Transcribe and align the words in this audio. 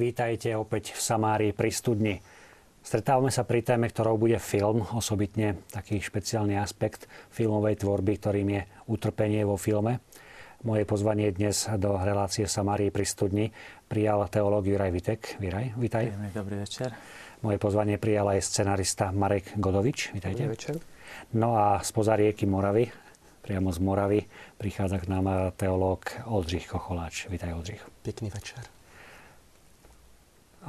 Vítajte 0.00 0.56
opäť 0.56 0.96
v 0.96 1.00
Samárii 1.04 1.52
pri 1.52 1.68
studni. 1.68 2.16
Stretávame 2.80 3.28
sa 3.28 3.44
pri 3.44 3.60
téme, 3.60 3.84
ktorou 3.84 4.16
bude 4.16 4.40
film, 4.40 4.80
osobitne 4.96 5.60
taký 5.68 6.00
špeciálny 6.00 6.56
aspekt 6.56 7.04
filmovej 7.28 7.84
tvorby, 7.84 8.16
ktorým 8.16 8.48
je 8.48 8.62
utrpenie 8.88 9.44
vo 9.44 9.60
filme. 9.60 10.00
Moje 10.64 10.88
pozvanie 10.88 11.28
dnes 11.36 11.68
do 11.76 12.00
relácie 12.00 12.48
v 12.48 12.54
Samárii 12.56 12.88
pri 12.88 13.04
studni 13.04 13.46
prijal 13.92 14.24
teológ 14.32 14.72
Juraj 14.72 14.88
Vitek. 14.88 15.20
Viraj, 15.36 15.76
vítaj. 15.76 16.32
Dobrý 16.32 16.64
večer. 16.64 16.96
Moje 17.44 17.60
pozvanie 17.60 18.00
prijal 18.00 18.32
aj 18.32 18.40
scenarista 18.40 19.12
Marek 19.12 19.52
Godovič. 19.60 20.16
Vítajte. 20.16 20.48
Dobrý 20.48 20.56
večer. 20.56 20.74
No 21.36 21.60
a 21.60 21.84
spoza 21.84 22.16
rieky 22.16 22.48
Moravy, 22.48 22.88
priamo 23.44 23.68
z 23.68 23.84
Moravy, 23.84 24.24
prichádza 24.56 24.96
k 24.96 25.12
nám 25.12 25.52
teológ 25.60 26.08
Oldřich 26.24 26.72
Kocholáč. 26.72 27.28
Vítaj, 27.28 27.52
Oldřich. 27.52 27.84
Pekný 28.00 28.32
večer 28.32 28.79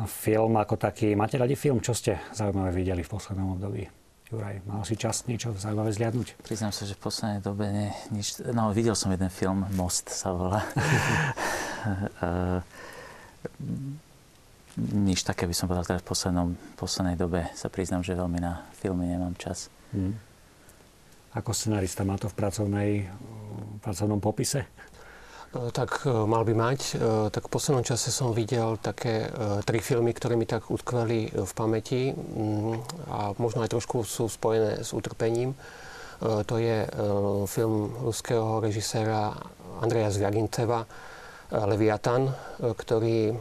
film 0.08 0.56
ako 0.56 0.80
taký. 0.80 1.12
Máte 1.16 1.36
radi 1.36 1.60
film? 1.60 1.84
Čo 1.84 1.92
ste 1.92 2.16
zaujímavé 2.32 2.72
videli 2.72 3.04
v 3.04 3.12
poslednom 3.12 3.60
období? 3.60 3.84
Juraj, 4.32 4.64
mal 4.64 4.80
si 4.88 4.96
čas 4.96 5.28
niečo 5.28 5.52
zaujímavé 5.52 5.92
zliadnúť? 5.92 6.40
Priznám 6.40 6.72
sa, 6.72 6.88
že 6.88 6.96
v 6.96 7.04
poslednej 7.04 7.44
dobe 7.44 7.68
nie, 7.68 7.92
nič... 8.16 8.40
No, 8.56 8.72
videl 8.72 8.96
som 8.96 9.12
jeden 9.12 9.28
film, 9.28 9.68
Most 9.76 10.08
sa 10.08 10.32
volá. 10.32 10.64
nič 15.12 15.28
také 15.28 15.44
by 15.44 15.52
som 15.52 15.68
povedal 15.68 15.84
teraz 15.84 16.00
v 16.00 16.08
poslednom, 16.08 16.56
poslednej 16.80 17.20
dobe. 17.20 17.52
Sa 17.60 17.68
priznám, 17.68 18.08
že 18.08 18.16
veľmi 18.16 18.40
na 18.40 18.64
filmy 18.80 19.12
nemám 19.12 19.36
čas. 19.36 19.68
Hmm. 19.92 20.16
Ako 21.36 21.52
scenarista 21.52 22.08
má 22.08 22.16
to 22.16 22.32
v 22.32 22.36
pracovnej, 22.40 23.12
v 23.12 23.80
pracovnom 23.84 24.24
popise? 24.24 24.64
E, 25.52 25.72
tak 25.72 26.08
e, 26.08 26.10
mal 26.10 26.48
by 26.48 26.54
mať. 26.56 26.80
E, 26.80 26.94
tak 27.28 27.52
v 27.52 27.54
poslednom 27.54 27.84
čase 27.84 28.08
som 28.08 28.32
videl 28.32 28.80
také 28.80 29.28
tri 29.68 29.84
filmy, 29.84 30.16
ktoré 30.16 30.40
mi 30.40 30.48
tak 30.48 30.72
utkveli 30.72 31.36
v 31.36 31.52
pamäti 31.52 32.16
mm, 32.16 33.08
a 33.12 33.36
možno 33.36 33.64
aj 33.64 33.76
trošku 33.76 34.08
sú 34.08 34.32
spojené 34.32 34.84
s 34.84 34.96
utrpením. 34.96 35.56
To 36.22 36.62
je 36.62 36.86
film 37.50 37.98
ruského 37.98 38.62
režiséra 38.62 39.34
Andreja 39.82 40.14
Zviaginceva 40.14 40.86
Leviatan, 41.50 42.30
ktorý, 42.62 43.34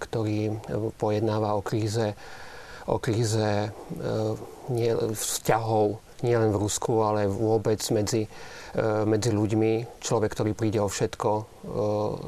ktorý 0.00 0.56
pojednáva 0.96 1.52
o 1.52 1.60
kríze, 1.60 2.16
o 2.88 2.96
kríze 2.96 3.68
vzťahov 5.12 6.00
nielen 6.24 6.48
v 6.48 6.60
Rusku, 6.64 6.96
ale 7.04 7.28
vôbec 7.28 7.78
medzi 7.92 8.24
medzi 9.08 9.30
ľuďmi. 9.32 10.00
Človek, 10.02 10.30
ktorý 10.36 10.52
príde 10.52 10.80
o 10.82 10.88
všetko, 10.90 11.30
e, 11.32 11.42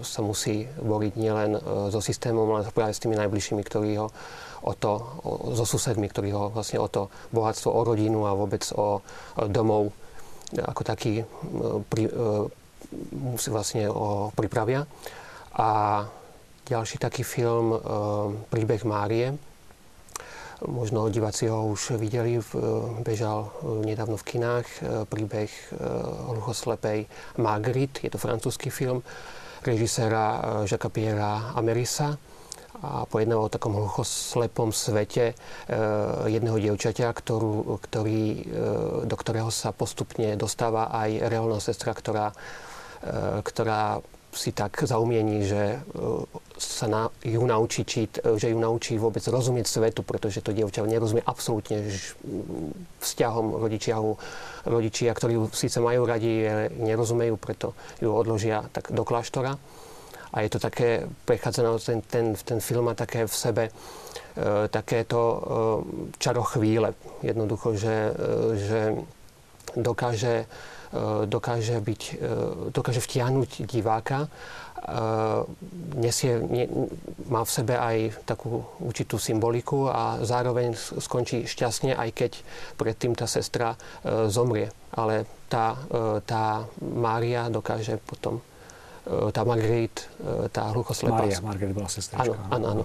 sa 0.01 0.21
musí 0.25 0.65
boriť 0.65 1.13
nielen 1.21 1.51
e, 1.57 1.61
so 1.93 2.01
systémom, 2.01 2.49
ale 2.57 2.69
práve 2.73 2.97
s 2.97 3.03
tými 3.03 3.19
najbližšími, 3.21 3.61
ktorí 3.61 4.01
ho 4.01 4.09
o 4.61 4.73
to, 4.77 4.93
so 5.57 5.65
susedmi, 5.65 6.09
ktorí 6.09 6.37
ho 6.37 6.53
vlastne 6.53 6.81
o 6.81 6.89
to 6.89 7.09
bohatstvo, 7.33 7.73
o 7.73 7.81
rodinu 7.81 8.29
a 8.29 8.37
vôbec 8.37 8.61
o, 8.77 9.01
domov 9.49 9.93
ako 10.51 10.83
taký 10.83 11.23
pri, 11.89 12.11
vlastne 13.49 13.89
o, 13.89 14.29
pripravia. 14.37 14.85
A 15.57 16.05
ďalší 16.69 17.01
taký 17.01 17.25
film 17.25 17.73
Príbeh 18.53 18.85
Márie, 18.85 19.35
Možno 20.69 21.09
diváci 21.09 21.49
ho 21.49 21.73
už 21.73 21.97
videli, 21.97 22.37
bežal 23.01 23.49
e, 23.49 23.87
nedávno 23.89 24.21
v 24.21 24.27
kinách 24.29 24.67
e, 24.69 24.79
príbeh 25.09 25.49
hluchoslepej 26.29 27.09
Marguerite, 27.41 28.05
je 28.05 28.13
to 28.13 28.21
francúzsky 28.21 28.69
film 28.69 29.01
režiséra 29.65 30.41
Jacques 30.65 30.93
Pierre 30.93 31.53
Amerisa. 31.57 32.17
A 32.81 33.05
pojednáva 33.05 33.45
o 33.45 33.53
takom 33.53 33.77
hluchoslepom 33.77 34.73
svete 34.73 35.37
jedného 36.25 36.57
dievčaťa, 36.57 37.13
ktorú, 37.13 37.77
ktorý, 37.77 38.49
do 39.05 39.17
ktorého 39.21 39.53
sa 39.53 39.77
postupne 39.77 40.33
dostáva 40.41 40.89
aj 40.89 41.29
reálna 41.29 41.61
sestra, 41.61 41.93
ktorá, 41.93 42.33
ktorá 43.45 44.01
si 44.33 44.53
tak 44.53 44.79
zaumiení, 44.83 45.47
že 45.47 45.63
e, 45.75 45.79
sa 46.59 46.87
na, 46.87 47.03
ju 47.25 47.43
naučí 47.47 47.85
čít, 47.85 48.19
e, 48.23 48.39
že 48.39 48.51
ju 48.51 48.59
naučí 48.59 48.99
vôbec 48.99 49.23
rozumieť 49.27 49.67
svetu, 49.67 50.03
pretože 50.03 50.43
to 50.43 50.55
dievča 50.55 50.87
nerozumie 50.87 51.23
absolútne 51.27 51.91
vzťahom 53.03 53.59
rodičiahu. 53.59 54.11
Rodičia, 54.71 55.11
ktorí 55.15 55.35
ju 55.35 55.45
síce 55.51 55.81
majú 55.81 56.07
radi, 56.07 56.47
nerozumejú, 56.79 57.35
preto 57.37 57.75
ju 57.99 58.13
odložia 58.13 58.67
tak 58.71 58.93
do 58.95 59.03
kláštora. 59.03 59.57
A 60.31 60.37
je 60.47 60.51
to 60.51 60.63
také, 60.63 61.11
prechádza 61.27 61.67
na 61.67 61.75
ten, 61.75 61.99
ten, 62.07 62.27
ten 62.39 62.61
film 62.63 62.87
a 62.87 62.95
také 62.95 63.27
v 63.27 63.35
sebe 63.35 63.65
e, 63.67 63.73
takéto 64.71 65.19
e, 65.19 65.39
čaro 66.23 66.47
chvíle. 66.47 66.95
Jednoducho, 67.27 67.75
že, 67.75 67.97
e, 68.11 68.13
že 68.55 68.81
dokáže 69.75 70.47
E, 70.47 70.79
dokáže, 71.27 71.79
byť, 71.79 72.03
e, 72.19 72.25
dokáže 72.75 72.99
vtiahnuť 72.99 73.63
diváka. 73.67 74.27
E, 74.27 74.29
nesie, 75.97 76.43
nie, 76.43 76.67
má 77.31 77.47
v 77.47 77.51
sebe 77.51 77.75
aj 77.79 78.27
takú 78.27 78.67
určitú 78.83 79.19
symboliku 79.19 79.87
a 79.87 80.19
zároveň 80.27 80.75
skončí 80.77 81.47
šťastne, 81.47 81.95
aj 81.95 82.11
keď 82.11 82.33
predtým 82.75 83.15
tá 83.15 83.31
sestra 83.31 83.79
zomrie. 84.27 84.75
Ale 84.91 85.27
tá, 85.47 85.79
tá 86.27 86.67
Mária 86.83 87.47
dokáže 87.47 88.03
potom 88.03 88.43
tá 89.07 89.43
Marguerite, 89.47 90.07
tá 90.51 90.71
hluchoslepá. 90.75 91.23
Mária, 91.23 91.39
Marguerite 91.43 91.79
bola 91.79 91.91
sestrička. 91.91 92.35
Áno, 92.51 92.67
áno, 92.75 92.85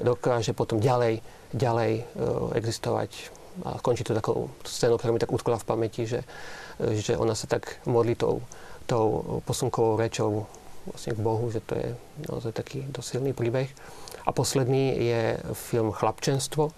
Dokáže 0.00 0.56
potom 0.56 0.80
ďalej, 0.80 1.20
ďalej 1.52 2.08
existovať 2.56 3.42
a 3.60 3.76
končí 3.84 4.00
to 4.00 4.16
takou 4.16 4.48
scénou, 4.64 4.96
ktorá 4.96 5.12
mi 5.12 5.20
tak 5.20 5.32
utkla 5.32 5.60
v 5.60 5.68
pamäti, 5.68 6.08
že 6.08 6.24
že 6.98 7.14
ona 7.14 7.38
sa 7.38 7.46
tak 7.46 7.78
modlí 7.86 8.18
tou, 8.18 8.42
tou 8.90 9.38
posunkovou 9.46 9.94
rečou 9.98 10.50
vlastne 10.86 11.14
k 11.14 11.20
Bohu, 11.22 11.46
že 11.50 11.62
to 11.62 11.78
je 11.78 11.88
naozaj 12.26 12.52
taký 12.54 12.82
dosilný 12.90 13.32
príbeh. 13.34 13.70
A 14.26 14.30
posledný 14.30 14.98
je 14.98 15.22
film 15.54 15.94
Chlapčenstvo, 15.94 16.70
e, 16.70 16.72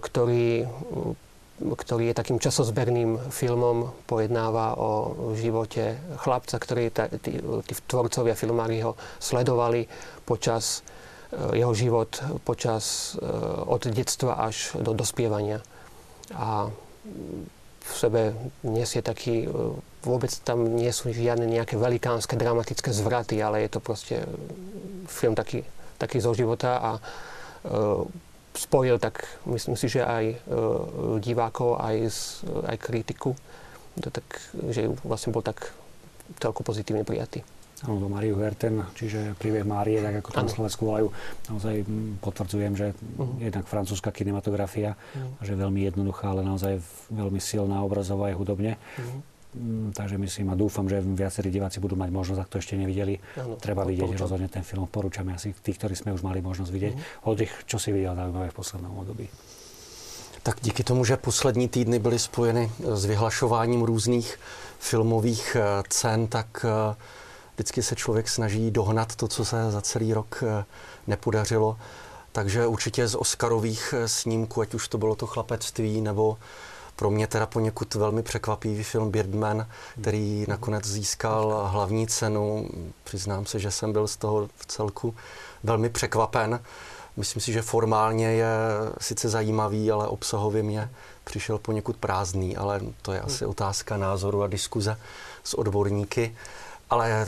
ktorý, 0.00 0.68
ktorý 1.60 2.04
je 2.12 2.18
takým 2.18 2.38
časozberným 2.40 3.32
filmom, 3.32 3.92
pojednáva 4.04 4.76
o 4.76 4.90
živote 5.36 5.96
chlapca, 6.20 6.56
ktorý 6.60 6.92
tí, 7.20 7.40
tí 7.40 7.74
tvorcovia 7.88 8.36
filmári 8.36 8.84
ho 8.84 8.96
sledovali 9.20 9.88
počas 10.28 10.84
e, 11.32 11.60
jeho 11.60 11.72
život 11.72 12.20
počas 12.44 13.16
e, 13.16 13.24
od 13.64 13.88
detstva 13.88 14.44
až 14.44 14.76
do 14.80 14.92
dospievania. 14.92 15.64
A 16.36 16.68
v 17.86 17.94
sebe 17.94 18.22
nesie 18.66 18.98
taký, 18.98 19.46
e, 19.46 19.48
vôbec 20.02 20.30
tam 20.42 20.66
nie 20.74 20.90
sú 20.90 21.14
žiadne 21.14 21.46
nejaké 21.46 21.78
velikánske, 21.78 22.34
dramatické 22.34 22.90
zvraty, 22.90 23.38
ale 23.38 23.62
je 23.66 23.70
to 23.70 23.80
proste 23.80 24.26
film 25.06 25.38
taký, 25.38 25.62
taký 25.98 26.18
zo 26.18 26.34
života 26.34 26.78
a 26.82 26.90
uh, 26.98 28.02
spojil 28.54 28.98
tak, 28.98 29.26
myslím 29.46 29.74
si, 29.78 29.86
že 29.88 30.02
aj 30.02 30.24
uh, 30.30 31.18
divákov, 31.18 31.78
aj, 31.78 31.96
aj 32.70 32.76
kritiku, 32.78 33.34
to 33.98 34.12
tak, 34.12 34.26
že 34.70 34.92
vlastne 35.02 35.32
bol 35.32 35.42
tak 35.42 35.72
celko 36.38 36.60
pozitívne 36.66 37.06
prijatý. 37.06 37.40
Do 37.84 38.08
Mariu 38.08 38.40
Herten, 38.40 38.88
čiže 38.96 39.36
príbeh 39.36 39.60
Márie, 39.60 40.00
tak 40.00 40.24
ako 40.24 40.30
tam 40.32 40.48
Slovensku 40.48 40.88
volajú. 40.88 41.12
Naozaj 41.52 41.84
potvrdzujem, 42.24 42.72
že 42.72 42.96
uh-huh. 42.96 43.36
jednak 43.36 43.68
francúzska 43.68 44.08
kinematografia, 44.16 44.96
uh-huh. 44.96 45.44
že 45.44 45.52
je 45.52 45.60
veľmi 45.60 45.84
jednoduchá, 45.84 46.32
ale 46.32 46.40
naozaj 46.40 46.80
veľmi 47.12 47.36
silná 47.36 47.84
obrazovo 47.84 48.24
aj 48.24 48.32
hudobne. 48.32 48.80
Uh-huh. 48.96 49.92
Takže 49.92 50.16
myslím 50.16 50.52
a 50.52 50.56
dúfam, 50.56 50.88
že 50.88 51.04
viacerí 51.04 51.52
diváci 51.52 51.76
budú 51.76 52.00
mať 52.00 52.08
možnosť, 52.16 52.40
ak 52.40 52.48
to 52.48 52.60
ešte 52.64 52.80
nevideli. 52.80 53.20
Ano, 53.36 53.60
Treba 53.60 53.84
vidieť 53.84 54.08
porúčam. 54.08 54.24
rozhodne 54.24 54.48
ten 54.48 54.64
film. 54.64 54.88
Porúčame 54.88 55.36
asi 55.36 55.52
tých, 55.52 55.76
ktorí 55.76 55.92
sme 55.92 56.16
už 56.16 56.24
mali 56.24 56.40
možnosť 56.40 56.72
vidieť. 56.72 56.94
Uh-huh. 56.96 57.28
Oldřich, 57.28 57.52
čo 57.68 57.76
si 57.76 57.92
videl 57.92 58.16
zaujímavé 58.16 58.52
v 58.52 58.56
poslednom 58.56 58.96
období? 58.96 59.28
Tak 60.40 60.64
díky 60.64 60.84
tomu, 60.84 61.04
že 61.04 61.16
poslední 61.16 61.68
týdny 61.68 61.98
byly 61.98 62.18
spojeny 62.18 62.70
s 62.78 63.04
vyhlašováním 63.04 63.82
různých 63.82 64.38
filmových 64.78 65.56
eh, 65.56 65.82
cen, 65.88 66.26
tak 66.26 66.64
eh, 66.64 66.96
vždycky 67.56 67.82
se 67.82 67.96
člověk 67.96 68.28
snaží 68.28 68.70
dohnat 68.70 69.16
to, 69.16 69.28
co 69.28 69.44
se 69.44 69.70
za 69.70 69.80
celý 69.80 70.14
rok 70.14 70.44
eh, 70.46 70.64
nepodařilo. 71.06 71.78
Takže 72.32 72.66
určitě 72.66 73.08
z 73.08 73.14
Oscarových 73.14 73.94
eh, 73.96 74.08
snímků, 74.08 74.60
ať 74.60 74.74
už 74.74 74.88
to 74.88 74.98
bylo 74.98 75.14
to 75.14 75.26
chlapectví, 75.26 76.00
nebo 76.00 76.38
pro 76.96 77.10
mě 77.10 77.26
teda 77.26 77.46
poněkud 77.46 77.94
velmi 77.94 78.22
překvapivý 78.22 78.84
film 78.84 79.10
Birdman, 79.10 79.66
který 80.00 80.44
nakonec 80.48 80.84
získal 80.84 81.68
hlavní 81.72 82.06
cenu. 82.06 82.68
Přiznám 83.04 83.46
se, 83.46 83.58
že 83.58 83.70
jsem 83.70 83.92
byl 83.92 84.08
z 84.08 84.16
toho 84.16 84.48
v 84.56 84.66
celku 84.66 85.14
velmi 85.64 85.88
překvapen. 85.88 86.60
Myslím 87.16 87.42
si, 87.42 87.52
že 87.52 87.62
formálně 87.62 88.26
je 88.26 88.48
sice 89.00 89.28
zajímavý, 89.28 89.90
ale 89.90 90.08
obsahově 90.08 90.62
mě 90.62 90.90
přišel 91.24 91.58
poněkud 91.58 91.96
prázdný, 91.96 92.56
ale 92.56 92.80
to 93.02 93.12
je 93.12 93.20
asi 93.20 93.46
otázka 93.46 93.96
názoru 93.96 94.42
a 94.42 94.46
diskuze 94.46 94.98
s 95.44 95.54
odborníky. 95.54 96.36
Ale 96.90 97.26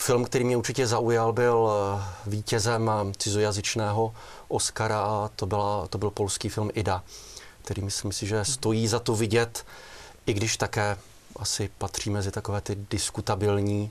Film, 0.00 0.24
který 0.24 0.44
mě 0.44 0.56
určitě 0.56 0.86
zaujal, 0.86 1.32
byl 1.32 1.70
eh, 1.70 2.04
vítězem 2.26 2.90
cizojazyčného 3.18 4.14
Oscara 4.48 5.00
a 5.00 5.30
to, 5.36 5.46
byla, 5.46 5.88
to 5.88 5.98
byl 5.98 6.10
polský 6.10 6.48
film 6.48 6.70
Ida, 6.74 7.02
který 7.62 7.82
myslím 7.82 8.12
si, 8.12 8.26
že 8.26 8.44
stojí 8.44 8.88
za 8.88 8.98
to 8.98 9.14
vidět, 9.14 9.66
i 10.26 10.32
když 10.32 10.56
také 10.56 10.96
asi 11.36 11.70
patří 11.78 12.10
mezi 12.10 12.30
takové 12.30 12.60
ty 12.60 12.76
diskutabilní 12.90 13.90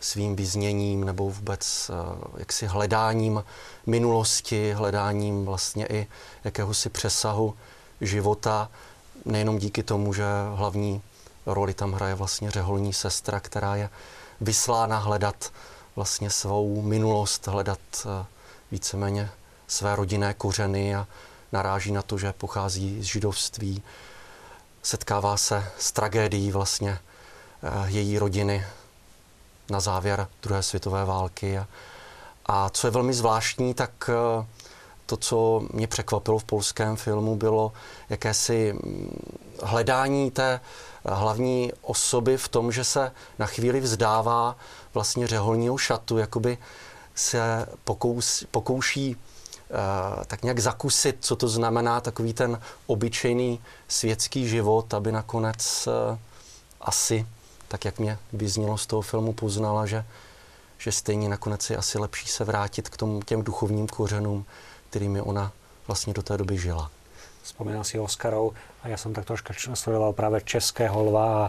svým 0.00 0.36
vyzněním 0.36 1.04
nebo 1.04 1.30
vůbec 1.30 1.90
jaksi 2.36 2.66
hledáním 2.66 3.44
minulosti, 3.86 4.72
hledáním 4.72 5.44
vlastně 5.44 5.86
i 5.86 6.06
jakéhosi 6.44 6.88
přesahu 6.88 7.54
života, 8.00 8.70
nejenom 9.24 9.58
díky 9.58 9.82
tomu, 9.82 10.12
že 10.12 10.24
hlavní 10.54 11.02
roli 11.46 11.74
tam 11.74 11.92
hraje 11.92 12.14
vlastně 12.14 12.50
řeholní 12.50 12.92
sestra, 12.92 13.40
která 13.40 13.76
je 13.76 13.90
vyslána 14.40 14.98
hledat 14.98 15.52
vlastně 15.96 16.30
svou 16.30 16.82
minulost, 16.82 17.46
hledat 17.46 17.78
eh, 18.04 18.26
víceméně 18.70 19.30
své 19.66 19.96
rodinné 19.96 20.34
kořeny 20.34 20.94
a 20.94 21.06
naráží 21.52 21.92
na 21.92 22.02
to, 22.02 22.18
že 22.18 22.32
pochází 22.32 23.02
z 23.02 23.04
židovství, 23.04 23.82
setkává 24.82 25.36
se 25.36 25.64
s 25.78 25.92
tragédií 25.92 26.50
vlastně 26.50 26.98
eh, 27.62 27.70
její 27.86 28.18
rodiny 28.18 28.66
na 29.70 29.80
závěr 29.80 30.28
druhé 30.42 30.62
světové 30.62 31.04
války. 31.04 31.60
A, 32.46 32.70
co 32.70 32.86
je 32.86 32.90
velmi 32.90 33.14
zvláštní, 33.14 33.74
tak 33.74 34.10
eh, 34.12 34.46
to, 35.06 35.16
co 35.16 35.62
mě 35.72 35.86
překvapilo 35.86 36.38
v 36.38 36.44
polském 36.44 36.96
filmu, 36.96 37.36
bylo 37.36 37.72
jakési 38.08 38.72
mm, 38.72 39.18
hledání 39.62 40.30
té 40.30 40.60
hlavní 41.14 41.72
osoby 41.82 42.36
v 42.36 42.48
tom, 42.48 42.72
že 42.72 42.84
se 42.84 43.12
na 43.38 43.46
chvíli 43.46 43.80
vzdává 43.80 44.56
vlastně 44.94 45.26
řeholního 45.26 45.78
šatu, 45.78 46.18
jakoby 46.18 46.58
se 47.14 47.66
pokous, 47.84 48.44
pokouší 48.50 49.16
uh, 49.16 50.24
tak 50.24 50.42
nějak 50.42 50.58
zakusit, 50.58 51.16
co 51.20 51.36
to 51.36 51.48
znamená 51.48 52.00
takový 52.00 52.32
ten 52.32 52.60
obyčejný 52.86 53.60
světský 53.88 54.48
život, 54.48 54.94
aby 54.94 55.12
nakonec 55.12 55.88
uh, 56.10 56.18
asi, 56.80 57.26
tak 57.68 57.84
jak 57.84 57.98
mě 57.98 58.18
vyznělo 58.32 58.78
z 58.78 58.86
toho 58.86 59.02
filmu, 59.02 59.32
poznala, 59.32 59.86
že, 59.86 60.04
že 60.78 60.92
stejně 60.92 61.28
nakonec 61.28 61.70
je 61.70 61.76
asi 61.76 61.98
lepší 61.98 62.28
se 62.28 62.44
vrátit 62.44 62.88
k 62.88 62.96
tomu, 62.96 63.22
těm 63.22 63.42
duchovním 63.42 63.86
kořenům, 63.86 64.46
kterými 64.90 65.20
ona 65.20 65.52
vlastně 65.86 66.14
do 66.14 66.22
té 66.22 66.36
doby 66.36 66.58
žila. 66.58 66.90
Spomínal 67.48 67.80
si 67.80 67.96
Oscarov 67.96 68.52
a 68.84 68.92
ja 68.92 69.00
som 69.00 69.16
tak 69.16 69.24
troška 69.24 69.56
sledoval 69.56 70.12
práve 70.12 70.44
Českého 70.44 70.92
lva 71.08 71.48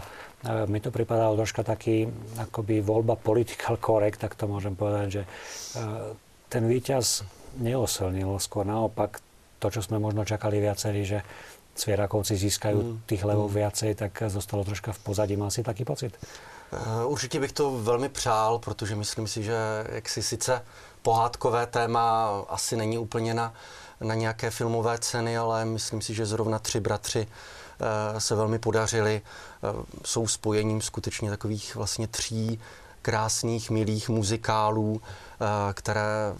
mi 0.64 0.80
to 0.80 0.88
pripadalo 0.88 1.36
troška 1.36 1.60
taký 1.60 2.08
akoby 2.40 2.80
voľba 2.80 3.20
political 3.20 3.76
correct, 3.76 4.24
tak 4.24 4.32
to 4.32 4.48
môžem 4.48 4.72
povedať, 4.72 5.20
že 5.20 5.22
ten 6.48 6.64
víťaz 6.64 7.28
neosilnil, 7.60 8.40
skôr 8.40 8.64
naopak 8.64 9.20
to, 9.60 9.68
čo 9.68 9.84
sme 9.84 10.00
možno 10.00 10.24
čakali 10.24 10.56
viacerí, 10.56 11.04
že 11.04 11.20
Cvierakovci 11.76 12.34
získajú 12.36 12.78
mm. 12.80 12.96
tých 13.04 13.22
levov 13.24 13.52
mm. 13.52 13.56
viacej, 13.60 13.90
tak 13.94 14.12
zostalo 14.32 14.64
troška 14.64 14.96
v 14.96 15.00
pozadí. 15.04 15.36
Má 15.36 15.52
si 15.52 15.60
taký 15.60 15.84
pocit? 15.84 16.16
Určitě 17.04 17.40
bych 17.40 17.52
to 17.52 17.70
velmi 17.70 18.08
přál, 18.08 18.58
protože 18.58 18.96
myslím 18.96 19.26
si, 19.26 19.42
že 19.42 19.84
jak 19.92 20.08
si 20.08 20.22
sice 20.22 20.64
pohádkové 21.02 21.66
téma 21.66 22.30
asi 22.48 22.76
není 22.76 22.98
úplně 22.98 23.34
na, 23.34 23.54
na 24.00 24.14
nějaké 24.14 24.50
filmové 24.50 24.98
ceny, 24.98 25.38
ale 25.38 25.64
myslím 25.64 26.00
si, 26.02 26.14
že 26.14 26.26
zrovna 26.26 26.58
tři 26.58 26.80
bratři 26.80 27.26
eh, 28.16 28.20
se 28.20 28.34
velmi 28.34 28.58
podařili. 28.58 29.22
Eh, 29.24 29.84
jsou 30.04 30.26
spojením 30.26 30.80
skutečně 30.80 31.30
takových 31.30 31.74
vlastně 31.74 32.08
tří 32.08 32.60
krásných, 33.02 33.70
milých 33.70 34.08
muzikálů, 34.08 35.00
eh, 35.02 35.44
které 35.72 36.34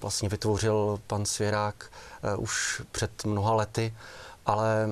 vlastně 0.00 0.28
vytvořil 0.28 1.00
pan 1.06 1.26
Svěrák 1.26 1.90
už 2.38 2.82
před 2.92 3.24
mnoha 3.24 3.54
lety 3.54 3.94
ale 4.48 4.88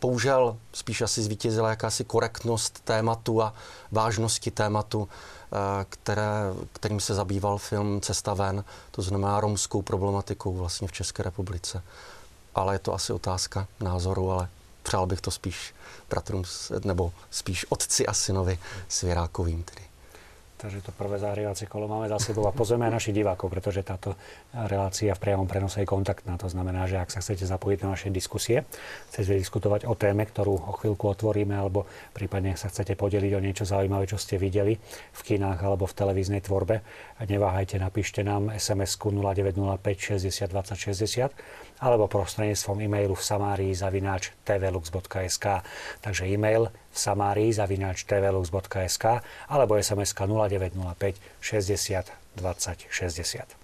bohužel 0.00 0.56
spíš 0.72 1.00
asi 1.02 1.22
zvítězila 1.22 1.70
jakási 1.70 2.04
korektnost 2.04 2.80
tématu 2.80 3.42
a 3.42 3.54
vážnosti 3.92 4.50
tématu, 4.50 5.08
eh, 5.08 5.56
které, 5.88 6.30
kterým 6.72 7.00
se 7.00 7.14
zabýval 7.14 7.58
film 7.58 8.00
Cesta 8.00 8.34
ven, 8.34 8.64
to 8.90 9.02
znamená 9.02 9.40
romskou 9.40 9.82
problematikou 9.82 10.52
vlastně 10.52 10.88
v 10.88 10.92
České 10.92 11.22
republice. 11.22 11.82
Ale 12.54 12.74
je 12.74 12.78
to 12.78 12.94
asi 12.94 13.12
otázka 13.12 13.66
názoru, 13.80 14.30
ale 14.30 14.48
přál 14.82 15.06
bych 15.06 15.20
to 15.20 15.30
spíš 15.30 15.74
bratrům, 16.10 16.44
nebo 16.84 17.12
spíš 17.30 17.66
otci 17.68 18.06
a 18.06 18.14
synovi 18.14 18.58
Svěrákovým 18.88 19.62
tedy. 19.62 19.84
Takže 20.56 20.80
to 20.80 20.92
prvé 20.96 21.18
zahrievacie 21.18 21.68
kolo 21.68 21.84
máme 21.84 22.08
za 22.08 22.16
sebou 22.16 22.48
a 22.48 22.56
pozrieme 22.56 22.88
aj 22.88 22.96
našich 22.96 23.12
divákov, 23.20 23.52
pretože 23.52 23.84
táto 23.84 24.16
relácia 24.54 25.10
v 25.18 25.22
priamom 25.22 25.50
prenose 25.50 25.82
je 25.82 25.88
kontaktná. 25.90 26.38
To 26.38 26.46
znamená, 26.46 26.86
že 26.86 27.02
ak 27.02 27.10
sa 27.10 27.18
chcete 27.18 27.42
zapojiť 27.42 27.78
do 27.82 27.88
našej 27.90 28.10
diskusie, 28.14 28.62
chcete 29.10 29.34
diskutovať 29.34 29.90
o 29.90 29.98
téme, 29.98 30.22
ktorú 30.22 30.54
o 30.54 30.72
chvíľku 30.78 31.10
otvoríme, 31.10 31.58
alebo 31.58 31.90
prípadne 32.14 32.54
sa 32.54 32.70
chcete 32.70 32.94
podeliť 32.94 33.32
o 33.34 33.42
niečo 33.42 33.66
zaujímavé, 33.66 34.06
čo 34.06 34.14
ste 34.14 34.38
videli 34.38 34.78
v 35.10 35.20
kinách 35.20 35.58
alebo 35.58 35.90
v 35.90 35.96
televíznej 35.98 36.46
tvorbe, 36.46 36.86
neváhajte, 37.26 37.82
napíšte 37.82 38.22
nám 38.22 38.54
SMS-ku 38.54 39.10
0905 39.10 40.22
60 40.22 40.54
20 40.54 40.94
60 40.94 41.82
alebo 41.82 42.06
prostredníctvom 42.06 42.86
e-mailu 42.86 43.18
v 43.18 43.24
samárii 43.26 43.72
zavináč 43.74 44.30
tvlux.sk. 44.46 45.46
Takže 46.00 46.24
e-mail 46.30 46.70
v 46.70 46.98
samárii 46.98 47.50
zavináč 47.50 48.06
tvlux.sk 48.06 49.04
alebo 49.50 49.74
sms 49.74 50.14
0905 50.14 51.18
60 51.42 52.14
20 52.38 52.86
60. 52.88 53.63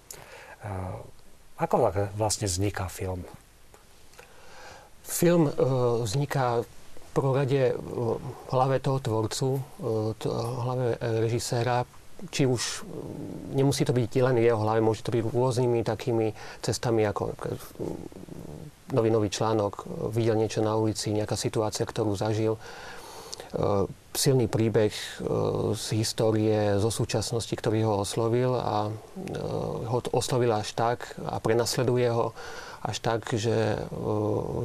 Ako 1.61 1.75
vlastne 2.17 2.49
vzniká 2.49 2.89
film? 2.89 3.21
Film 5.05 5.49
uh, 5.49 6.01
vzniká 6.01 6.63
v 7.11 7.13
prvom 7.13 7.35
rade 7.35 7.75
v 7.75 8.15
hlave 8.55 8.79
toho 8.79 9.03
tvorcu, 9.03 9.59
v 9.83 10.61
hlave 10.63 10.95
režiséra, 11.27 11.83
či 12.31 12.47
už 12.47 12.87
nemusí 13.51 13.83
to 13.83 13.91
byť 13.91 14.23
len 14.23 14.39
v 14.39 14.47
jeho 14.47 14.63
hlave, 14.63 14.79
môže 14.79 15.03
to 15.03 15.11
byť 15.11 15.19
rôznymi 15.27 15.83
takými 15.83 16.31
cestami, 16.63 17.03
ako 17.03 17.35
novinový 18.95 19.27
článok, 19.27 19.87
videl 20.15 20.39
niečo 20.39 20.63
na 20.63 20.71
ulici, 20.79 21.11
nejaká 21.11 21.35
situácia, 21.35 21.83
ktorú 21.83 22.15
zažil, 22.15 22.55
silný 24.11 24.51
príbeh 24.51 24.91
e, 24.91 25.07
z 25.75 25.85
histórie, 25.95 26.75
zo 26.79 26.91
súčasnosti, 26.91 27.51
ktorý 27.51 27.87
ho 27.87 28.03
oslovil 28.03 28.55
a 28.59 28.87
e, 28.87 28.91
ho 29.87 29.99
oslovil 30.11 30.51
až 30.51 30.75
tak 30.75 31.15
a 31.23 31.39
prenasleduje 31.39 32.11
ho 32.11 32.35
až 32.81 32.97
tak, 32.99 33.29
že, 33.37 33.77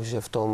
že 0.01 0.19
v 0.25 0.29
tom 0.33 0.49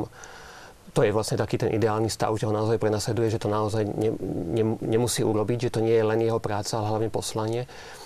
to 0.93 1.01
je 1.01 1.15
vlastne 1.15 1.41
taký 1.41 1.57
ten 1.57 1.73
ideálny 1.73 2.13
stav, 2.13 2.37
že 2.37 2.45
ho 2.45 2.53
naozaj 2.53 2.77
prenasleduje, 2.77 3.33
že 3.33 3.41
to 3.41 3.49
naozaj 3.49 3.81
ne, 3.87 4.13
ne, 4.53 4.65
nemusí 4.85 5.25
urobiť, 5.25 5.69
že 5.69 5.73
to 5.79 5.81
nie 5.81 5.97
je 5.97 6.05
len 6.05 6.21
jeho 6.21 6.37
práca, 6.37 6.77
ale 6.77 6.91
hlavne 6.93 7.09
poslanie. 7.09 7.65
Že 7.65 8.02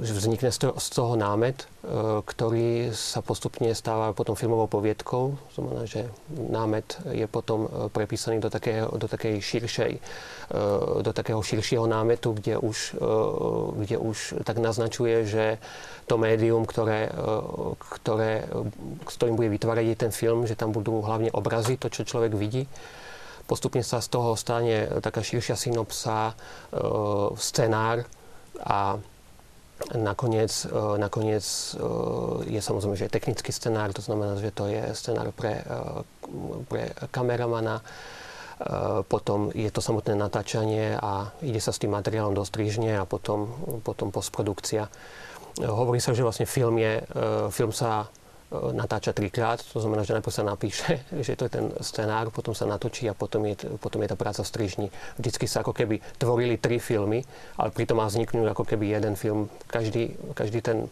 vznikne 0.00 0.50
z 0.54 0.88
toho 0.92 1.14
námet, 1.16 1.64
eh, 1.64 2.20
ktorý 2.24 2.90
sa 2.96 3.20
postupne 3.20 3.72
stáva 3.76 4.16
potom 4.16 4.34
filmovou 4.34 4.66
poviedkou. 4.66 5.36
Znamená, 5.54 5.84
že 5.84 6.08
námet 6.30 6.98
je 7.12 7.26
potom 7.28 7.66
eh, 7.66 7.88
prepísaný 7.92 8.40
do, 8.40 8.48
takého, 8.48 8.88
do 8.96 9.06
takej 9.08 9.40
širšej, 9.40 9.92
do 11.06 11.12
takého 11.14 11.38
širšieho 11.38 11.86
námetu, 11.86 12.34
kde 12.34 12.58
už, 12.58 12.98
kde 13.78 13.96
už 14.02 14.42
tak 14.42 14.58
naznačuje, 14.58 15.22
že 15.22 15.62
to 16.10 16.18
médium, 16.18 16.66
ktoré, 16.66 17.06
ktoré, 17.78 18.50
s 19.06 19.14
ktorým 19.14 19.38
bude 19.38 19.46
vytvárať 19.46 19.94
ten 19.94 20.10
film, 20.10 20.50
že 20.50 20.58
tam 20.58 20.74
budú 20.74 21.06
hlavne 21.06 21.30
obrazy, 21.30 21.78
to, 21.78 21.86
čo 21.86 22.02
človek 22.02 22.34
vidí, 22.34 22.66
postupne 23.46 23.86
sa 23.86 24.02
z 24.02 24.10
toho 24.10 24.34
stane 24.34 24.90
taká 24.98 25.22
širšia 25.22 25.54
synopsa, 25.54 26.34
scenár 27.38 28.10
a 28.58 28.98
Nakoniec, 29.80 30.52
e, 30.68 30.98
nakoniec 31.00 31.40
e, 31.40 31.72
je 32.52 32.60
samozrejme, 32.60 33.00
že 33.00 33.08
je 33.08 33.16
technický 33.16 33.48
scenár, 33.48 33.96
to 33.96 34.04
znamená, 34.04 34.36
že 34.36 34.52
to 34.52 34.68
je 34.68 34.92
scenár 34.92 35.32
pre, 35.32 35.64
e, 35.64 36.04
pre 36.68 36.92
kameramana, 37.08 37.80
potom 39.08 39.48
je 39.56 39.72
to 39.72 39.80
samotné 39.80 40.12
natáčanie 40.12 40.92
a 40.92 41.32
ide 41.40 41.64
sa 41.64 41.72
s 41.72 41.80
tým 41.80 41.96
materiálom 41.96 42.36
do 42.36 42.44
strižne 42.44 42.92
a 43.00 43.08
potom, 43.08 43.48
potom 43.80 44.12
postprodukcia. 44.12 44.84
Hovorí 45.64 45.96
sa, 45.96 46.12
že 46.12 46.20
vlastne 46.20 46.44
film, 46.44 46.76
je, 46.76 47.00
film 47.48 47.72
sa 47.72 48.12
natáča 48.50 49.14
trikrát, 49.14 49.62
to 49.62 49.78
znamená, 49.78 50.02
že 50.02 50.18
najprv 50.18 50.34
sa 50.34 50.42
napíše, 50.42 51.06
že 51.26 51.38
to 51.38 51.46
je 51.46 51.52
ten 51.54 51.66
scenár, 51.80 52.34
potom 52.34 52.50
sa 52.50 52.66
natočí 52.66 53.06
a 53.06 53.14
potom 53.14 53.46
je, 53.46 53.54
potom 53.78 54.02
je 54.02 54.10
tá 54.10 54.16
práca 54.18 54.42
v 54.42 54.50
strižni. 54.50 54.88
Vždycky 55.18 55.46
sa 55.46 55.62
ako 55.62 55.70
keby 55.70 56.02
tvorili 56.18 56.58
tri 56.58 56.82
filmy, 56.82 57.22
ale 57.54 57.70
pritom 57.70 58.02
má 58.02 58.10
vzniknúť 58.10 58.50
ako 58.50 58.64
keby 58.66 58.90
jeden 58.90 59.14
film. 59.14 59.46
Každý, 59.70 60.18
každý 60.34 60.60
ten 60.60 60.90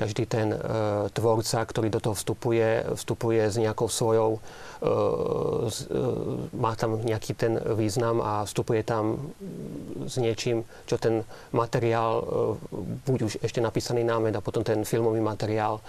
každý 0.00 0.24
ten 0.24 0.48
uh, 0.56 1.12
tvorca, 1.12 1.60
ktorý 1.60 1.92
do 1.92 2.00
toho 2.00 2.16
vstupuje, 2.16 2.96
vstupuje 2.96 3.52
s 3.52 3.60
nejakou 3.60 3.84
svojou, 3.84 4.40
uh, 4.40 5.68
z, 5.68 5.92
uh, 5.92 6.48
má 6.56 6.72
tam 6.72 7.04
nejaký 7.04 7.36
ten 7.36 7.60
význam 7.76 8.24
a 8.24 8.48
vstupuje 8.48 8.80
tam 8.80 9.20
s 10.08 10.16
niečím, 10.16 10.64
čo 10.88 10.96
ten 10.96 11.20
materiál, 11.52 12.24
uh, 12.24 12.56
buď 13.04 13.18
už 13.28 13.32
ešte 13.44 13.60
napísaný 13.60 14.00
námed 14.00 14.32
a 14.32 14.40
potom 14.40 14.64
ten 14.64 14.88
filmový 14.88 15.20
materiál 15.20 15.84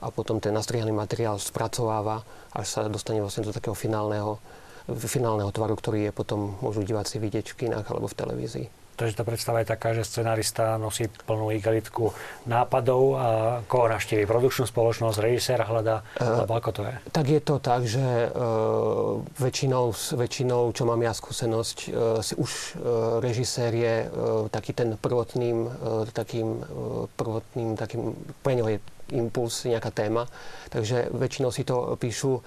a 0.00 0.08
potom 0.08 0.40
ten 0.40 0.56
nastrihaný 0.56 0.92
materiál 0.92 1.36
spracováva, 1.36 2.24
až 2.56 2.66
sa 2.66 2.80
dostane 2.88 3.20
vlastne 3.20 3.44
do 3.44 3.52
takého 3.52 3.76
finálneho, 3.76 4.40
finálneho 4.88 5.52
tvaru, 5.52 5.76
ktorý 5.76 6.08
je 6.08 6.12
potom 6.16 6.56
môžu 6.64 6.80
diváci 6.80 7.20
vidieť 7.20 7.52
v 7.52 7.58
kinách 7.66 7.86
alebo 7.92 8.08
v 8.08 8.18
televízii. 8.18 8.66
Takže 8.98 9.14
tá 9.14 9.22
predstava 9.22 9.62
je 9.62 9.70
taká, 9.70 9.94
že 9.94 10.02
scenarista 10.02 10.74
nosí 10.74 11.06
plnú 11.22 11.54
igelitku 11.54 12.10
nápadov 12.50 13.02
a 13.14 13.26
koho 13.70 13.86
naštívi? 13.86 14.26
Produkčnú 14.26 14.66
spoločnosť, 14.66 15.22
režiséra 15.22 15.62
hľadá, 15.70 16.02
uh, 16.18 16.42
alebo 16.42 16.58
ako 16.58 16.70
to 16.74 16.82
je? 16.82 16.94
Tak 17.14 17.26
je 17.30 17.38
to 17.38 17.54
tak, 17.62 17.86
že 17.86 18.02
uh, 18.02 19.22
väčšinou, 19.38 19.94
väčšinou, 19.94 20.74
čo 20.74 20.82
mám 20.82 20.98
ja 20.98 21.14
skúsenosť, 21.14 21.76
uh, 21.86 22.18
si 22.26 22.34
už 22.34 22.50
uh, 22.50 23.22
režisér 23.22 23.70
je 23.70 23.94
uh, 24.02 24.50
taký 24.50 24.74
ten 24.74 24.98
prvotným, 24.98 25.70
uh, 25.70 26.02
takým 26.10 26.58
uh, 26.58 27.06
prvotným, 27.14 27.78
takým, 27.78 28.18
pre 28.42 28.58
je 28.58 28.82
impuls, 29.12 29.64
nejaká 29.64 29.90
téma. 29.92 30.28
Takže 30.68 31.12
väčšinou 31.12 31.50
si 31.52 31.64
to 31.64 31.96
píšu 31.96 32.40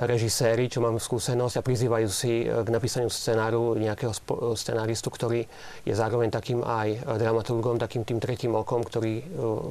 režiséri, 0.00 0.68
čo 0.68 0.84
mám 0.84 1.00
skúsenosť 1.00 1.60
a 1.60 1.66
prizývajú 1.66 2.08
si 2.08 2.44
eh, 2.44 2.52
k 2.52 2.68
napísaniu 2.68 3.08
scenáru 3.08 3.76
nejakého 3.76 4.12
scenáristu, 4.56 5.08
ktorý 5.08 5.44
je 5.84 5.94
zároveň 5.96 6.28
takým 6.28 6.60
aj 6.60 7.04
dramaturgom, 7.16 7.80
takým 7.80 8.04
tým 8.04 8.20
tretím 8.20 8.56
okom, 8.56 8.84
ktorý 8.84 9.14
eh, 9.20 9.24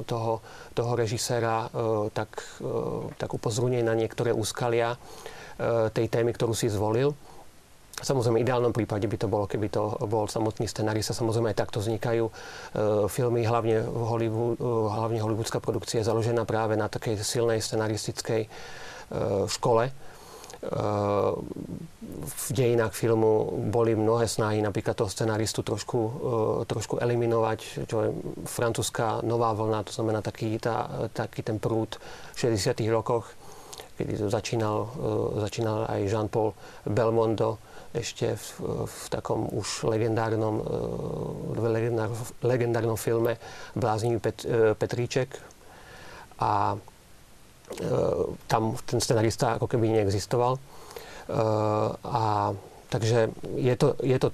toho, 0.06 0.42
toho 0.74 0.92
režiséra 0.98 1.66
eh, 1.66 2.10
tak, 2.10 2.30
tak 3.16 3.30
upozorňuje 3.30 3.82
na 3.86 3.94
niektoré 3.94 4.30
úskalia 4.34 4.98
tej 5.92 6.12
témy, 6.12 6.36
ktorú 6.36 6.52
si 6.52 6.68
zvolil. 6.68 7.16
Samozrejme, 7.96 8.36
v 8.36 8.44
ideálnom 8.44 8.76
prípade 8.76 9.08
by 9.08 9.16
to 9.16 9.24
bolo, 9.24 9.48
keby 9.48 9.72
to 9.72 9.96
bol 10.04 10.28
samotný 10.28 10.68
scenárista. 10.68 11.16
Samozrejme, 11.16 11.48
aj 11.48 11.60
takto 11.64 11.80
vznikajú 11.80 12.28
e, 12.28 12.32
filmy, 13.08 13.48
hlavne, 13.48 13.88
Hollywood, 13.88 14.60
e, 14.60 14.68
hlavne 14.68 15.16
hollywoodská 15.24 15.64
produkcia 15.64 16.04
je 16.04 16.08
založená 16.12 16.44
práve 16.44 16.76
na 16.76 16.92
takej 16.92 17.16
silnej 17.24 17.64
scenaristickej 17.64 18.42
e, 18.44 18.48
škole. 19.48 19.88
V 22.26 22.46
dejinách 22.50 22.90
filmu 22.96 23.54
boli 23.70 23.94
mnohé 23.94 24.26
snahy 24.26 24.58
napríklad 24.64 24.98
toho 24.98 25.06
scenáristu 25.06 25.62
trošku, 25.62 26.00
trošku 26.66 26.98
eliminovať, 26.98 27.86
čo 27.86 27.96
je 28.02 28.10
francúzska 28.48 29.20
nová 29.22 29.52
vlna, 29.52 29.86
to 29.86 29.92
znamená 29.94 30.24
taký, 30.24 30.58
tá, 30.58 31.06
taký 31.12 31.44
ten 31.46 31.60
prúd 31.60 32.00
v 32.34 32.56
60. 32.56 32.82
rokoch, 32.88 33.30
kedy 34.00 34.16
to 34.16 34.26
začínal, 34.26 34.90
začínal 35.44 35.86
aj 35.86 36.00
Jean-Paul 36.08 36.50
Belmondo, 36.88 37.62
ešte 37.94 38.34
v, 38.36 38.46
v 38.86 39.04
takom 39.08 39.46
už 39.52 39.86
legendárnom, 39.86 40.56
e, 40.58 40.64
legendár, 41.60 42.10
legendárnom 42.42 42.98
filme 42.98 43.38
Bláznivý 43.74 44.18
Pet, 44.18 44.42
e, 44.42 44.74
Petríček. 44.74 45.38
A 46.40 46.74
e, 46.74 46.78
tam 48.46 48.76
ten 48.86 48.98
scenarista 49.00 49.56
ako 49.60 49.66
keby 49.66 50.00
neexistoval. 50.00 50.58
A 52.06 52.54
takže 52.86 53.34
je 53.58 53.74
to, 53.74 53.98
je 53.98 54.14
to 54.14 54.30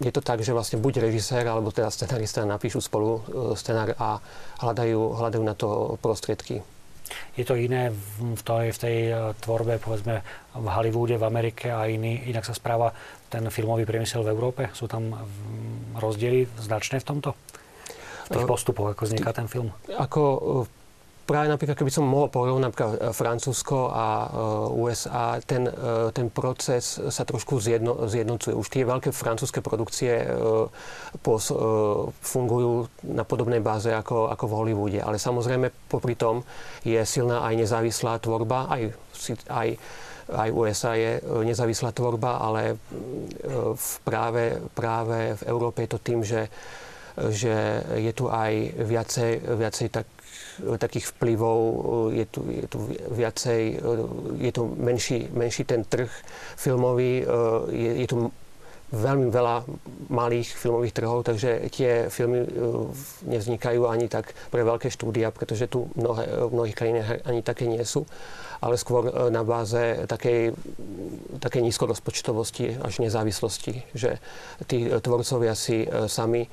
je 0.00 0.08
to 0.14 0.24
tak, 0.24 0.40
že 0.40 0.56
vlastne 0.56 0.80
buď 0.80 1.10
režisér 1.10 1.44
alebo 1.44 1.74
teda 1.74 1.92
scenarista 1.92 2.46
napíšu 2.48 2.80
spolu 2.80 3.20
scenár 3.52 3.92
a 4.00 4.16
hľadajú, 4.64 4.96
hľadajú 4.96 5.42
na 5.44 5.52
to 5.52 5.98
prostriedky. 6.00 6.64
Je 7.36 7.44
to 7.44 7.54
iné 7.54 7.90
v 8.18 8.42
tej, 8.42 8.66
v 8.74 8.78
tej 8.78 8.96
e, 9.10 9.14
tvorbe, 9.38 9.78
povedzme, 9.78 10.22
v 10.54 10.66
Hollywoode, 10.66 11.16
v 11.18 11.24
Amerike 11.24 11.70
a 11.70 11.86
iný, 11.86 12.26
inak 12.30 12.46
sa 12.46 12.54
správa 12.54 12.90
ten 13.30 13.46
filmový 13.50 13.86
priemysel 13.86 14.26
v 14.26 14.32
Európe? 14.34 14.62
Sú 14.74 14.90
tam 14.90 15.14
rozdiely 15.94 16.50
značné 16.58 16.98
v 17.02 17.06
tomto? 17.06 17.30
V 18.30 18.38
tých 18.38 18.46
postupoch, 18.46 18.94
ako 18.94 19.10
vzniká 19.10 19.34
ten 19.34 19.50
film? 19.50 19.74
Ako 19.90 20.22
e, 20.66 20.79
práve 21.30 21.46
napríklad, 21.46 21.78
keby 21.78 21.94
som 21.94 22.02
mohol 22.02 22.26
porovnať 22.26 22.62
napríklad 22.66 22.92
e, 22.98 22.98
Francúzsko 23.14 23.94
a 23.94 24.06
uh, 24.26 24.82
USA, 24.82 25.38
ten, 25.46 25.70
uh, 25.70 26.10
ten 26.10 26.26
proces 26.26 26.98
sa 26.98 27.22
trošku 27.22 27.62
zjedno, 27.62 28.10
zjednocuje. 28.10 28.58
Už 28.58 28.66
tie 28.66 28.82
veľké 28.82 29.14
francúzske 29.14 29.62
produkcie 29.62 30.26
pos, 31.22 31.52
fungujú 32.18 32.90
na 33.06 33.22
podobnej 33.22 33.62
báze 33.62 33.92
ako, 33.94 34.32
ako 34.34 34.44
v 34.50 34.56
Hollywoode. 34.58 34.98
Ale 34.98 35.22
samozrejme, 35.22 35.70
popri 35.86 36.18
tom 36.18 36.42
je 36.82 36.98
silná 37.06 37.46
aj 37.46 37.54
nezávislá 37.54 38.18
tvorba, 38.18 38.66
aj, 38.66 38.82
aj 39.46 39.68
aj 40.30 40.48
USA 40.54 40.94
je 40.94 41.18
nezávislá 41.42 41.90
tvorba, 41.90 42.38
ale 42.38 42.78
v 43.74 43.90
práve, 44.06 44.62
práve 44.78 45.34
v 45.34 45.42
Európe 45.50 45.82
je 45.82 45.90
to 45.90 45.98
tým, 45.98 46.22
že, 46.22 46.46
že 47.34 47.82
je 47.98 48.12
tu 48.14 48.30
aj 48.30 48.52
viacej, 48.78 49.32
viacej 49.58 49.88
tak 49.90 50.06
takých 50.78 51.12
vplyvov, 51.16 51.58
je 52.12 52.24
tu, 52.26 52.40
je 52.50 52.66
tu 52.66 52.78
viacej, 53.14 53.62
je 54.38 54.50
tu 54.52 54.62
menší, 54.76 55.28
menší 55.32 55.64
ten 55.64 55.84
trh 55.84 56.10
filmový, 56.56 57.24
je, 57.72 57.90
je 58.02 58.06
tu 58.06 58.30
veľmi 58.90 59.30
veľa 59.30 59.70
malých 60.10 60.50
filmových 60.50 60.98
trhov, 60.98 61.22
takže 61.22 61.70
tie 61.70 62.10
filmy 62.10 62.42
nevznikajú 63.22 63.86
ani 63.86 64.10
tak 64.10 64.34
pre 64.50 64.66
veľké 64.66 64.90
štúdia, 64.90 65.30
pretože 65.30 65.70
tu 65.70 65.86
mnohé, 65.94 66.26
v 66.26 66.50
mnohých 66.50 66.74
krajinách 66.74 67.22
ani 67.22 67.40
také 67.46 67.70
nie 67.70 67.86
sú, 67.86 68.02
ale 68.58 68.74
skôr 68.74 69.30
na 69.30 69.46
báze 69.46 69.78
takej, 70.10 70.58
takej 71.38 71.62
nízkorozpočtovosti 71.70 72.82
až 72.82 72.98
nezávislosti, 72.98 73.86
že 73.94 74.18
tí 74.66 74.90
tvorcovia 74.90 75.54
si 75.54 75.86
sami, 76.10 76.50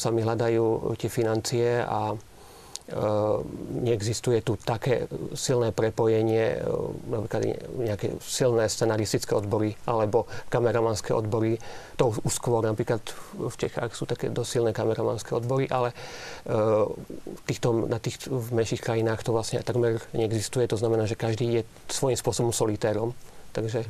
sami 0.00 0.20
hľadajú 0.24 0.96
tie 0.96 1.12
financie 1.12 1.84
a 1.84 2.16
neexistuje 3.86 4.42
tu 4.42 4.58
také 4.58 5.06
silné 5.38 5.70
prepojenie, 5.70 6.58
ehm, 6.58 6.94
napríklad 7.06 7.42
nejaké 7.78 8.18
silné 8.18 8.66
scenaristické 8.66 9.34
odbory 9.34 9.78
alebo 9.86 10.26
kameramanské 10.50 11.14
odbory. 11.14 11.56
To 11.96 12.10
už 12.10 12.32
skôr 12.34 12.66
napríklad 12.66 13.00
v 13.38 13.54
Čechách 13.54 13.94
sú 13.94 14.04
také 14.10 14.28
dosť 14.28 14.74
kameramanské 14.74 15.32
odbory, 15.38 15.70
ale 15.70 15.94
ehm, 16.46 16.90
týchto, 17.46 17.86
na 17.86 18.02
tých 18.02 18.26
v 18.26 18.48
menších 18.50 18.82
krajinách 18.82 19.22
to 19.22 19.30
vlastne 19.30 19.62
takmer 19.62 20.02
neexistuje. 20.10 20.66
To 20.70 20.80
znamená, 20.80 21.06
že 21.06 21.14
každý 21.18 21.60
je 21.60 21.62
svojím 21.86 22.18
spôsobom 22.18 22.52
solitérom. 22.54 23.14
Takže 23.50 23.86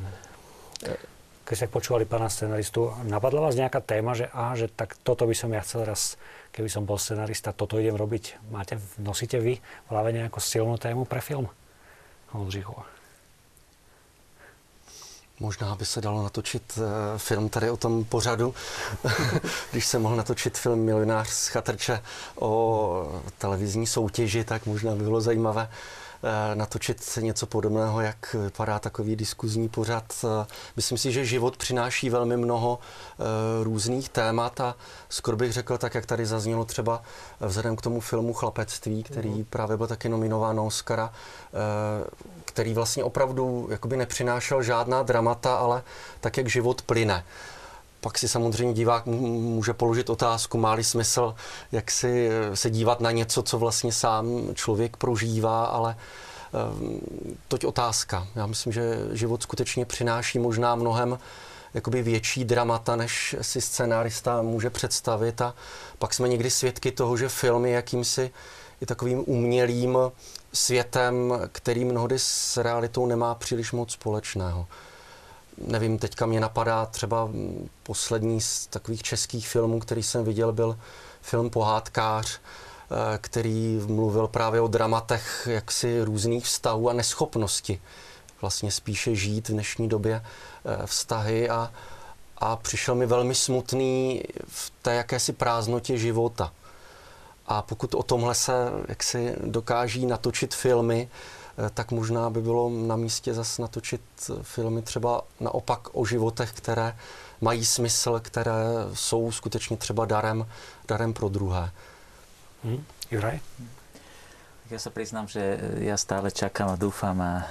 keď 1.51 1.55
ste 1.57 1.67
počúvali 1.67 2.07
pána 2.07 2.31
scenaristu, 2.31 2.95
napadla 3.05 3.51
vás 3.51 3.59
nejaká 3.59 3.83
téma, 3.83 4.15
že, 4.15 4.31
á, 4.31 4.55
že 4.55 4.71
tak 4.71 4.95
toto 5.03 5.27
by 5.27 5.35
som 5.35 5.51
ja 5.51 5.59
chcel 5.59 5.83
raz 5.83 6.15
keby 6.51 6.69
som 6.69 6.85
bol 6.85 6.99
scenarista, 6.99 7.55
toto 7.55 7.79
idem 7.79 7.95
robiť. 7.95 8.51
Máte, 8.51 8.77
nosíte 8.99 9.39
vy 9.39 9.57
v 9.57 9.87
hlave 9.89 10.11
nejakú 10.11 10.39
silnú 10.43 10.77
tému 10.77 11.07
pre 11.07 11.23
film? 11.23 11.49
Oldřichova. 12.31 12.85
Možná 15.39 15.75
by 15.75 15.85
se 15.85 16.01
dalo 16.01 16.23
natočit 16.23 16.77
uh, 16.77 16.83
film 17.17 17.49
tady 17.49 17.69
o 17.69 17.77
tom 17.77 18.05
pořadu, 18.05 18.53
když 19.71 19.85
se 19.85 19.99
mohl 19.99 20.15
natočit 20.15 20.57
film 20.57 20.79
Milionář 20.79 21.29
z 21.29 21.47
Chatrče 21.47 22.01
o 22.35 23.21
televizní 23.37 23.87
soutěži, 23.87 24.43
tak 24.43 24.65
možná 24.65 24.95
by 24.95 25.03
bylo 25.03 25.21
zajímavé 25.21 25.69
Eh, 25.69 26.00
natočit 26.53 27.17
něco 27.21 27.45
podobného, 27.45 28.01
jak 28.01 28.35
vypadá 28.43 28.79
takový 28.79 29.15
diskuzní 29.15 29.69
pořad. 29.69 30.03
Eh, 30.23 30.45
myslím 30.75 30.97
si, 30.97 31.11
že 31.11 31.25
život 31.25 31.57
přináší 31.57 32.09
velmi 32.09 32.37
mnoho 32.37 32.79
eh, 32.79 33.23
různých 33.63 34.09
témat 34.09 34.59
a 34.59 34.75
skoro 35.09 35.37
bych 35.37 35.51
řekl, 35.51 35.77
tak 35.77 35.95
jak 35.95 36.05
tady 36.05 36.25
zaznělo 36.25 36.65
třeba 36.65 37.01
vzhledem 37.39 37.75
k 37.75 37.81
tomu 37.81 37.99
filmu 37.99 38.33
Chlapectví, 38.33 39.03
který 39.03 39.29
mm. 39.29 39.45
právě 39.45 39.77
byl 39.77 39.87
taky 39.87 40.09
nominován 40.09 40.55
na 40.55 40.61
Oscara, 40.61 41.13
který 42.45 42.73
vlastně 42.73 43.03
opravdu 43.03 43.67
jakoby 43.71 43.97
nepřinášel 43.97 44.63
žádná 44.63 45.03
dramata, 45.03 45.55
ale 45.55 45.83
tak, 46.19 46.37
jak 46.37 46.49
život 46.49 46.81
plyne. 46.81 47.23
Pak 48.01 48.17
si 48.17 48.27
samozřejmě 48.27 48.73
divák 48.73 49.05
může 49.05 49.73
položit 49.73 50.09
otázku, 50.09 50.57
má-li 50.57 50.83
smysl, 50.83 51.35
jak 51.71 51.91
si 51.91 52.29
se 52.53 52.69
dívat 52.69 53.01
na 53.01 53.11
něco, 53.11 53.43
co 53.43 53.59
vlastně 53.59 53.91
sám 53.91 54.27
člověk 54.53 54.97
prožívá, 54.97 55.65
ale 55.65 55.97
ehm, 56.53 56.99
toť 57.47 57.65
otázka. 57.65 58.27
Já 58.35 58.45
myslím, 58.45 58.73
že 58.73 59.07
život 59.11 59.43
skutečně 59.43 59.85
přináší 59.85 60.39
možná 60.39 60.75
mnohem 60.75 61.19
jakoby 61.73 62.01
větší 62.01 62.45
dramata, 62.45 62.95
než 62.95 63.35
si 63.41 63.61
scenárista 63.61 64.41
může 64.41 64.69
představit 64.69 65.41
a 65.41 65.53
pak 65.99 66.13
jsme 66.13 66.27
někdy 66.27 66.49
svědky 66.49 66.91
toho, 66.91 67.17
že 67.17 67.29
film 67.29 67.65
je 67.65 67.71
jakýmsi 67.71 68.31
je 68.81 68.87
takovým 68.87 69.23
umělým 69.27 69.97
světem, 70.53 71.33
který 71.51 71.85
mnohdy 71.85 72.19
s 72.19 72.57
realitou 72.57 73.05
nemá 73.05 73.35
příliš 73.35 73.71
moc 73.71 73.91
společného 73.91 74.67
nevím, 75.57 75.97
teďka 75.97 76.25
mě 76.25 76.39
napadá 76.39 76.85
třeba 76.85 77.29
poslední 77.83 78.41
z 78.41 78.67
takových 78.67 79.03
českých 79.03 79.47
filmů, 79.47 79.79
který 79.79 80.03
jsem 80.03 80.23
viděl, 80.23 80.53
byl 80.53 80.77
film 81.21 81.49
Pohádkář, 81.49 82.39
který 83.17 83.81
mluvil 83.87 84.27
právě 84.27 84.61
o 84.61 84.67
dramatech 84.67 85.47
jaksi 85.51 86.03
různých 86.03 86.45
vztahů 86.45 86.89
a 86.89 86.93
neschopnosti 86.93 87.81
vlastně 88.41 88.71
spíše 88.71 89.15
žít 89.15 89.49
v 89.49 89.51
dnešní 89.51 89.89
době 89.89 90.23
vztahy 90.85 91.49
a, 91.49 91.71
a 92.37 92.55
přišel 92.55 92.95
mi 92.95 93.05
velmi 93.05 93.35
smutný 93.35 94.23
v 94.47 94.71
té 94.81 94.95
jakési 94.95 95.33
prázdnotě 95.33 95.97
života. 95.97 96.53
A 97.47 97.61
pokud 97.61 97.95
o 97.95 98.03
tomhle 98.03 98.35
se 98.35 98.71
jaksi 98.87 99.35
dokáží 99.45 100.05
natočit 100.05 100.55
filmy, 100.55 101.09
eh, 101.11 101.40
tak 101.69 101.91
možná 101.91 102.29
by 102.29 102.41
bylo 102.41 102.69
na 102.69 102.95
místě 102.95 103.33
zase 103.33 103.61
natočit 103.61 104.01
filmy 104.41 104.81
třeba 104.81 105.21
naopak 105.39 105.89
o 105.93 106.05
životech, 106.05 106.51
které 106.51 106.95
mají 107.41 107.65
smysl, 107.65 108.19
které 108.19 108.53
jsou 108.93 109.31
skutečně 109.31 109.77
třeba 109.77 110.05
darem, 110.05 110.47
darem 110.87 111.13
pro 111.13 111.29
druhé. 111.29 111.71
Hmm. 112.63 112.85
Juraj? 113.11 113.39
Ja 114.71 114.79
sa 114.79 114.87
priznám, 114.87 115.27
že 115.27 115.59
ja 115.83 115.99
stále 115.99 116.31
čakám 116.31 116.71
a 116.71 116.79
dúfam 116.79 117.19
a 117.19 117.43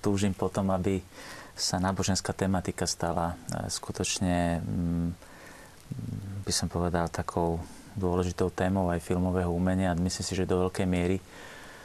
túžim 0.00 0.32
potom, 0.32 0.72
aby 0.72 1.04
sa 1.52 1.76
náboženská 1.76 2.32
tematika 2.32 2.88
stala 2.88 3.36
skutočne, 3.68 4.64
mm, 4.64 5.08
by 6.40 6.52
som 6.56 6.72
povedal, 6.72 7.12
takou 7.12 7.60
dôležitou 7.92 8.48
témou 8.48 8.88
aj 8.88 9.04
filmového 9.04 9.52
umenia 9.52 9.92
a 9.92 10.00
myslím 10.00 10.24
si, 10.24 10.32
že 10.32 10.48
do 10.48 10.64
veľkej 10.64 10.88
miery 10.88 11.20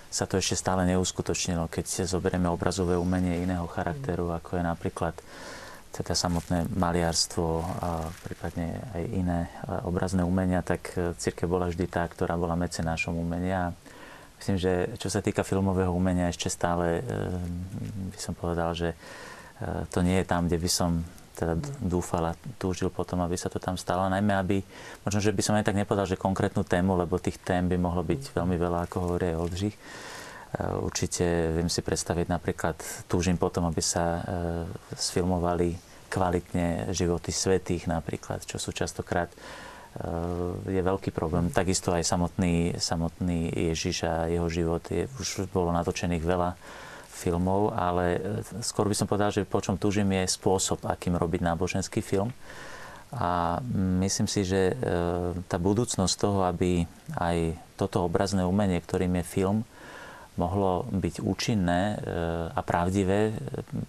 sa 0.09 0.25
to 0.25 0.41
ešte 0.41 0.57
stále 0.57 0.89
neuskutočnilo, 0.89 1.69
keď 1.69 1.85
si 1.85 2.01
zoberieme 2.01 2.49
obrazové 2.49 2.97
umenie 2.97 3.45
iného 3.45 3.69
charakteru, 3.69 4.33
ako 4.33 4.57
je 4.57 4.63
napríklad 4.65 5.15
teda 5.89 6.13
samotné 6.13 6.69
maliarstvo 6.77 7.65
a 7.81 7.89
prípadne 8.25 8.77
aj 8.93 9.03
iné 9.09 9.39
obrazné 9.85 10.21
umenia, 10.21 10.61
tak 10.61 10.93
církev 11.17 11.49
bola 11.49 11.69
vždy 11.69 11.85
tá, 11.89 12.05
ktorá 12.05 12.37
bola 12.37 12.53
mecenášom 12.57 13.17
umenia. 13.17 13.73
Myslím, 14.37 14.57
že 14.61 14.73
čo 15.01 15.09
sa 15.09 15.21
týka 15.21 15.41
filmového 15.41 15.89
umenia, 15.89 16.29
ešte 16.29 16.49
stále 16.49 17.01
by 18.13 18.19
som 18.21 18.33
povedal, 18.37 18.73
že 18.77 18.93
to 19.91 19.99
nie 20.05 20.21
je 20.21 20.29
tam, 20.29 20.45
kde 20.45 20.57
by 20.61 20.69
som 20.69 21.03
teda 21.39 21.55
dúfal 21.79 22.35
a 22.35 22.37
túžil 22.59 22.91
potom, 22.91 23.23
aby 23.23 23.39
sa 23.39 23.47
to 23.47 23.63
tam 23.63 23.79
stalo. 23.79 24.11
Najmä, 24.11 24.35
aby, 24.35 24.57
možno, 25.07 25.23
že 25.23 25.31
by 25.31 25.39
som 25.39 25.55
aj 25.55 25.71
tak 25.71 25.79
nepovedal, 25.79 26.03
že 26.03 26.19
konkrétnu 26.19 26.67
tému, 26.67 26.99
lebo 26.99 27.15
tých 27.15 27.39
tém 27.39 27.71
by 27.71 27.79
mohlo 27.79 28.03
byť 28.03 28.35
veľmi 28.35 28.59
veľa, 28.59 28.91
ako 28.91 28.95
hovorí 29.07 29.31
aj 29.31 29.39
Oldřich. 29.39 29.75
E, 29.75 29.81
určite 30.83 31.23
viem 31.55 31.71
si 31.71 31.79
predstaviť 31.79 32.27
napríklad, 32.27 32.75
túžim 33.07 33.39
potom, 33.39 33.63
aby 33.71 33.79
sa 33.79 34.19
e, 34.19 34.21
sfilmovali 34.99 35.79
kvalitne 36.11 36.91
životy 36.91 37.31
svetých 37.31 37.87
napríklad, 37.87 38.43
čo 38.43 38.59
sú 38.59 38.75
častokrát 38.75 39.31
e, 39.31 39.37
je 40.67 40.81
veľký 40.83 41.15
problém. 41.15 41.47
Takisto 41.55 41.95
aj 41.95 42.03
samotný, 42.03 42.75
samotný 42.75 43.47
Ježiš 43.71 44.03
a 44.03 44.27
jeho 44.27 44.51
život 44.51 44.83
je, 44.91 45.07
už 45.15 45.47
bolo 45.55 45.71
natočených 45.71 46.25
veľa 46.27 46.51
filmov, 47.19 47.75
ale 47.75 48.05
e, 48.15 48.19
skôr 48.63 48.87
by 48.87 48.95
som 48.95 49.11
povedal, 49.11 49.35
že 49.35 49.43
po 49.43 49.59
čom 49.59 49.75
túžim 49.75 50.07
je 50.15 50.23
spôsob, 50.23 50.87
akým 50.87 51.19
robiť 51.19 51.43
náboženský 51.43 51.99
film. 51.99 52.31
A 53.11 53.59
myslím 53.99 54.31
si, 54.31 54.47
že 54.47 54.71
e, 54.71 54.73
tá 55.51 55.59
budúcnosť 55.59 56.15
toho, 56.15 56.47
aby 56.47 56.87
aj 57.19 57.59
toto 57.75 58.07
obrazné 58.07 58.47
umenie, 58.47 58.79
ktorým 58.79 59.19
je 59.19 59.25
film, 59.27 59.57
mohlo 60.39 60.87
byť 60.87 61.19
účinné 61.19 61.81
e, 61.91 61.95
a 62.55 62.61
pravdivé 62.63 63.35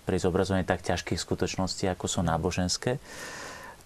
pri 0.03 0.17
zobrazovaní 0.19 0.67
tak 0.67 0.83
ťažkých 0.83 1.23
skutočností, 1.23 1.87
ako 1.87 2.11
sú 2.11 2.21
náboženské, 2.27 2.99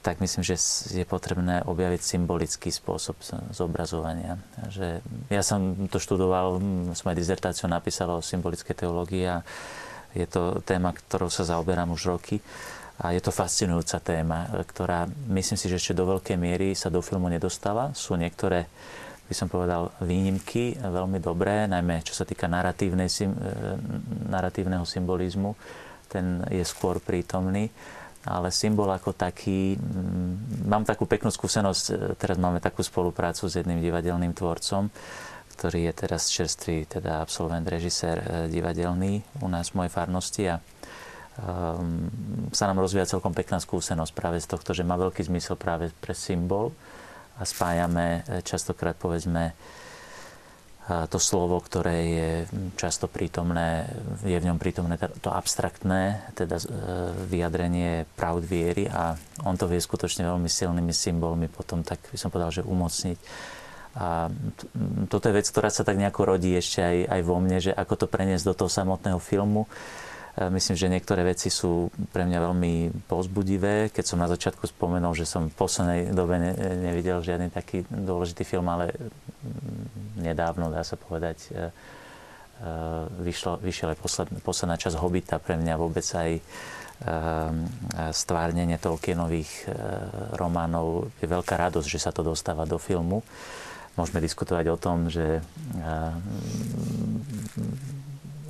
tak 0.05 0.21
myslím, 0.21 0.45
že 0.45 0.61
je 0.93 1.09
potrebné 1.09 1.65
objaviť 1.65 2.05
symbolický 2.05 2.69
spôsob 2.69 3.17
zobrazovania. 3.57 4.37
Že 4.69 5.01
ja 5.33 5.41
som 5.41 5.89
to 5.89 5.97
študoval, 5.97 6.61
som 6.93 7.09
aj 7.09 7.17
dizertáciu 7.17 7.73
napísal 7.73 8.13
o 8.13 8.21
symbolické 8.21 8.77
teológii 8.77 9.25
a 9.25 9.41
je 10.13 10.29
to 10.29 10.61
téma, 10.61 10.93
ktorou 10.93 11.33
sa 11.33 11.49
zaoberám 11.49 11.97
už 11.97 12.13
roky. 12.13 12.37
A 13.01 13.17
je 13.17 13.25
to 13.25 13.33
fascinujúca 13.33 13.97
téma, 14.05 14.47
ktorá 14.69 15.09
myslím 15.33 15.57
si, 15.57 15.73
že 15.73 15.81
ešte 15.81 15.97
do 15.97 16.05
veľkej 16.05 16.37
miery 16.37 16.77
sa 16.77 16.93
do 16.93 17.01
filmu 17.01 17.33
nedostala. 17.33 17.91
Sú 17.97 18.15
niektoré, 18.15 18.69
by 19.27 19.35
som 19.35 19.49
povedal, 19.49 19.89
výnimky 20.05 20.77
veľmi 20.79 21.17
dobré, 21.17 21.65
najmä 21.65 22.05
čo 22.05 22.13
sa 22.13 22.29
týka 22.29 22.45
e, 22.45 22.53
narratívneho 24.29 24.85
symbolizmu. 24.85 25.57
Ten 26.13 26.45
je 26.53 26.63
skôr 26.63 27.01
prítomný 27.01 27.73
ale 28.25 28.49
symbol 28.49 28.89
ako 28.89 29.13
taký, 29.13 29.77
mm, 29.77 30.65
mám 30.65 30.85
takú 30.89 31.05
peknú 31.05 31.29
skúsenosť, 31.29 31.85
e, 31.93 31.95
teraz 32.17 32.41
máme 32.41 32.61
takú 32.61 32.81
spoluprácu 32.81 33.45
s 33.49 33.61
jedným 33.61 33.85
divadelným 33.85 34.33
tvorcom, 34.33 34.89
ktorý 35.55 35.87
je 35.87 35.93
teraz 35.93 36.33
čerstvý, 36.33 36.89
teda 36.89 37.21
absolvent, 37.21 37.69
režisér 37.69 38.17
e, 38.19 38.25
divadelný 38.49 39.21
u 39.45 39.49
nás 39.53 39.71
v 39.71 39.85
mojej 39.85 39.93
farnosti 39.93 40.45
a 40.49 40.57
um, 40.59 42.09
sa 42.51 42.65
nám 42.67 42.81
rozvíja 42.81 43.07
celkom 43.07 43.37
pekná 43.37 43.61
skúsenosť 43.61 44.13
práve 44.17 44.41
z 44.41 44.49
tohto, 44.49 44.73
že 44.73 44.89
má 44.89 44.97
veľký 44.97 45.21
zmysel 45.29 45.61
práve 45.61 45.93
pre 46.01 46.17
symbol 46.17 46.73
a 47.37 47.43
spájame 47.45 48.23
častokrát 48.47 48.95
povedzme 48.95 49.53
to 50.85 51.17
slovo, 51.17 51.57
ktoré 51.65 51.99
je 52.05 52.31
často 52.77 53.09
prítomné, 53.09 53.89
je 54.21 54.37
v 54.37 54.45
ňom 54.45 54.61
prítomné 54.61 55.01
to 55.01 55.33
abstraktné, 55.33 56.29
teda 56.37 56.61
e, 56.61 56.65
vyjadrenie 57.25 58.05
pravd 58.13 58.45
viery 58.45 58.85
a 58.93 59.17
on 59.49 59.57
to 59.57 59.65
vie 59.65 59.81
skutočne 59.81 60.29
veľmi 60.29 60.45
silnými 60.45 60.93
symbolmi 60.93 61.49
potom, 61.49 61.81
tak 61.81 62.05
by 62.13 62.19
som 62.21 62.29
povedal, 62.29 62.53
že 62.53 62.69
umocniť. 62.69 63.19
A 63.97 64.29
toto 65.09 65.25
je 65.31 65.37
vec, 65.41 65.47
ktorá 65.49 65.73
sa 65.73 65.89
tak 65.89 65.97
nejako 65.97 66.37
rodí 66.37 66.53
ešte 66.53 66.85
aj, 66.85 66.97
aj 67.17 67.21
vo 67.25 67.37
mne, 67.41 67.59
že 67.65 67.73
ako 67.73 68.05
to 68.05 68.07
preniesť 68.11 68.45
do 68.45 68.55
toho 68.59 68.69
samotného 68.69 69.23
filmu. 69.23 69.65
Myslím, 70.35 70.75
že 70.75 70.91
niektoré 70.91 71.23
veci 71.23 71.47
sú 71.47 71.95
pre 72.11 72.27
mňa 72.27 72.39
veľmi 72.43 73.07
pozbudivé. 73.07 73.95
Keď 73.95 74.03
som 74.03 74.19
na 74.19 74.27
začiatku 74.27 74.67
spomenul, 74.67 75.15
že 75.15 75.31
som 75.31 75.47
v 75.47 75.55
poslednej 75.55 76.11
dobe 76.11 76.43
ne, 76.43 76.51
nevidel 76.91 77.23
žiadny 77.23 77.55
taký 77.55 77.87
dôležitý 77.87 78.43
film, 78.43 78.67
ale 78.67 78.91
nedávno, 80.19 80.75
dá 80.75 80.83
sa 80.83 80.99
povedať, 80.99 81.39
e, 81.39 81.51
e, 81.55 81.61
vyšlo, 83.23 83.63
vyšiel 83.63 83.95
aj 83.95 83.99
posled, 84.03 84.27
posledná 84.43 84.75
časť 84.75 84.99
Hobita 84.99 85.39
pre 85.39 85.55
mňa 85.55 85.75
vôbec 85.79 86.03
aj 86.03 86.31
e, 86.35 86.43
stvárnenie 88.11 88.75
Tolkienových 88.83 89.71
románov. 90.35 91.15
Je 91.23 91.31
veľká 91.31 91.55
radosť, 91.55 91.87
že 91.87 92.03
sa 92.03 92.11
to 92.11 92.27
dostáva 92.27 92.67
do 92.67 92.83
filmu. 92.83 93.23
Môžeme 93.95 94.19
diskutovať 94.19 94.67
o 94.75 94.77
tom, 94.83 95.07
že 95.07 95.39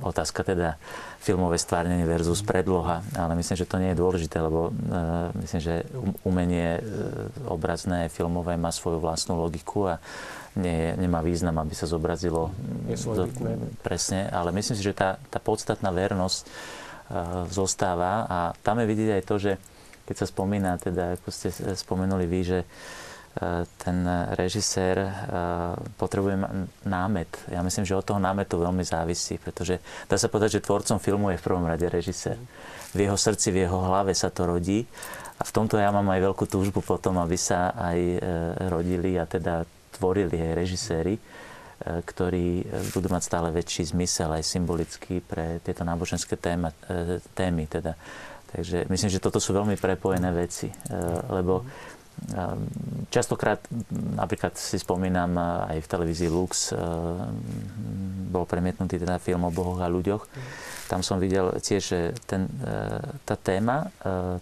otázka 0.05 0.45
teda 0.45 0.77
filmové 1.17 1.57
stvárnenie 1.57 2.05
versus 2.05 2.45
predloha, 2.45 3.01
ale 3.17 3.33
myslím, 3.41 3.57
že 3.57 3.65
to 3.65 3.81
nie 3.81 3.89
je 3.91 4.01
dôležité, 4.01 4.37
lebo 4.37 4.69
uh, 4.69 5.33
myslím, 5.41 5.61
že 5.61 5.75
um, 5.97 6.13
umenie 6.21 6.77
uh, 6.77 6.83
obrazné, 7.49 8.13
filmové 8.13 8.53
má 8.55 8.69
svoju 8.69 9.01
vlastnú 9.01 9.41
logiku 9.41 9.89
a 9.89 9.95
nie, 10.55 10.93
nemá 10.95 11.19
význam, 11.19 11.57
aby 11.59 11.73
sa 11.75 11.89
zobrazilo 11.89 12.53
do, 12.87 13.27
presne, 13.83 14.29
ale 14.29 14.55
myslím 14.55 14.77
si, 14.77 14.85
že 14.85 14.95
tá, 14.95 15.19
tá 15.27 15.41
podstatná 15.41 15.89
vernosť 15.89 16.39
uh, 16.45 16.49
zostáva 17.49 18.29
a 18.29 18.37
tam 18.61 18.79
je 18.79 18.85
vidieť 18.85 19.09
aj 19.17 19.23
to, 19.25 19.35
že 19.41 19.51
keď 20.05 20.15
sa 20.21 20.29
spomína, 20.29 20.77
teda 20.77 21.17
ako 21.17 21.33
ste 21.33 21.49
spomenuli 21.73 22.29
vy, 22.29 22.41
že 22.45 22.59
uh, 22.61 23.04
ten 23.83 24.07
režisér 24.31 24.95
eh, 24.95 25.09
potrebuje 25.99 26.39
námet. 26.87 27.27
Ja 27.51 27.59
myslím, 27.59 27.83
že 27.83 27.99
od 27.99 28.07
toho 28.07 28.19
námetu 28.19 28.55
veľmi 28.55 28.87
závisí, 28.87 29.35
pretože 29.35 29.83
dá 30.07 30.15
sa 30.15 30.31
povedať, 30.31 30.59
že 30.59 30.63
tvorcom 30.63 31.03
filmu 31.03 31.35
je 31.35 31.39
v 31.39 31.45
prvom 31.45 31.67
rade 31.67 31.83
režisér. 31.83 32.39
V 32.95 33.03
jeho 33.03 33.19
srdci, 33.19 33.51
v 33.51 33.67
jeho 33.67 33.75
hlave 33.75 34.15
sa 34.15 34.31
to 34.31 34.47
rodí 34.47 34.87
a 35.35 35.43
v 35.43 35.51
tomto 35.51 35.75
ja 35.75 35.91
mám 35.91 36.07
aj 36.15 36.31
veľkú 36.31 36.47
túžbu 36.47 36.79
potom, 36.79 37.19
aby 37.19 37.35
sa 37.35 37.75
aj 37.75 37.99
eh, 37.99 38.19
rodili 38.71 39.19
a 39.19 39.27
teda 39.27 39.67
tvorili 39.99 40.39
aj 40.39 40.51
režiséri, 40.55 41.19
eh, 41.19 41.99
ktorí 42.07 42.63
budú 42.95 43.11
mať 43.11 43.23
stále 43.27 43.51
väčší 43.51 43.91
zmysel 43.91 44.31
aj 44.31 44.47
symbolický 44.47 45.19
pre 45.19 45.59
tieto 45.59 45.83
náboženské 45.83 46.39
téma, 46.39 46.71
témy. 47.35 47.67
Teda. 47.67 47.99
Takže 48.55 48.87
myslím, 48.87 49.11
že 49.11 49.19
toto 49.19 49.43
sú 49.43 49.51
veľmi 49.51 49.75
prepojené 49.75 50.31
veci, 50.31 50.71
lebo 51.27 51.67
častokrát, 53.13 53.61
napríklad 53.93 54.57
si 54.57 54.81
spomínam 54.81 55.37
aj 55.69 55.77
v 55.83 55.87
televízii 55.87 56.29
Lux, 56.31 56.73
ehm, 56.73 56.79
bol 58.31 58.43
premietnutý 58.49 58.99
teda 58.99 59.21
film 59.21 59.47
o 59.47 59.51
bohoch 59.53 59.79
a 59.79 59.91
ľuďoch. 59.91 60.23
Tam 60.91 61.01
som 61.01 61.17
videl 61.17 61.55
tiež, 61.57 61.81
že 61.81 61.99
ten, 62.29 62.45
e, 62.61 62.99
tá 63.25 63.35
téma, 63.39 63.89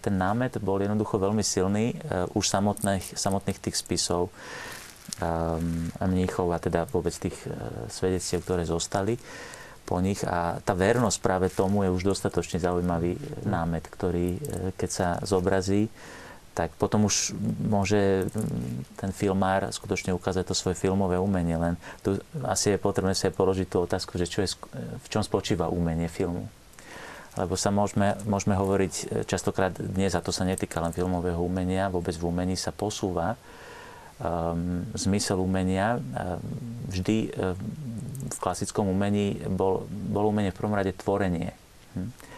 ten 0.04 0.12
námet 0.12 0.60
bol 0.60 0.76
jednoducho 0.76 1.16
veľmi 1.16 1.40
silný 1.40 1.96
už 2.36 2.44
samotných, 2.44 3.16
samotných 3.16 3.58
tých 3.62 3.76
spisov 3.78 4.28
ehm, 5.22 5.94
mníchov 6.04 6.50
a 6.52 6.58
teda 6.58 6.90
vôbec 6.90 7.14
tých 7.14 7.36
svedectiev, 7.88 8.42
ktoré 8.42 8.66
zostali 8.66 9.16
po 9.84 10.00
nich 10.00 10.24
a 10.24 10.58
tá 10.64 10.72
vernosť 10.72 11.18
práve 11.20 11.46
tomu 11.52 11.84
je 11.84 11.92
už 11.92 12.16
dostatočne 12.16 12.56
zaujímavý 12.56 13.20
námet, 13.44 13.84
ktorý 13.84 14.40
keď 14.80 14.90
sa 14.90 15.08
zobrazí, 15.20 15.92
tak 16.54 16.70
potom 16.78 17.10
už 17.10 17.34
môže 17.66 18.30
ten 18.94 19.10
filmár 19.10 19.74
skutočne 19.74 20.14
ukázať 20.14 20.46
to 20.46 20.54
svoje 20.54 20.78
filmové 20.78 21.18
umenie. 21.18 21.58
Len 21.58 21.74
tu 22.06 22.14
asi 22.46 22.74
je 22.74 22.78
potrebné 22.78 23.12
si 23.18 23.26
položiť 23.26 23.66
tú 23.66 23.82
otázku, 23.82 24.14
že 24.14 24.30
čo 24.30 24.46
je, 24.46 24.54
v 25.02 25.06
čom 25.10 25.26
spočíva 25.26 25.66
umenie 25.66 26.06
filmu. 26.06 26.46
Lebo 27.34 27.58
sa 27.58 27.74
môžeme, 27.74 28.14
môžeme 28.30 28.54
hovoriť 28.54 28.94
e, 28.94 29.04
častokrát 29.26 29.74
dnes, 29.74 30.14
a 30.14 30.22
to 30.22 30.30
sa 30.30 30.46
netýka 30.46 30.78
len 30.78 30.94
filmového 30.94 31.42
umenia, 31.42 31.90
vôbec 31.90 32.14
v 32.14 32.30
umení 32.30 32.54
sa 32.54 32.70
posúva 32.70 33.34
um, 34.22 34.86
zmysel 34.94 35.42
umenia. 35.42 35.98
Um, 35.98 36.38
vždy 36.94 37.34
um, 37.34 37.58
v 38.30 38.38
klasickom 38.38 38.86
umení 38.86 39.42
bol, 39.50 39.82
bol 39.90 40.30
umenie 40.30 40.54
v 40.54 40.58
prvom 40.62 40.78
rade 40.78 40.94
tvorenie. 40.94 41.50
Hm 41.98 42.33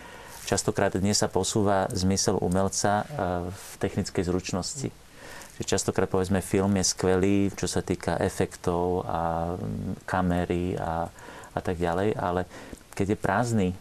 Častokrát 0.46 0.94
dnes 0.94 1.18
sa 1.18 1.26
posúva 1.26 1.90
zmysel 1.90 2.38
umelca 2.38 3.02
eh, 3.02 3.06
v 3.50 3.70
technickej 3.82 4.30
zručnosti. 4.30 4.94
Častokrát 5.58 6.06
povedzme 6.06 6.38
film 6.38 6.78
je 6.78 6.84
skvelý, 6.86 7.50
čo 7.50 7.66
sa 7.66 7.82
týka 7.82 8.14
efektov 8.22 9.02
a 9.10 9.56
kamery 10.06 10.78
a, 10.78 11.10
a 11.50 11.58
tak 11.58 11.82
ďalej, 11.82 12.14
ale 12.14 12.46
keď 12.94 13.06
je 13.10 13.18
prázdny 13.18 13.68
eh, 13.74 13.76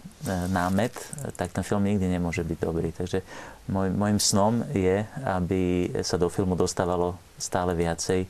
námet, 0.49 0.97
tak 1.37 1.53
ten 1.53 1.61
film 1.61 1.85
nikdy 1.85 2.09
nemôže 2.09 2.41
byť 2.41 2.57
dobrý. 2.57 2.89
Takže 2.97 3.21
môj, 3.69 3.93
môjim 3.93 4.17
snom 4.17 4.65
je, 4.73 5.05
aby 5.21 5.93
sa 6.01 6.17
do 6.17 6.33
filmu 6.33 6.57
dostávalo 6.57 7.13
stále 7.37 7.77
viacej 7.77 8.25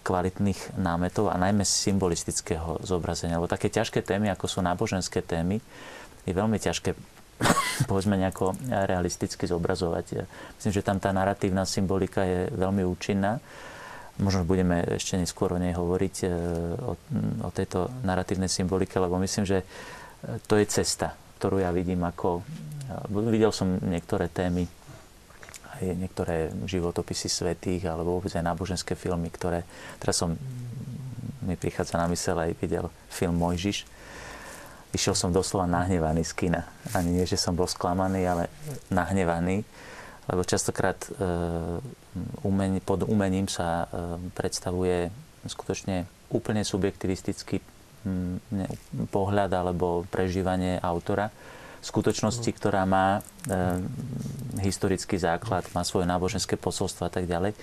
kvalitných 0.00 0.80
námetov 0.80 1.28
a 1.28 1.36
najmä 1.36 1.68
symbolistického 1.68 2.80
zobrazenia. 2.80 3.36
Lebo 3.36 3.52
také 3.52 3.68
ťažké 3.68 4.00
témy, 4.00 4.32
ako 4.32 4.48
sú 4.48 4.64
náboženské 4.64 5.20
témy, 5.20 5.60
je 6.24 6.32
veľmi 6.32 6.56
ťažké 6.56 6.92
povedzme 7.90 8.16
nejako 8.20 8.56
realisticky 8.68 9.48
zobrazovať. 9.48 10.26
Myslím, 10.60 10.72
že 10.72 10.84
tam 10.84 11.00
tá 11.00 11.10
narratívna 11.10 11.64
symbolika 11.64 12.24
je 12.24 12.52
veľmi 12.52 12.84
účinná. 12.84 13.40
Možno 14.20 14.44
budeme 14.44 14.84
ešte 15.00 15.16
neskôr 15.16 15.56
o 15.56 15.62
nej 15.62 15.72
hovoriť, 15.72 16.16
e, 16.24 16.30
o, 16.76 16.92
o 17.40 17.50
tejto 17.56 17.88
narratívnej 18.04 18.52
symbolike, 18.52 19.00
lebo 19.00 19.16
myslím, 19.16 19.48
že 19.48 19.64
to 20.44 20.60
je 20.60 20.68
cesta, 20.68 21.16
ktorú 21.40 21.64
ja 21.64 21.72
vidím 21.72 22.04
ako... 22.04 22.44
E, 23.08 23.32
videl 23.32 23.48
som 23.48 23.80
niektoré 23.80 24.28
témy, 24.28 24.68
aj 25.80 25.84
niektoré 25.96 26.52
životopisy 26.68 27.32
svetých, 27.32 27.88
alebo 27.88 28.20
vôbec 28.20 28.36
aj 28.36 28.44
náboženské 28.44 28.92
filmy, 28.92 29.32
ktoré... 29.32 29.64
Teraz 29.96 30.20
som 30.20 30.36
mi 31.40 31.56
prichádza 31.56 31.96
na 31.96 32.04
mysel 32.12 32.36
aj 32.36 32.52
videl 32.60 32.92
film 33.08 33.40
Mojžiš, 33.40 33.88
Išiel 34.90 35.14
som 35.14 35.30
doslova 35.30 35.70
nahnevaný 35.70 36.26
z 36.26 36.32
kina. 36.34 36.66
Ani 36.94 37.14
nie, 37.14 37.26
že 37.26 37.38
som 37.38 37.54
bol 37.54 37.70
sklamaný, 37.70 38.26
ale 38.26 38.44
nahnevaný. 38.90 39.62
Lebo 40.30 40.42
častokrát 40.46 40.98
e, 41.06 41.10
pod 42.82 43.06
umením 43.06 43.46
sa 43.50 43.86
e, 43.86 44.20
predstavuje 44.34 45.10
skutočne 45.46 46.06
úplne 46.30 46.62
subjektivistický 46.62 47.58
pohľad 49.12 49.50
alebo 49.52 50.08
prežívanie 50.08 50.80
autora 50.80 51.28
skutočnosti, 51.80 52.50
ktorá 52.52 52.84
má 52.84 53.18
e, 53.18 53.20
historický 54.60 55.16
základ, 55.16 55.64
má 55.72 55.80
svoje 55.80 56.04
náboženské 56.04 56.60
posolstvo 56.60 57.08
a 57.08 57.12
tak 57.12 57.24
ďalej. 57.24 57.56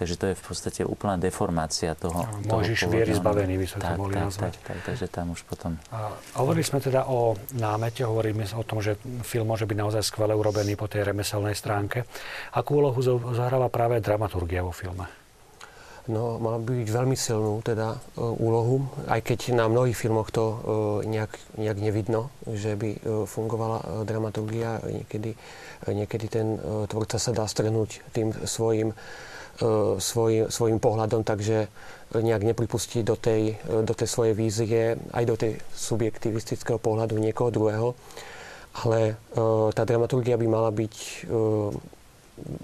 Takže 0.00 0.16
to 0.16 0.32
je 0.32 0.34
v 0.34 0.44
podstate 0.48 0.80
úplná 0.80 1.20
deformácia 1.20 1.92
toho. 1.92 2.24
Môžeš 2.48 2.88
viery 2.88 3.12
zbavený, 3.12 3.60
by 3.60 3.66
sme 3.68 3.80
tak, 3.84 3.88
to 3.92 4.00
mohli 4.00 4.14
tak, 4.16 4.24
nazvať. 4.24 4.52
Tak, 4.56 4.64
tak, 4.64 4.78
takže 4.88 5.06
tam 5.12 5.36
už 5.36 5.44
potom... 5.44 5.76
A 5.92 6.16
hovorili 6.40 6.64
sme 6.64 6.80
teda 6.80 7.04
o 7.04 7.36
námete, 7.60 8.08
hovoríme 8.08 8.48
o 8.56 8.64
tom, 8.64 8.80
že 8.80 8.96
film 9.20 9.52
môže 9.52 9.68
byť 9.68 9.76
naozaj 9.76 10.00
skvele 10.00 10.32
urobený 10.32 10.80
po 10.80 10.88
tej 10.88 11.04
remeselnej 11.04 11.52
stránke. 11.52 12.08
Akú 12.56 12.80
úlohu 12.80 12.96
zahráva 13.36 13.68
práve 13.68 14.00
dramaturgia 14.00 14.64
vo 14.64 14.72
filme? 14.72 15.04
No, 16.08 16.40
má 16.40 16.56
byť 16.56 16.88
veľmi 16.88 17.12
silnú 17.12 17.60
teda 17.60 17.92
e, 17.92 18.24
úlohu, 18.24 18.88
aj 19.04 19.20
keď 19.20 19.52
na 19.52 19.68
mnohých 19.68 19.94
filmoch 19.94 20.32
to 20.32 20.44
e, 20.48 20.56
nejak, 21.12 21.28
nejak 21.60 21.78
nevidno, 21.78 22.32
že 22.48 22.72
by 22.72 22.90
e, 22.96 22.98
fungovala 23.28 24.08
dramaturgia. 24.08 24.80
Niekedy, 24.80 25.36
niekedy 25.92 26.26
ten 26.32 26.56
tvorca 26.88 27.20
sa 27.20 27.36
dá 27.36 27.44
strhnúť 27.44 28.00
tým 28.16 28.32
svojim, 28.48 28.96
svoj, 30.00 30.48
svojim 30.48 30.80
pohľadom, 30.80 31.20
takže 31.20 31.68
nejak 32.16 32.42
nepripustí 32.42 33.04
do 33.04 33.14
tej, 33.14 33.60
do 33.64 33.94
tej 33.94 34.08
svojej 34.08 34.34
vízie, 34.34 34.96
aj 35.12 35.24
do 35.28 35.36
tej 35.36 35.52
subjektivistického 35.76 36.80
pohľadu 36.80 37.20
niekoho 37.20 37.52
druhého. 37.52 37.88
Ale 38.86 39.18
tá 39.74 39.82
dramaturgia 39.82 40.38
by 40.38 40.46
mala 40.46 40.70
byť 40.70 40.94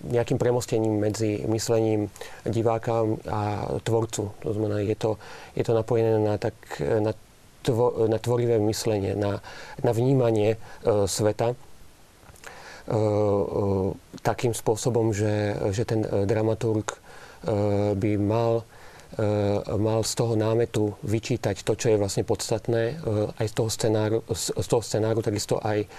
nejakým 0.08 0.38
premostením 0.38 0.96
medzi 1.00 1.44
myslením 1.46 2.08
diváka 2.48 3.04
a 3.28 3.40
tvorcu. 3.84 4.32
To 4.42 4.50
znamená, 4.52 4.80
je 4.80 4.96
to, 4.96 5.18
je 5.56 5.64
to 5.64 5.72
napojené 5.74 6.18
na, 6.18 6.34
tak, 6.38 6.54
na, 6.80 7.12
tvo, 7.62 8.06
na 8.08 8.18
tvorivé 8.18 8.58
myslenie, 8.62 9.14
na, 9.14 9.42
na 9.82 9.92
vnímanie 9.92 10.56
e, 10.56 10.58
sveta 11.06 11.52
e, 11.52 11.54
e, 11.54 11.56
takým 14.22 14.54
spôsobom, 14.54 15.10
že, 15.10 15.58
že 15.74 15.82
ten 15.82 16.06
dramaturg 16.06 16.94
e, 16.94 16.98
by 17.98 18.12
mal 18.14 18.62
e, 19.18 19.24
mal 19.74 20.06
z 20.06 20.12
toho 20.14 20.38
námetu 20.38 20.94
vyčítať 21.02 21.66
to, 21.66 21.74
čo 21.74 21.94
je 21.94 21.98
vlastne 21.98 22.22
podstatné, 22.22 22.82
e, 22.94 22.94
aj 23.42 23.46
z 23.50 23.54
toho 23.58 23.70
scenáru, 23.70 24.18
z 24.30 24.66
toho 24.70 24.82
scenáru 24.86 25.18
takisto 25.18 25.58
aj 25.58 25.90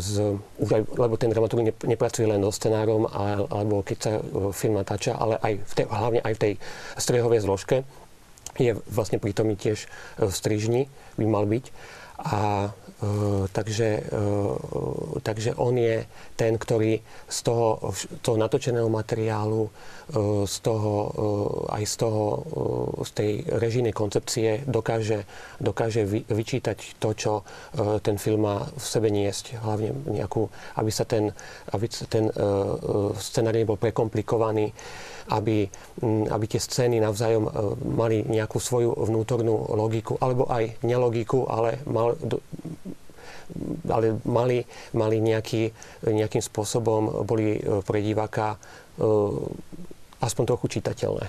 z, 0.00 0.40
už 0.56 0.70
aj, 0.72 0.82
lebo 0.96 1.20
ten 1.20 1.28
dramaturg 1.28 1.76
nepracuje 1.84 2.24
len 2.24 2.40
so 2.40 2.52
scenárom, 2.52 3.04
alebo 3.12 3.84
keď 3.84 3.98
sa 4.00 4.12
e, 4.16 4.22
film 4.56 4.80
natáča, 4.80 5.20
ale 5.20 5.36
aj 5.36 5.52
v 5.60 5.72
tej, 5.76 5.84
hlavne 5.84 6.20
aj 6.24 6.32
v 6.32 6.40
tej 6.40 6.52
strehovej 6.96 7.44
zložke. 7.44 7.76
Je 8.56 8.72
vlastne 8.88 9.20
prítomný 9.20 9.58
tiež 9.58 9.84
v 10.16 10.30
strižni, 10.32 10.88
by 11.20 11.26
mal 11.28 11.44
byť. 11.44 11.64
A 12.24 12.38
e, 12.72 12.83
takže, 13.52 13.84
e, 13.84 14.00
takže 15.22 15.54
on 15.54 15.78
je 15.78 16.06
ten, 16.34 16.58
ktorý 16.58 16.98
z 17.30 17.38
toho, 17.46 17.94
toho 18.22 18.36
natočeného 18.36 18.90
materiálu, 18.90 19.66
e, 19.66 19.70
z 20.44 20.56
toho, 20.60 20.92
aj 21.70 21.84
z, 21.86 21.94
toho, 21.98 22.22
z 23.06 23.10
tej 23.14 23.30
režijnej 23.54 23.94
koncepcie 23.94 24.66
dokáže, 24.66 25.24
dokáže 25.62 26.04
vyčítať 26.26 26.98
to, 26.98 27.10
čo 27.14 27.32
ten 28.02 28.18
film 28.18 28.46
má 28.46 28.66
v 28.66 28.84
sebe 28.84 29.08
niesť. 29.08 29.58
Hlavne 29.62 29.94
nejakú, 30.10 30.50
aby 30.76 30.90
sa 30.90 31.06
ten, 31.06 31.30
aby 31.70 31.86
ten 31.88 32.28
scenár 33.18 33.54
nebol 33.54 33.78
prekomplikovaný, 33.80 34.74
aby, 35.32 35.68
aby 36.04 36.44
tie 36.44 36.60
scény 36.60 37.00
navzájom 37.00 37.48
mali 37.96 38.26
nejakú 38.26 38.60
svoju 38.60 38.92
vnútornú 39.08 39.72
logiku, 39.72 40.20
alebo 40.20 40.48
aj 40.50 40.84
nelogiku, 40.84 41.48
ale 41.48 41.80
mal, 41.88 42.18
ale 43.88 44.18
mali, 44.24 44.64
mali 44.96 45.16
nejaký, 45.20 45.70
nejakým 46.08 46.42
spôsobom, 46.42 47.26
boli 47.26 47.58
e, 47.58 47.80
pre 47.84 48.00
diváka 48.00 48.54
e, 48.54 48.58
aspoň 50.20 50.44
trochu 50.54 50.80
čitateľné. 50.80 51.26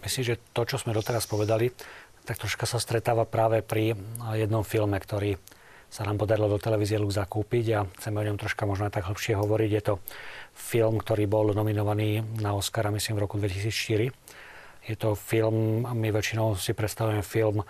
Myslím, 0.00 0.24
že 0.24 0.40
to, 0.56 0.64
čo 0.64 0.80
sme 0.80 0.96
doteraz 0.96 1.28
povedali, 1.28 1.68
tak 2.24 2.40
troška 2.40 2.64
sa 2.64 2.80
stretáva 2.80 3.28
práve 3.28 3.60
pri 3.60 3.92
jednom 4.32 4.64
filme, 4.64 4.96
ktorý 4.96 5.36
sa 5.92 6.08
nám 6.08 6.24
podarilo 6.24 6.48
do 6.48 6.56
televízie 6.56 6.96
Lux 6.96 7.20
zakúpiť 7.20 7.66
a 7.76 7.84
chceme 7.84 8.24
o 8.24 8.26
ňom 8.32 8.40
troška 8.40 8.64
možno 8.64 8.88
aj 8.88 8.96
tak 8.96 9.12
hlbšie 9.12 9.36
hovoriť. 9.36 9.70
Je 9.76 9.82
to 9.84 9.94
film, 10.56 10.96
ktorý 10.96 11.28
bol 11.28 11.52
nominovaný 11.52 12.24
na 12.40 12.56
Oscara, 12.56 12.88
myslím, 12.88 13.20
v 13.20 13.24
roku 13.28 13.36
2004. 13.36 14.08
Je 14.88 14.96
to 14.96 15.12
film, 15.12 15.84
my 15.84 16.08
väčšinou 16.08 16.56
si 16.56 16.72
predstavujeme 16.72 17.20
film 17.20 17.60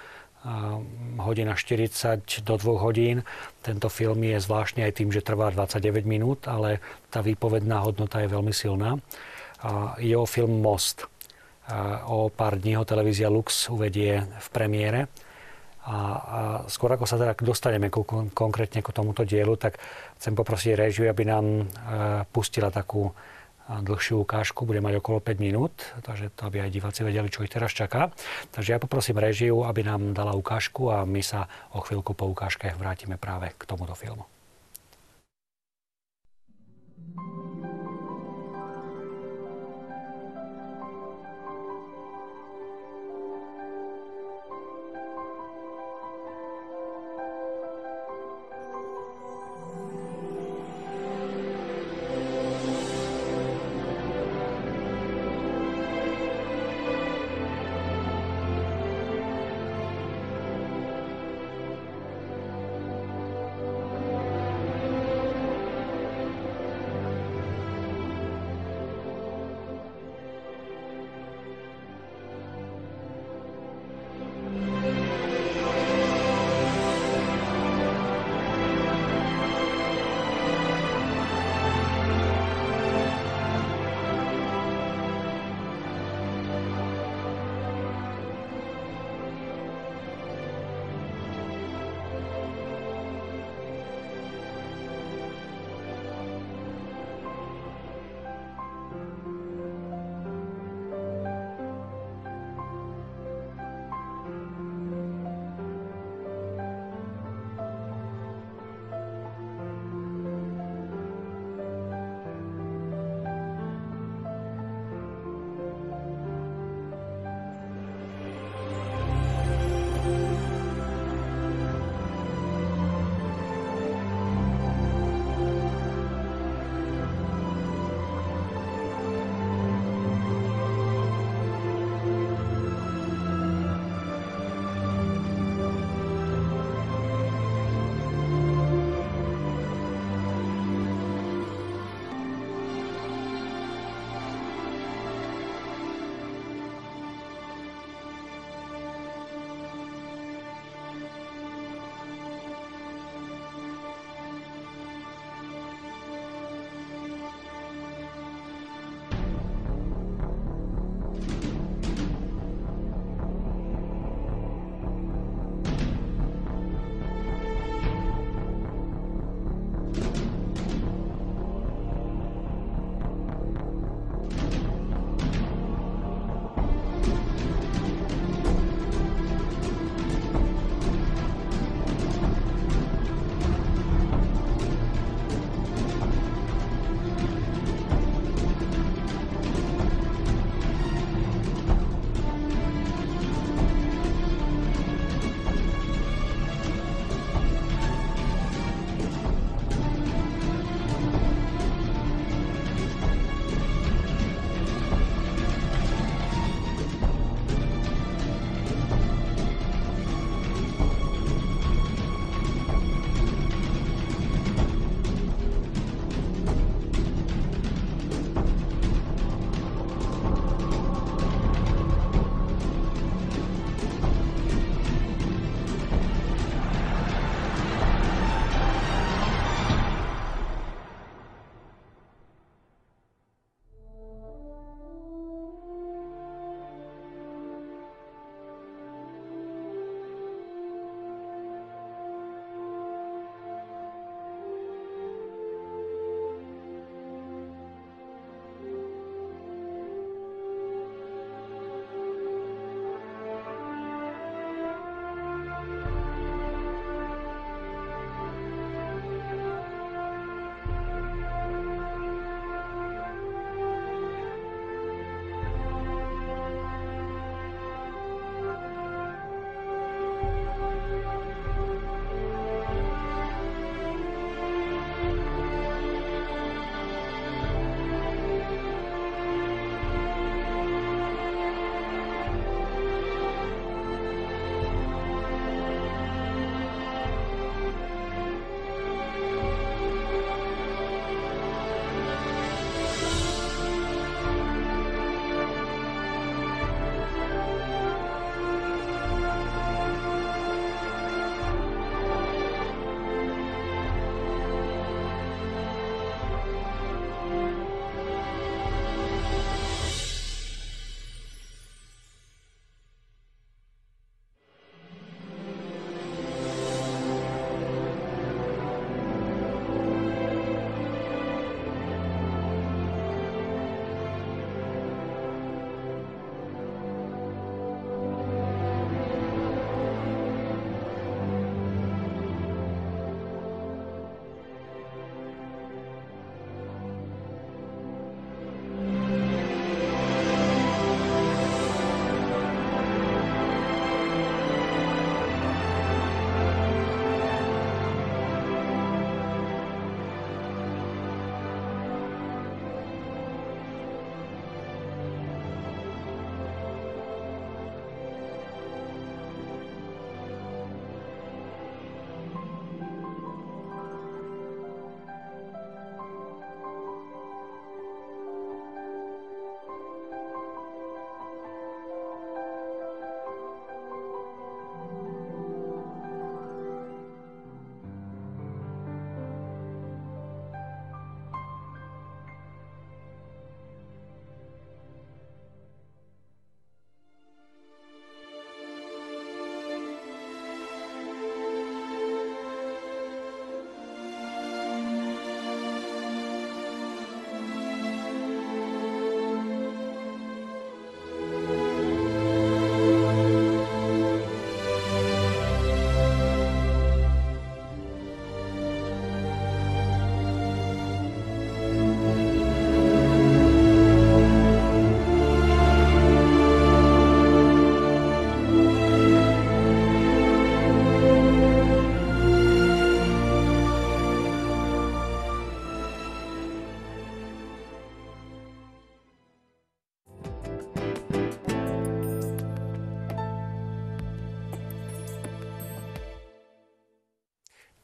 hodina 1.19 1.55
40 1.55 2.43
do 2.43 2.55
2 2.59 2.83
hodín. 2.83 3.23
Tento 3.63 3.87
film 3.87 4.19
je 4.27 4.43
zvláštny 4.43 4.83
aj 4.83 4.93
tým, 4.99 5.09
že 5.15 5.23
trvá 5.23 5.55
29 5.55 6.03
minút, 6.03 6.51
ale 6.51 6.83
tá 7.11 7.23
výpovedná 7.23 7.79
hodnota 7.83 8.19
je 8.19 8.29
veľmi 8.29 8.51
silná. 8.51 8.99
Je 10.03 10.19
o 10.19 10.27
film 10.27 10.59
Most. 10.59 11.07
O 12.11 12.27
pár 12.27 12.59
dní 12.59 12.75
ho 12.75 12.83
televízia 12.83 13.31
Lux 13.31 13.71
uvedie 13.71 14.19
v 14.19 14.49
premiére. 14.51 15.07
A, 15.83 15.95
a 15.95 15.99
skôr 16.71 16.95
ako 16.95 17.07
sa 17.11 17.19
teda 17.19 17.35
dostaneme 17.43 17.91
ku, 17.91 18.07
konkrétne 18.31 18.83
k 18.83 18.95
tomuto 18.95 19.27
dielu, 19.27 19.59
tak 19.59 19.83
chcem 20.15 20.31
poprosiť 20.31 20.79
režiu, 20.79 21.11
aby 21.11 21.27
nám 21.27 21.43
e, 21.43 21.65
pustila 22.31 22.71
takú 22.71 23.11
dlhšiu 23.69 24.27
ukážku, 24.27 24.67
bude 24.67 24.83
mať 24.83 24.99
okolo 24.99 25.23
5 25.23 25.39
minút, 25.39 25.73
takže 26.03 26.35
to 26.35 26.51
aby 26.51 26.67
aj 26.67 26.71
diváci 26.75 27.01
vedeli, 27.07 27.31
čo 27.31 27.47
ich 27.47 27.53
teraz 27.53 27.71
čaká. 27.71 28.11
Takže 28.51 28.75
ja 28.75 28.83
poprosím 28.83 29.23
režiu, 29.23 29.63
aby 29.63 29.87
nám 29.87 30.13
dala 30.13 30.35
ukážku 30.35 30.91
a 30.91 31.07
my 31.07 31.23
sa 31.23 31.47
o 31.73 31.81
chvíľku 31.81 32.13
po 32.13 32.27
ukážke 32.29 32.75
vrátime 32.75 33.17
práve 33.17 33.55
k 33.55 33.63
tomuto 33.65 33.95
filmu. 33.95 34.27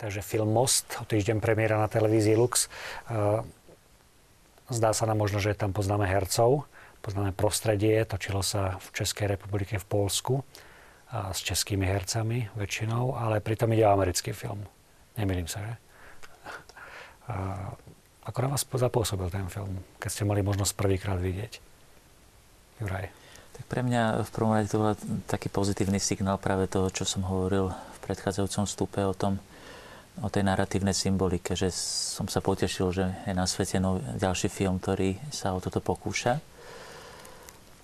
Takže 0.09 0.25
film 0.25 0.57
Most, 0.57 0.97
o 0.97 1.05
týždeň 1.05 1.37
premiéra 1.37 1.77
na 1.77 1.85
televízii 1.85 2.33
Lux. 2.33 2.73
Zdá 4.73 4.97
sa 4.97 5.05
nám 5.05 5.21
možno, 5.21 5.37
že 5.37 5.53
tam 5.53 5.77
poznáme 5.77 6.09
hercov, 6.09 6.65
poznáme 7.05 7.37
prostredie, 7.37 8.09
točilo 8.09 8.41
sa 8.41 8.81
v 8.81 9.05
Českej 9.05 9.29
republike, 9.29 9.77
v 9.77 9.85
Polsku 9.85 10.41
a 11.13 11.37
s 11.37 11.45
českými 11.45 11.85
hercami 11.85 12.49
väčšinou, 12.57 13.21
ale 13.21 13.45
pritom 13.45 13.69
ide 13.77 13.85
o 13.85 13.93
americký 13.93 14.33
film. 14.33 14.65
Nemýlim 15.21 15.45
sa, 15.45 15.61
že? 15.61 15.75
A 17.29 17.69
ako 18.25 18.49
na 18.49 18.57
vás 18.57 18.65
zapôsobil 18.65 19.29
ten 19.29 19.45
film, 19.53 19.77
keď 20.01 20.09
ste 20.09 20.25
mali 20.25 20.41
možnosť 20.41 20.73
prvýkrát 20.73 21.21
vidieť? 21.21 21.61
Juraj. 22.81 23.13
Tak 23.61 23.65
pre 23.69 23.85
mňa 23.85 24.25
v 24.25 24.31
prvom 24.33 24.57
rade 24.57 24.73
to 24.73 24.81
bol 24.81 24.97
taký 25.29 25.53
pozitívny 25.53 26.01
signál 26.01 26.41
práve 26.41 26.65
toho, 26.65 26.89
čo 26.89 27.05
som 27.05 27.29
hovoril 27.29 27.77
v 27.77 27.99
predchádzajúcom 28.09 28.65
stupe 28.65 29.05
o 29.05 29.13
tom, 29.13 29.37
o 30.23 30.29
tej 30.29 30.43
narratívnej 30.47 30.95
symbolike, 30.95 31.55
že 31.55 31.71
som 31.73 32.27
sa 32.27 32.43
potešil, 32.43 32.87
že 32.91 33.05
je 33.27 33.35
na 33.35 33.47
svete 33.47 33.79
nov, 33.79 34.03
ďalší 34.19 34.51
film, 34.51 34.83
ktorý 34.83 35.19
sa 35.31 35.55
o 35.55 35.63
toto 35.63 35.79
pokúša. 35.79 36.43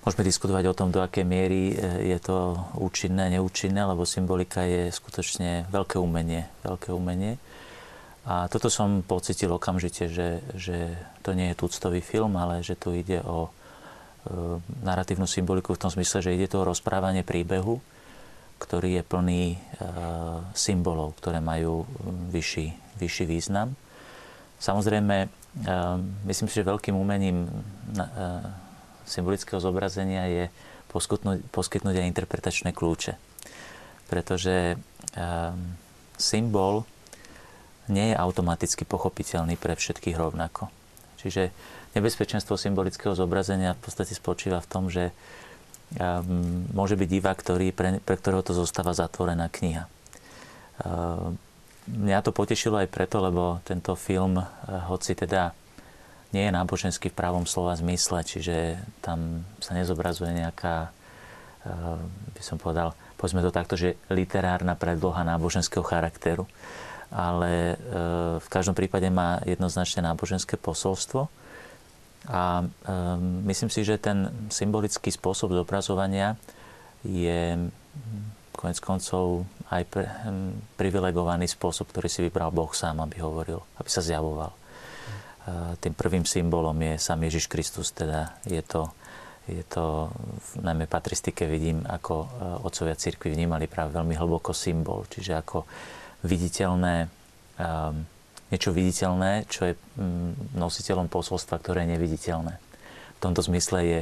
Môžeme 0.04 0.28
diskutovať 0.28 0.64
o 0.68 0.76
tom, 0.76 0.92
do 0.92 1.00
akej 1.00 1.24
miery 1.24 1.72
e, 1.72 2.12
je 2.12 2.18
to 2.20 2.60
účinné, 2.76 3.32
neúčinné, 3.32 3.88
lebo 3.88 4.04
symbolika 4.04 4.60
je 4.68 4.92
skutočne 4.92 5.64
veľké 5.72 5.96
umenie. 5.96 6.44
Veľké 6.60 6.92
umenie. 6.92 7.40
A 8.28 8.48
toto 8.52 8.68
som 8.68 9.00
pocitil 9.00 9.48
okamžite, 9.52 10.12
že, 10.12 10.44
že 10.56 10.92
to 11.24 11.32
nie 11.32 11.52
je 11.52 11.60
tuctový 11.60 12.04
film, 12.04 12.36
ale 12.36 12.60
že 12.60 12.76
tu 12.76 12.92
ide 12.92 13.24
o 13.24 13.48
e, 13.48 13.50
narratívnu 14.84 15.24
symboliku 15.24 15.72
v 15.72 15.88
tom 15.88 15.90
smysle, 15.92 16.20
že 16.20 16.36
ide 16.36 16.52
to 16.52 16.60
o 16.60 16.68
rozprávanie 16.68 17.24
príbehu, 17.24 17.80
ktorý 18.64 18.96
je 18.96 19.02
plný 19.04 19.42
e, 19.52 19.56
symbolov, 20.56 21.20
ktoré 21.20 21.44
majú 21.44 21.84
vyšší, 22.32 22.96
vyšší 22.96 23.24
význam. 23.28 23.76
Samozrejme, 24.56 25.16
e, 25.20 25.28
myslím 26.24 26.48
si, 26.48 26.56
že 26.56 26.64
veľkým 26.64 26.96
umením 26.96 27.44
e, 27.44 27.48
symbolického 29.04 29.60
zobrazenia 29.60 30.24
je 30.32 30.44
poskytnúť, 30.88 31.44
poskytnúť 31.52 32.00
aj 32.00 32.08
interpretačné 32.08 32.70
kľúče. 32.72 33.20
Pretože 34.08 34.76
symbol 36.20 36.84
nie 37.88 38.12
je 38.12 38.16
automaticky 38.16 38.84
pochopiteľný 38.84 39.56
pre 39.56 39.74
všetkých 39.74 40.16
rovnako. 40.16 40.68
Čiže 41.20 41.50
nebezpečenstvo 41.96 42.60
symbolického 42.60 43.16
zobrazenia 43.16 43.76
v 43.76 43.80
podstate 43.80 44.12
spočíva 44.12 44.60
v 44.60 44.70
tom, 44.70 44.92
že 44.92 45.12
môže 46.74 46.98
byť 46.98 47.08
divák, 47.08 47.38
ktorý, 47.38 47.70
pre, 47.70 48.02
pre 48.02 48.16
ktorého 48.18 48.42
to 48.42 48.50
zostáva 48.50 48.90
zatvorená 48.96 49.46
kniha. 49.46 49.86
Ehm, 50.82 51.38
mňa 51.86 52.18
to 52.26 52.34
potešilo 52.34 52.82
aj 52.82 52.90
preto, 52.90 53.22
lebo 53.22 53.62
tento 53.62 53.94
film, 53.94 54.42
eh, 54.42 54.46
hoci 54.90 55.14
teda 55.14 55.54
nie 56.34 56.50
je 56.50 56.56
náboženský 56.56 57.14
v 57.14 57.18
právom 57.18 57.46
slova 57.46 57.78
zmysle, 57.78 58.26
čiže 58.26 58.82
tam 58.98 59.46
sa 59.62 59.78
nezobrazuje 59.78 60.34
nejaká, 60.34 60.90
ehm, 61.62 62.10
by 62.34 62.42
som 62.42 62.58
povedal, 62.58 62.98
povedzme 63.14 63.38
to 63.46 63.54
takto, 63.54 63.78
že 63.78 63.94
literárna 64.10 64.74
predloha 64.74 65.22
náboženského 65.22 65.86
charakteru. 65.86 66.50
Ale 67.14 67.78
v 68.42 68.48
každom 68.50 68.74
prípade 68.74 69.06
má 69.06 69.38
jednoznačne 69.46 70.02
náboženské 70.02 70.58
posolstvo 70.58 71.30
a 72.24 72.64
um, 72.64 73.44
myslím 73.44 73.68
si, 73.68 73.84
že 73.84 74.00
ten 74.00 74.48
symbolický 74.48 75.12
spôsob 75.12 75.52
zobrazovania 75.52 76.40
je 77.04 77.68
konec 78.56 78.80
koncov 78.80 79.44
aj 79.68 79.82
pre, 79.92 80.08
um, 80.24 80.56
privilegovaný 80.80 81.44
spôsob, 81.44 81.92
ktorý 81.92 82.08
si 82.08 82.24
vybral 82.24 82.48
Boh 82.48 82.72
sám, 82.72 83.04
aby 83.04 83.20
hovoril, 83.20 83.60
aby 83.76 83.88
sa 83.92 84.00
zjavoval. 84.00 84.56
Uh, 85.44 85.76
tým 85.84 85.92
prvým 85.92 86.24
symbolom 86.24 86.76
je 86.80 86.96
sám 86.96 87.20
Ježiš 87.28 87.44
Kristus, 87.44 87.92
teda 87.92 88.40
je 88.48 88.64
to, 88.64 88.88
je 89.44 89.60
to 89.68 90.08
v 90.16 90.50
najmä 90.64 90.88
patristike 90.88 91.44
vidím, 91.44 91.84
ako 91.84 92.14
uh, 92.24 92.28
otcovia 92.64 92.96
cirkvi 92.96 93.36
vnímali 93.36 93.68
práve 93.68 93.92
veľmi 93.92 94.16
hlboko 94.16 94.56
symbol, 94.56 95.04
čiže 95.12 95.36
ako 95.36 95.68
viditeľné 96.24 97.04
um, 97.60 98.13
niečo 98.54 98.70
viditeľné, 98.70 99.50
čo 99.50 99.66
je 99.66 99.74
mm, 99.74 100.54
nositeľom 100.54 101.10
posolstva, 101.10 101.58
ktoré 101.58 101.82
je 101.82 101.98
neviditeľné. 101.98 102.54
V 103.18 103.20
tomto 103.20 103.42
zmysle 103.42 103.78
je 103.82 104.00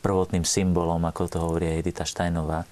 prvotným 0.00 0.48
symbolom, 0.48 1.04
ako 1.04 1.28
to 1.28 1.38
hovorí 1.40 1.76
Edita 1.76 2.08
Steinová, 2.08 2.64
e, 2.64 2.68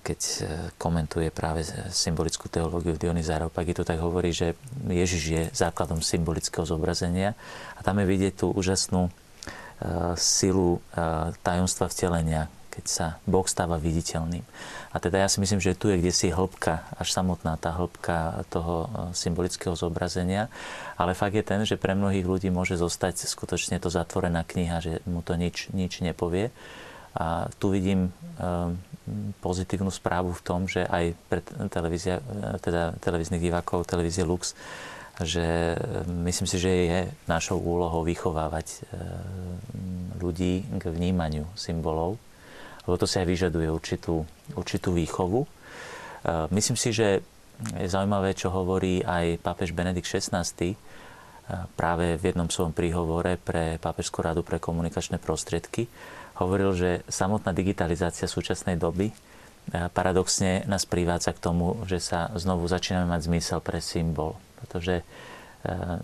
keď 0.00 0.20
e, 0.24 0.32
komentuje 0.80 1.28
práve 1.28 1.68
symbolickú 1.92 2.48
teológiu 2.48 2.96
Dionyzára 2.96 3.52
to 3.52 3.84
tak 3.84 4.00
hovorí, 4.00 4.32
že 4.32 4.56
Ježiš 4.88 5.22
je 5.28 5.42
základom 5.52 6.00
symbolického 6.00 6.64
zobrazenia 6.64 7.36
a 7.76 7.84
tam 7.84 8.00
je 8.00 8.08
vidieť 8.08 8.32
tú 8.40 8.52
úžasnú 8.56 9.08
e, 9.08 9.12
silu 10.16 10.80
tajomstva 11.44 11.92
vtelenia, 11.92 12.48
keď 12.78 12.86
sa 12.86 13.06
Boh 13.26 13.42
stáva 13.42 13.74
viditeľným. 13.74 14.46
A 14.94 15.02
teda 15.02 15.18
ja 15.18 15.26
si 15.26 15.42
myslím, 15.42 15.58
že 15.58 15.74
tu 15.74 15.90
je 15.90 15.98
kde 15.98 16.14
si 16.14 16.30
hĺbka, 16.30 16.86
až 16.94 17.10
samotná 17.10 17.58
tá 17.58 17.74
hĺbka 17.74 18.46
toho 18.54 18.86
e, 18.86 18.88
symbolického 19.18 19.74
zobrazenia. 19.74 20.46
Ale 20.94 21.18
fakt 21.18 21.34
je 21.34 21.42
ten, 21.42 21.66
že 21.66 21.74
pre 21.74 21.98
mnohých 21.98 22.22
ľudí 22.22 22.54
môže 22.54 22.78
zostať 22.78 23.26
skutočne 23.26 23.82
to 23.82 23.90
zatvorená 23.90 24.46
kniha, 24.46 24.78
že 24.78 24.92
mu 25.10 25.26
to 25.26 25.34
nič, 25.34 25.74
nič 25.74 25.98
nepovie. 26.06 26.54
A 27.18 27.50
tu 27.58 27.74
vidím 27.74 28.14
um, 28.38 28.78
pozitívnu 29.42 29.90
správu 29.90 30.30
v 30.30 30.44
tom, 30.44 30.70
že 30.70 30.86
aj 30.86 31.18
pre 31.26 31.42
televízia, 31.66 32.22
e, 32.22 32.62
teda 32.62 32.94
televíznych 33.02 33.42
divákov, 33.42 33.90
televízie 33.90 34.22
Lux, 34.22 34.54
že 35.18 35.74
myslím 36.06 36.46
si, 36.46 36.62
že 36.62 36.70
je 36.70 37.00
našou 37.26 37.58
úlohou 37.58 38.06
vychovávať 38.06 38.86
ľudí 40.22 40.62
k 40.78 40.84
vnímaniu 40.94 41.42
symbolov 41.58 42.22
lebo 42.88 42.96
to 42.96 43.04
si 43.04 43.20
aj 43.20 43.28
vyžaduje 43.28 43.68
určitú, 43.68 44.24
určitú 44.56 44.96
výchovu. 44.96 45.44
E, 45.44 45.48
myslím 46.56 46.80
si, 46.80 46.96
že 46.96 47.20
je 47.76 47.84
zaujímavé, 47.84 48.32
čo 48.32 48.48
hovorí 48.48 49.04
aj 49.04 49.44
pápež 49.44 49.76
Benedikt 49.76 50.08
XVI 50.08 50.40
e, 50.40 50.72
práve 51.76 52.16
v 52.16 52.32
jednom 52.32 52.48
svojom 52.48 52.72
príhovore 52.72 53.36
pre 53.36 53.76
Pápežskú 53.76 54.24
radu 54.24 54.40
pre 54.40 54.56
komunikačné 54.56 55.20
prostriedky. 55.20 55.84
Hovoril, 56.40 56.72
že 56.72 56.90
samotná 57.12 57.52
digitalizácia 57.52 58.24
súčasnej 58.24 58.80
doby 58.80 59.12
e, 59.12 59.14
paradoxne 59.92 60.64
nás 60.64 60.88
privádza 60.88 61.36
k 61.36 61.44
tomu, 61.44 61.84
že 61.84 62.00
sa 62.00 62.32
znovu 62.40 62.64
začíname 62.64 63.04
mať 63.12 63.20
zmysel 63.28 63.60
pre 63.60 63.84
symbol. 63.84 64.40
Pretože 64.64 65.04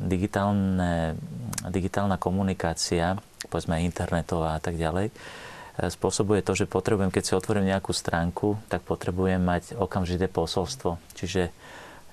digitálne, 0.03 1.15
digitálna 1.71 2.19
komunikácia, 2.19 3.15
povedzme 3.47 3.87
internetová 3.87 4.59
a 4.59 4.61
tak 4.61 4.75
ďalej, 4.75 5.15
spôsobuje 5.79 6.47
to, 6.47 6.55
že 6.55 6.71
potrebujem, 6.71 7.11
keď 7.11 7.23
si 7.23 7.33
otvorím 7.35 7.75
nejakú 7.75 7.91
stránku, 7.91 8.59
tak 8.71 8.87
potrebujem 8.87 9.43
mať 9.43 9.75
okamžité 9.75 10.31
posolstvo. 10.31 11.03
Čiže 11.19 11.51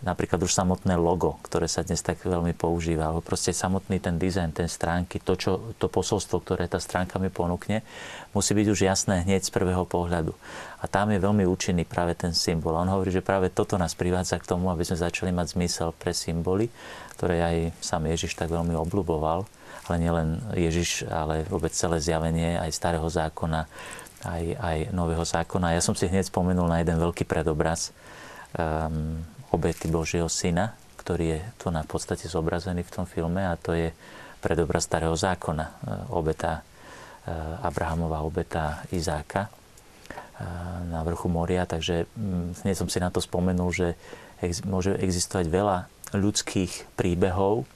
napríklad 0.01 0.41
už 0.41 0.49
samotné 0.49 0.97
logo, 0.97 1.37
ktoré 1.45 1.69
sa 1.69 1.85
dnes 1.85 2.01
tak 2.01 2.25
veľmi 2.25 2.57
používa, 2.57 3.13
alebo 3.13 3.21
proste 3.21 3.53
samotný 3.53 4.01
ten 4.01 4.17
dizajn, 4.17 4.49
ten 4.49 4.65
stránky, 4.65 5.21
to, 5.21 5.37
čo, 5.37 5.51
to 5.77 5.85
posolstvo, 5.85 6.41
ktoré 6.41 6.65
tá 6.65 6.81
stránka 6.81 7.21
mi 7.21 7.29
ponúkne, 7.29 7.85
musí 8.33 8.57
byť 8.57 8.67
už 8.73 8.79
jasné 8.81 9.21
hneď 9.29 9.45
z 9.45 9.53
prvého 9.53 9.85
pohľadu. 9.85 10.33
A 10.81 10.89
tam 10.89 11.13
je 11.13 11.21
veľmi 11.21 11.45
účinný 11.45 11.85
práve 11.85 12.17
ten 12.17 12.33
symbol. 12.33 12.73
On 12.73 12.89
hovorí, 12.89 13.13
že 13.13 13.21
práve 13.21 13.53
toto 13.53 13.77
nás 13.77 13.93
privádza 13.93 14.41
k 14.41 14.49
tomu, 14.49 14.73
aby 14.73 14.81
sme 14.81 14.97
začali 14.97 15.29
mať 15.29 15.53
zmysel 15.53 15.93
pre 15.93 16.17
symboly, 16.17 16.73
ktoré 17.13 17.37
aj 17.45 17.55
sám 17.77 18.09
Ježiš 18.09 18.33
tak 18.33 18.49
veľmi 18.49 18.73
obľúboval 18.73 19.45
ale 19.91 19.99
nielen 19.99 20.39
Ježiš, 20.55 21.03
ale 21.11 21.43
vôbec 21.51 21.75
celé 21.75 21.99
zjavenie 21.99 22.55
aj 22.55 22.71
starého 22.71 23.03
zákona, 23.11 23.67
aj, 24.23 24.43
aj 24.55 24.77
nového 24.95 25.27
zákona. 25.27 25.75
Ja 25.75 25.83
som 25.83 25.91
si 25.91 26.07
hneď 26.07 26.31
spomenul 26.31 26.71
na 26.71 26.79
jeden 26.79 26.95
veľký 26.95 27.27
predobraz 27.27 27.91
um, 28.55 29.19
obety 29.51 29.91
Božieho 29.91 30.31
syna, 30.31 30.79
ktorý 30.95 31.35
je 31.35 31.39
tu 31.59 31.67
na 31.75 31.83
podstate 31.83 32.31
zobrazený 32.31 32.87
v 32.87 32.93
tom 32.95 33.03
filme 33.03 33.43
a 33.43 33.59
to 33.59 33.75
je 33.75 33.91
predobraz 34.39 34.87
starého 34.87 35.11
zákona, 35.11 35.65
uh, 35.67 36.15
obeta 36.15 36.63
uh, 36.63 37.67
Abrahamova 37.67 38.23
obeta 38.23 38.87
Izáka 38.95 39.51
uh, 39.51 40.87
na 40.87 41.03
vrchu 41.03 41.27
moria. 41.27 41.67
Takže 41.67 42.07
um, 42.15 42.55
hneď 42.63 42.79
som 42.79 42.87
si 42.87 43.03
na 43.03 43.11
to 43.11 43.19
spomenul, 43.19 43.75
že 43.75 43.99
ex- 44.39 44.63
môže 44.63 44.95
existovať 44.95 45.51
veľa 45.51 45.77
ľudských 46.15 46.95
príbehov, 46.95 47.67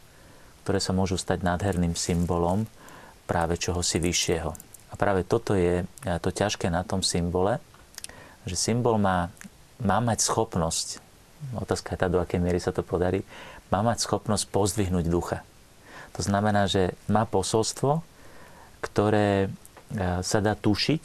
ktoré 0.65 0.81
sa 0.81 0.97
môžu 0.97 1.21
stať 1.21 1.45
nádherným 1.45 1.93
symbolom 1.93 2.65
práve 3.29 3.53
čohosi 3.61 4.01
vyššieho. 4.01 4.49
A 4.89 4.93
práve 4.97 5.21
toto 5.21 5.53
je 5.53 5.85
to 6.25 6.33
ťažké 6.33 6.73
na 6.73 6.81
tom 6.81 7.05
symbole, 7.05 7.61
že 8.49 8.57
symbol 8.57 8.97
má, 8.97 9.29
má 9.77 10.01
mať 10.01 10.25
schopnosť, 10.25 10.97
otázka 11.53 11.93
je 11.93 11.99
tá, 12.01 12.09
do 12.09 12.17
akej 12.17 12.41
miery 12.41 12.57
sa 12.57 12.73
to 12.73 12.81
podarí, 12.81 13.21
má 13.69 13.85
mať 13.85 14.09
schopnosť 14.09 14.49
pozdvihnúť 14.49 15.05
ducha. 15.05 15.45
To 16.17 16.25
znamená, 16.25 16.65
že 16.65 16.97
má 17.05 17.29
posolstvo, 17.29 18.01
ktoré 18.81 19.45
e, 19.45 19.47
sa 20.25 20.39
dá 20.41 20.57
tušiť, 20.57 21.03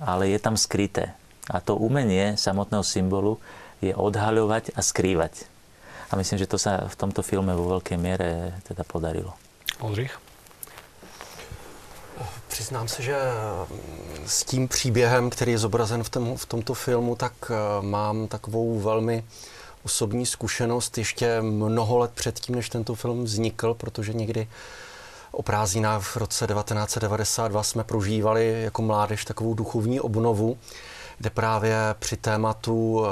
ale 0.00 0.32
je 0.32 0.38
tam 0.40 0.56
skryté. 0.56 1.12
A 1.52 1.60
to 1.60 1.76
umenie 1.76 2.40
samotného 2.40 2.86
symbolu 2.86 3.42
je 3.82 3.92
odhaľovať 3.92 4.72
a 4.72 4.80
skrývať. 4.80 5.51
A 6.12 6.16
myslím, 6.16 6.38
že 6.38 6.46
to 6.46 6.60
sa 6.60 6.84
v 6.92 6.96
tomto 6.96 7.24
filme 7.24 7.56
vo 7.56 7.80
veľkej 7.80 7.96
miere 7.96 8.60
teda 8.68 8.84
podarilo. 8.84 9.32
Oldřich? 9.80 10.20
Přiznám 12.48 12.88
se, 12.88 13.02
že 13.02 13.16
s 14.26 14.44
tím 14.44 14.68
příběhem, 14.68 15.30
který 15.30 15.52
je 15.52 15.58
zobrazen 15.58 16.02
v, 16.04 16.08
tom, 16.08 16.36
v 16.36 16.46
tomto 16.46 16.74
filmu, 16.74 17.16
tak 17.16 17.32
eh, 17.50 17.82
mám 17.82 18.28
takovou 18.28 18.80
velmi 18.80 19.24
osobní 19.84 20.26
zkušenost 20.26 20.98
ještě 20.98 21.42
mnoho 21.42 21.98
let 21.98 22.10
předtím, 22.14 22.54
než 22.54 22.68
tento 22.68 22.94
film 22.94 23.24
vznikl, 23.24 23.74
protože 23.74 24.12
někdy 24.12 24.48
o 25.32 25.42
prázdninách 25.42 26.02
v 26.02 26.16
roce 26.16 26.46
1992 26.46 27.62
jsme 27.62 27.84
prožívali 27.84 28.62
jako 28.62 28.82
mládež 28.82 29.24
takovou 29.24 29.54
duchovní 29.54 30.00
obnovu, 30.00 30.58
kde 31.18 31.30
právě 31.30 31.76
při 31.98 32.16
tématu 32.16 33.04
eh, 33.06 33.08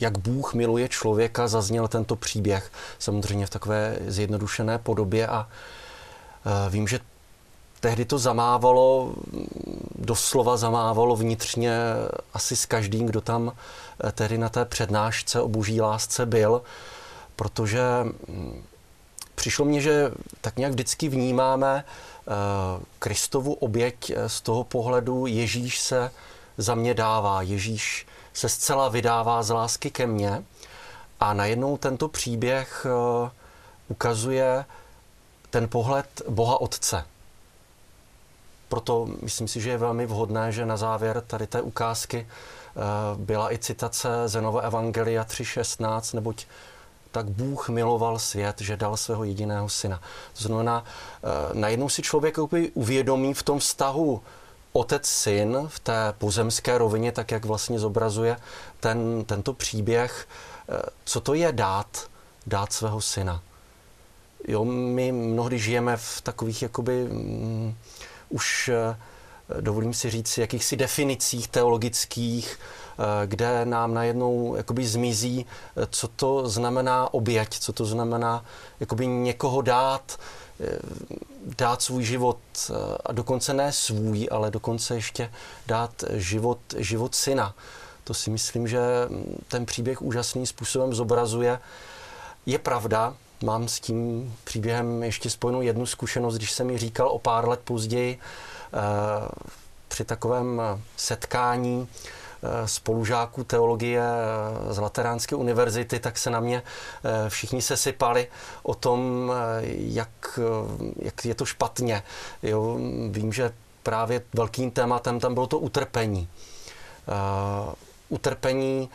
jak 0.00 0.18
Bůh 0.18 0.54
miluje 0.54 0.88
člověka, 0.88 1.48
zazněl 1.48 1.88
tento 1.88 2.16
příběh, 2.16 2.72
samozřejmě 2.98 3.46
v 3.46 3.50
takové 3.50 3.98
zjednodušené 4.06 4.78
podobě 4.78 5.26
a 5.26 5.48
eh, 6.46 6.70
vím, 6.70 6.88
že 6.88 7.00
tehdy 7.80 8.04
to 8.04 8.18
zamávalo, 8.18 9.14
doslova 9.94 10.56
zamávalo 10.56 11.16
vnitřně 11.16 11.72
asi 12.34 12.56
s 12.56 12.66
každým, 12.66 13.06
kdo 13.06 13.20
tam 13.20 13.52
eh, 14.04 14.12
tehdy 14.12 14.38
na 14.38 14.48
té 14.48 14.64
přednášce 14.64 15.40
o 15.40 15.48
boží 15.48 15.80
lásce 15.80 16.26
byl, 16.26 16.62
protože 17.36 17.82
hm, 18.28 18.62
přišlo 19.34 19.64
mně, 19.64 19.80
že 19.80 20.10
tak 20.40 20.56
nějak 20.56 20.72
vždycky 20.72 21.08
vnímáme 21.08 21.84
eh, 21.84 22.32
Kristovu 22.98 23.52
oběť 23.52 24.12
z 24.26 24.40
toho 24.40 24.64
pohledu 24.64 25.26
Ježíš 25.26 25.80
se 25.80 26.10
za 26.58 26.74
mě 26.74 26.94
dává, 26.94 27.42
Ježíš 27.42 28.06
se 28.38 28.48
zcela 28.48 28.88
vydává 28.88 29.42
z 29.42 29.50
lásky 29.50 29.90
ke 29.90 30.06
mně 30.06 30.44
a 31.20 31.32
najednou 31.32 31.76
tento 31.76 32.08
příběh 32.08 32.86
ukazuje 33.88 34.64
ten 35.50 35.68
pohled 35.68 36.22
Boha 36.28 36.60
Otce 36.60 37.04
proto 38.68 39.08
myslím 39.22 39.48
si, 39.48 39.60
že 39.60 39.70
je 39.70 39.78
velmi 39.78 40.06
vhodné, 40.06 40.52
že 40.52 40.66
na 40.66 40.76
závěr 40.76 41.22
tady 41.26 41.46
té 41.46 41.62
ukázky 41.62 42.26
eh, 42.26 42.80
byla 43.16 43.52
i 43.52 43.58
citace 43.58 44.08
Zenova 44.28 44.60
Evangelia 44.60 45.24
3.16, 45.24 46.14
neboť 46.14 46.46
tak 47.10 47.26
Bůh 47.26 47.68
miloval 47.68 48.18
svět, 48.18 48.60
že 48.60 48.76
dal 48.76 48.96
svého 48.96 49.24
jediného 49.24 49.68
syna. 49.68 50.00
To 50.36 50.42
znamená, 50.42 50.84
eh, 50.84 51.26
najednou 51.52 51.88
si 51.88 52.02
člověk 52.02 52.36
uvědomí 52.74 53.34
v 53.34 53.42
tom 53.42 53.58
vztahu 53.58 54.22
otec-syn 54.78 55.66
v 55.68 55.78
té 55.78 56.14
pozemské 56.18 56.78
rovině, 56.78 57.12
tak 57.12 57.30
jak 57.30 57.44
vlastně 57.44 57.78
zobrazuje 57.78 58.36
ten, 58.80 59.24
tento 59.24 59.52
příběh, 59.52 60.28
eh, 60.68 60.82
co 61.04 61.20
to 61.20 61.34
je 61.34 61.52
dát, 61.52 62.10
dát 62.46 62.72
svého 62.72 63.00
syna. 63.00 63.42
Jo, 64.48 64.64
my 64.64 65.12
mnohdy 65.12 65.58
žijeme 65.58 65.96
v 65.96 66.20
takových 66.20 66.62
jakoby 66.62 67.04
mm, 67.04 67.74
už 68.28 68.70
eh, 68.74 68.96
dovolím 69.60 69.94
si 69.94 70.10
říct, 70.10 70.38
jakýchsi 70.38 70.76
definicích 70.76 71.48
teologických, 71.48 72.58
eh, 72.58 73.26
kde 73.26 73.64
nám 73.64 73.94
najednou 73.94 74.56
jakoby 74.56 74.86
zmizí, 74.86 75.46
co 75.90 76.08
to 76.08 76.48
znamená 76.48 77.14
oběť, 77.14 77.58
co 77.58 77.72
to 77.72 77.84
znamená 77.84 78.44
jakoby 78.80 79.06
někoho 79.06 79.62
dát, 79.62 80.18
dát 81.58 81.82
svůj 81.82 82.04
život, 82.04 82.38
a 83.04 83.12
dokonce 83.12 83.54
ne 83.54 83.72
svůj, 83.72 84.28
ale 84.30 84.50
dokonce 84.50 84.94
ještě 84.94 85.32
dát 85.66 86.04
život, 86.12 86.58
život 86.76 87.14
syna. 87.14 87.54
To 88.04 88.14
si 88.14 88.30
myslím, 88.30 88.68
že 88.68 88.80
ten 89.48 89.66
příběh 89.66 90.02
úžasným 90.02 90.46
způsobem 90.46 90.94
zobrazuje. 90.94 91.58
Je 92.46 92.58
pravda, 92.58 93.14
Mám 93.44 93.68
s 93.68 93.80
tím 93.80 94.34
příběhem 94.44 95.02
ještě 95.02 95.30
spojenou 95.30 95.62
jednu 95.62 95.86
zkušenost, 95.86 96.36
když 96.36 96.52
jsem 96.52 96.66
mi 96.66 96.78
říkal 96.78 97.08
o 97.08 97.18
pár 97.18 97.48
let 97.48 97.60
později 97.64 98.18
eh, 98.18 98.78
při 99.88 100.04
takovém 100.04 100.62
setkání 100.96 101.88
eh, 101.90 102.17
spolužáků 102.64 103.44
teologie 103.44 104.02
eh, 104.02 104.74
z 104.74 104.78
Lateránské 104.78 105.36
univerzity, 105.36 105.98
tak 105.98 106.18
se 106.18 106.30
na 106.30 106.40
mě 106.40 106.62
všichni 107.28 107.62
se 107.62 107.76
sypali 107.76 108.26
o 108.62 108.74
tom, 108.74 109.32
jak, 109.70 110.38
jak 110.98 111.24
je 111.24 111.34
to 111.34 111.44
špatně. 111.44 112.02
Jo, 112.42 112.78
vím, 113.10 113.32
že 113.32 113.52
právě 113.82 114.22
velkým 114.34 114.70
tématem 114.70 115.20
tam 115.20 115.34
bylo 115.34 115.46
to 115.46 115.58
utrpení. 115.58 116.28
Utrpení 118.08 118.90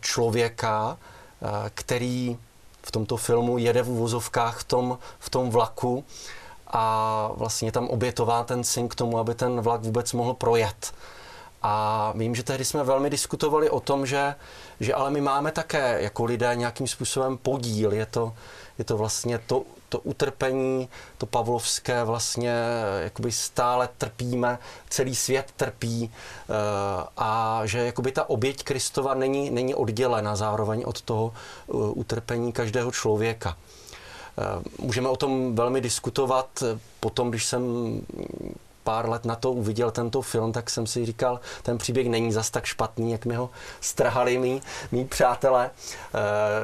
člověka, 0.00 0.98
který 1.74 2.38
v 2.82 2.90
tomto 2.90 3.16
filmu 3.16 3.58
jede 3.58 3.82
v 3.82 3.90
uvozovkách 3.90 4.58
v 4.58 4.64
tom, 4.64 4.98
v 5.18 5.30
tom 5.30 5.50
vlaku 5.50 6.04
a 6.66 7.30
vlastně 7.34 7.72
tam 7.72 7.88
obětová 7.88 8.44
ten 8.44 8.64
syn 8.64 8.88
k 8.88 8.94
tomu, 8.94 9.18
aby 9.18 9.34
ten 9.34 9.60
vlak 9.60 9.80
vůbec 9.80 10.12
mohl 10.12 10.34
projet. 10.34 10.94
A 11.62 12.12
vím, 12.16 12.34
že 12.34 12.42
tehdy 12.42 12.64
jsme 12.64 12.84
velmi 12.84 13.10
diskutovali 13.10 13.70
o 13.70 13.80
tom, 13.80 14.06
že, 14.06 14.34
že 14.80 14.94
ale 14.94 15.10
my 15.10 15.20
máme 15.20 15.52
také 15.52 16.02
jako 16.02 16.24
lidé 16.24 16.50
nějakým 16.54 16.86
způsobem 16.86 17.36
podíl. 17.36 17.92
Je 17.92 18.06
to, 18.06 18.34
je 18.78 18.84
to 18.84 18.96
vlastně 18.96 19.38
to 19.38 19.64
to 19.88 19.98
utrpení, 19.98 20.88
to 21.18 21.26
pavlovské 21.26 22.04
vlastně 22.04 22.54
jakoby 23.00 23.32
stále 23.32 23.88
trpíme, 23.98 24.58
celý 24.88 25.14
svět 25.14 25.52
trpí 25.56 26.10
eh, 26.12 26.54
a 27.16 27.60
že 27.64 27.78
jakoby 27.78 28.12
ta 28.12 28.30
oběť 28.30 28.64
Kristova 28.64 29.14
není, 29.14 29.50
není 29.50 29.74
oddělena 29.74 30.36
zároveň 30.36 30.82
od 30.86 31.00
toho 31.00 31.34
eh, 31.34 31.72
utrpení 31.72 32.52
každého 32.52 32.92
člověka. 32.92 33.56
Eh, 34.38 34.62
můžeme 34.78 35.08
o 35.08 35.16
tom 35.16 35.54
velmi 35.54 35.80
diskutovat. 35.80 36.62
Potom, 37.00 37.30
když 37.30 37.44
jsem 37.44 37.62
pár 38.88 39.08
let 39.08 39.24
na 39.24 39.36
to 39.36 39.52
uviděl 39.52 39.90
tento 39.90 40.22
film, 40.22 40.52
tak 40.52 40.70
jsem 40.70 40.86
si 40.86 41.06
říkal, 41.06 41.40
ten 41.62 41.78
příběh 41.78 42.08
není 42.08 42.32
zas 42.32 42.50
tak 42.50 42.64
špatný, 42.64 43.12
jak 43.12 43.24
mi 43.24 43.34
ho 43.34 43.50
strhali 43.80 44.38
mý, 44.38 44.62
mý 44.92 45.04
přátelé, 45.04 45.70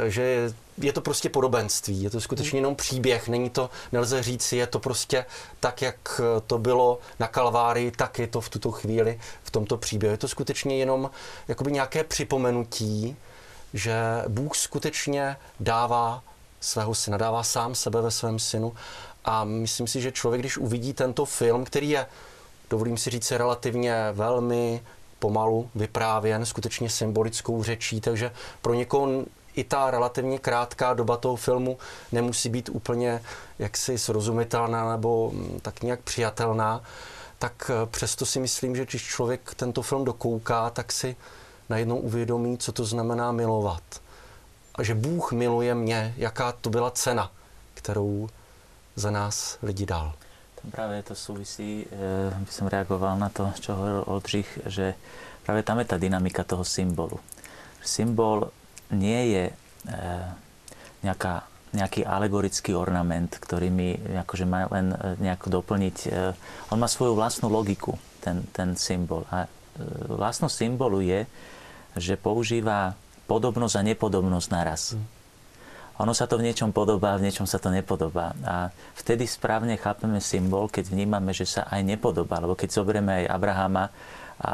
že 0.09 0.53
je 0.79 0.93
to 0.93 1.01
prostě 1.01 1.29
podobenství, 1.29 2.03
je 2.03 2.11
to 2.11 2.21
skutečně 2.21 2.59
jenom 2.59 2.77
příběh, 2.77 3.29
není 3.29 3.51
to, 3.51 3.71
nelze 3.93 4.23
říct 4.23 4.53
je 4.53 4.67
to 4.67 4.79
prostě 4.79 5.27
tak, 5.61 5.83
jak 5.83 6.21
to 6.47 6.59
bylo 6.59 6.99
na 7.21 7.29
Kalvárii, 7.29 7.91
tak 7.91 8.19
je 8.19 8.27
to 8.27 8.41
v 8.41 8.49
tuto 8.49 8.71
chvíli 8.71 9.21
v 9.43 9.51
tomto 9.51 9.77
příběhu. 9.77 10.15
Je 10.15 10.19
to 10.19 10.29
skutečně 10.29 10.79
jenom 10.79 11.11
jakoby 11.49 11.73
nějaké 11.73 12.05
připomenutí, 12.05 13.17
že 13.75 13.95
Bůh 14.29 14.57
skutečně 14.57 15.37
dává 15.61 16.23
svého 16.61 16.95
syna, 16.95 17.17
dává 17.17 17.43
sám 17.43 17.75
sebe 17.75 18.01
ve 18.01 18.11
svém 18.11 18.39
synu 18.39 18.73
a 19.25 19.45
myslím 19.45 19.87
si, 19.87 20.01
že 20.01 20.13
člověk, 20.13 20.43
když 20.43 20.59
uvidí 20.59 20.93
tento 20.93 21.25
film, 21.25 21.65
který 21.65 21.91
je, 21.91 22.07
dovolím 22.71 22.99
si 22.99 23.11
říct, 23.11 23.31
relativně 23.31 23.95
velmi 24.13 24.83
pomalu 25.19 25.71
vyprávěn, 25.75 26.47
skutečně 26.47 26.91
symbolickou 26.91 27.63
řečí, 27.63 28.01
takže 28.01 28.33
pro 28.63 28.75
někoho 28.75 29.25
i 29.57 29.65
ta 29.65 29.91
relativně 29.91 30.39
krátká 30.39 30.95
doba 30.95 31.17
toho 31.17 31.37
filmu 31.37 31.79
nemusí 32.13 32.49
být 32.49 32.69
úplně 32.73 33.23
jaksi 33.59 33.99
srozumitelná 33.99 34.91
nebo 34.91 35.31
mm, 35.31 35.61
tak 35.63 35.83
nějak 35.83 36.01
přijatelná, 36.01 36.83
tak 37.39 37.71
eh, 37.71 37.87
přesto 37.87 38.27
si 38.27 38.41
myslím, 38.41 38.77
že 38.77 38.87
když 38.87 39.03
člověk 39.03 39.55
tento 39.55 39.83
film 39.83 40.05
dokouká, 40.05 40.71
tak 40.71 40.93
si 40.93 41.17
najednou 41.69 41.97
uvědomí, 41.97 42.59
co 42.59 42.73
to 42.73 42.85
znamená 42.85 43.33
milovat. 43.33 43.83
A 44.75 44.83
že 44.83 44.95
Bůh 44.95 45.33
miluje 45.33 45.75
mě, 45.75 46.15
jaká 46.17 46.53
to 46.53 46.71
byla 46.71 46.91
cena, 46.91 47.31
kterou 47.75 48.29
za 48.95 49.11
nás 49.11 49.59
lidi 49.63 49.87
dal. 49.87 50.15
Práve 50.65 51.05
to 51.05 51.13
súvisí, 51.13 51.85
eh, 51.85 52.33
by 52.33 52.53
som 52.53 52.73
reagoval 52.73 53.21
na 53.21 53.29
to, 53.29 53.53
čo 53.61 53.77
hovoril 53.77 54.09
Oldřich, 54.09 54.49
že 54.65 54.97
práve 55.45 55.61
tam 55.61 55.77
je 55.83 55.87
tá 55.93 56.01
dynamika 56.01 56.41
toho 56.41 56.65
symbolu. 56.65 57.21
Symbol 57.85 58.49
nie 58.97 59.37
je 59.37 59.45
e, 59.53 59.55
nejaká, 61.05 61.45
nejaký 61.77 62.01
alegorický 62.01 62.73
ornament, 62.73 63.29
ktorý 63.37 63.69
mi 63.69 63.93
akože 63.93 64.49
má 64.49 64.65
len 64.73 64.97
e, 64.97 65.21
nejako 65.21 65.61
doplniť. 65.61 66.09
On 66.73 66.81
má 66.81 66.89
svoju 66.89 67.13
vlastnú 67.13 67.53
logiku, 67.53 68.01
ten, 68.25 68.49
ten 68.57 68.73
symbol. 68.73 69.29
A 69.29 69.45
vlastnosť 70.09 70.57
symbolu 70.65 71.05
je, 71.05 71.29
že 72.01 72.17
používa 72.17 72.97
podobnosť 73.29 73.75
a 73.77 73.83
nepodobnosť 73.85 74.49
naraz. 74.49 74.97
Mm. 74.97 75.14
Ono 76.03 76.11
sa 76.11 76.27
to 76.27 76.41
v 76.41 76.51
niečom 76.51 76.75
podobá, 76.75 77.15
v 77.15 77.31
niečom 77.31 77.47
sa 77.47 77.63
to 77.63 77.71
nepodobá. 77.71 78.35
A 78.43 78.75
vtedy 78.99 79.31
správne 79.31 79.79
chápeme 79.79 80.19
symbol, 80.19 80.67
keď 80.67 80.91
vnímame, 80.91 81.31
že 81.31 81.47
sa 81.47 81.71
aj 81.71 81.87
nepodobá. 81.87 82.43
Lebo 82.43 82.59
keď 82.59 82.83
zoberieme 82.83 83.25
aj 83.25 83.31
Abrahama 83.31 83.85
a 84.43 84.53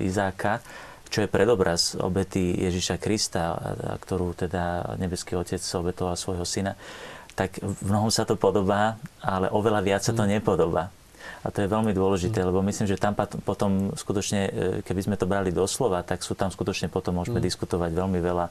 Izáka, 0.00 0.64
čo 1.10 1.26
je 1.26 1.28
predobraz 1.28 1.98
obety 1.98 2.54
Ježiša 2.64 2.96
Krista, 3.02 3.58
ktorú 4.00 4.32
teda 4.32 4.94
nebeský 4.96 5.34
otec 5.36 5.60
obetoval 5.60 6.14
svojho 6.14 6.46
syna, 6.46 6.78
tak 7.34 7.58
v 7.60 7.80
mnohom 7.88 8.12
sa 8.12 8.28
to 8.28 8.38
podobá, 8.38 8.96
ale 9.20 9.50
oveľa 9.50 9.80
viac 9.80 10.02
sa 10.04 10.12
to 10.12 10.28
mm. 10.28 10.38
nepodobá. 10.38 10.92
A 11.40 11.48
to 11.48 11.64
je 11.64 11.72
veľmi 11.72 11.96
dôležité, 11.96 12.44
mm. 12.44 12.46
lebo 12.52 12.60
myslím, 12.60 12.84
že 12.84 13.00
tam 13.00 13.16
potom 13.16 13.96
skutočne, 13.96 14.40
e, 14.44 14.50
keby 14.84 15.00
sme 15.08 15.16
to 15.16 15.24
brali 15.24 15.48
doslova, 15.48 16.04
tak 16.04 16.20
sú 16.20 16.36
tam 16.36 16.52
skutočne 16.52 16.92
potom 16.92 17.16
môžeme 17.16 17.40
mm. 17.40 17.46
diskutovať 17.48 17.90
veľmi 17.96 18.20
veľa 18.20 18.46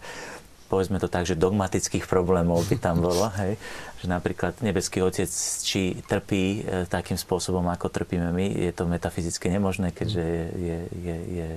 povedzme 0.69 1.01
to 1.01 1.09
tak, 1.09 1.25
že 1.25 1.33
dogmatických 1.33 2.05
problémov 2.05 2.61
by 2.69 2.77
tam 2.77 3.01
bolo, 3.01 3.25
hej, 3.41 3.57
že 3.99 4.05
napríklad 4.05 4.61
nebeský 4.61 5.01
otec 5.01 5.27
či 5.65 5.97
trpí 6.05 6.61
e, 6.61 6.85
takým 6.85 7.17
spôsobom, 7.17 7.65
ako 7.67 7.89
trpíme 7.89 8.29
my, 8.29 8.69
je 8.69 8.71
to 8.71 8.85
metafyzicky 8.85 9.49
nemožné, 9.49 9.89
keďže 9.89 10.21
je, 10.21 10.79
je, 10.93 11.17
je, 11.25 11.49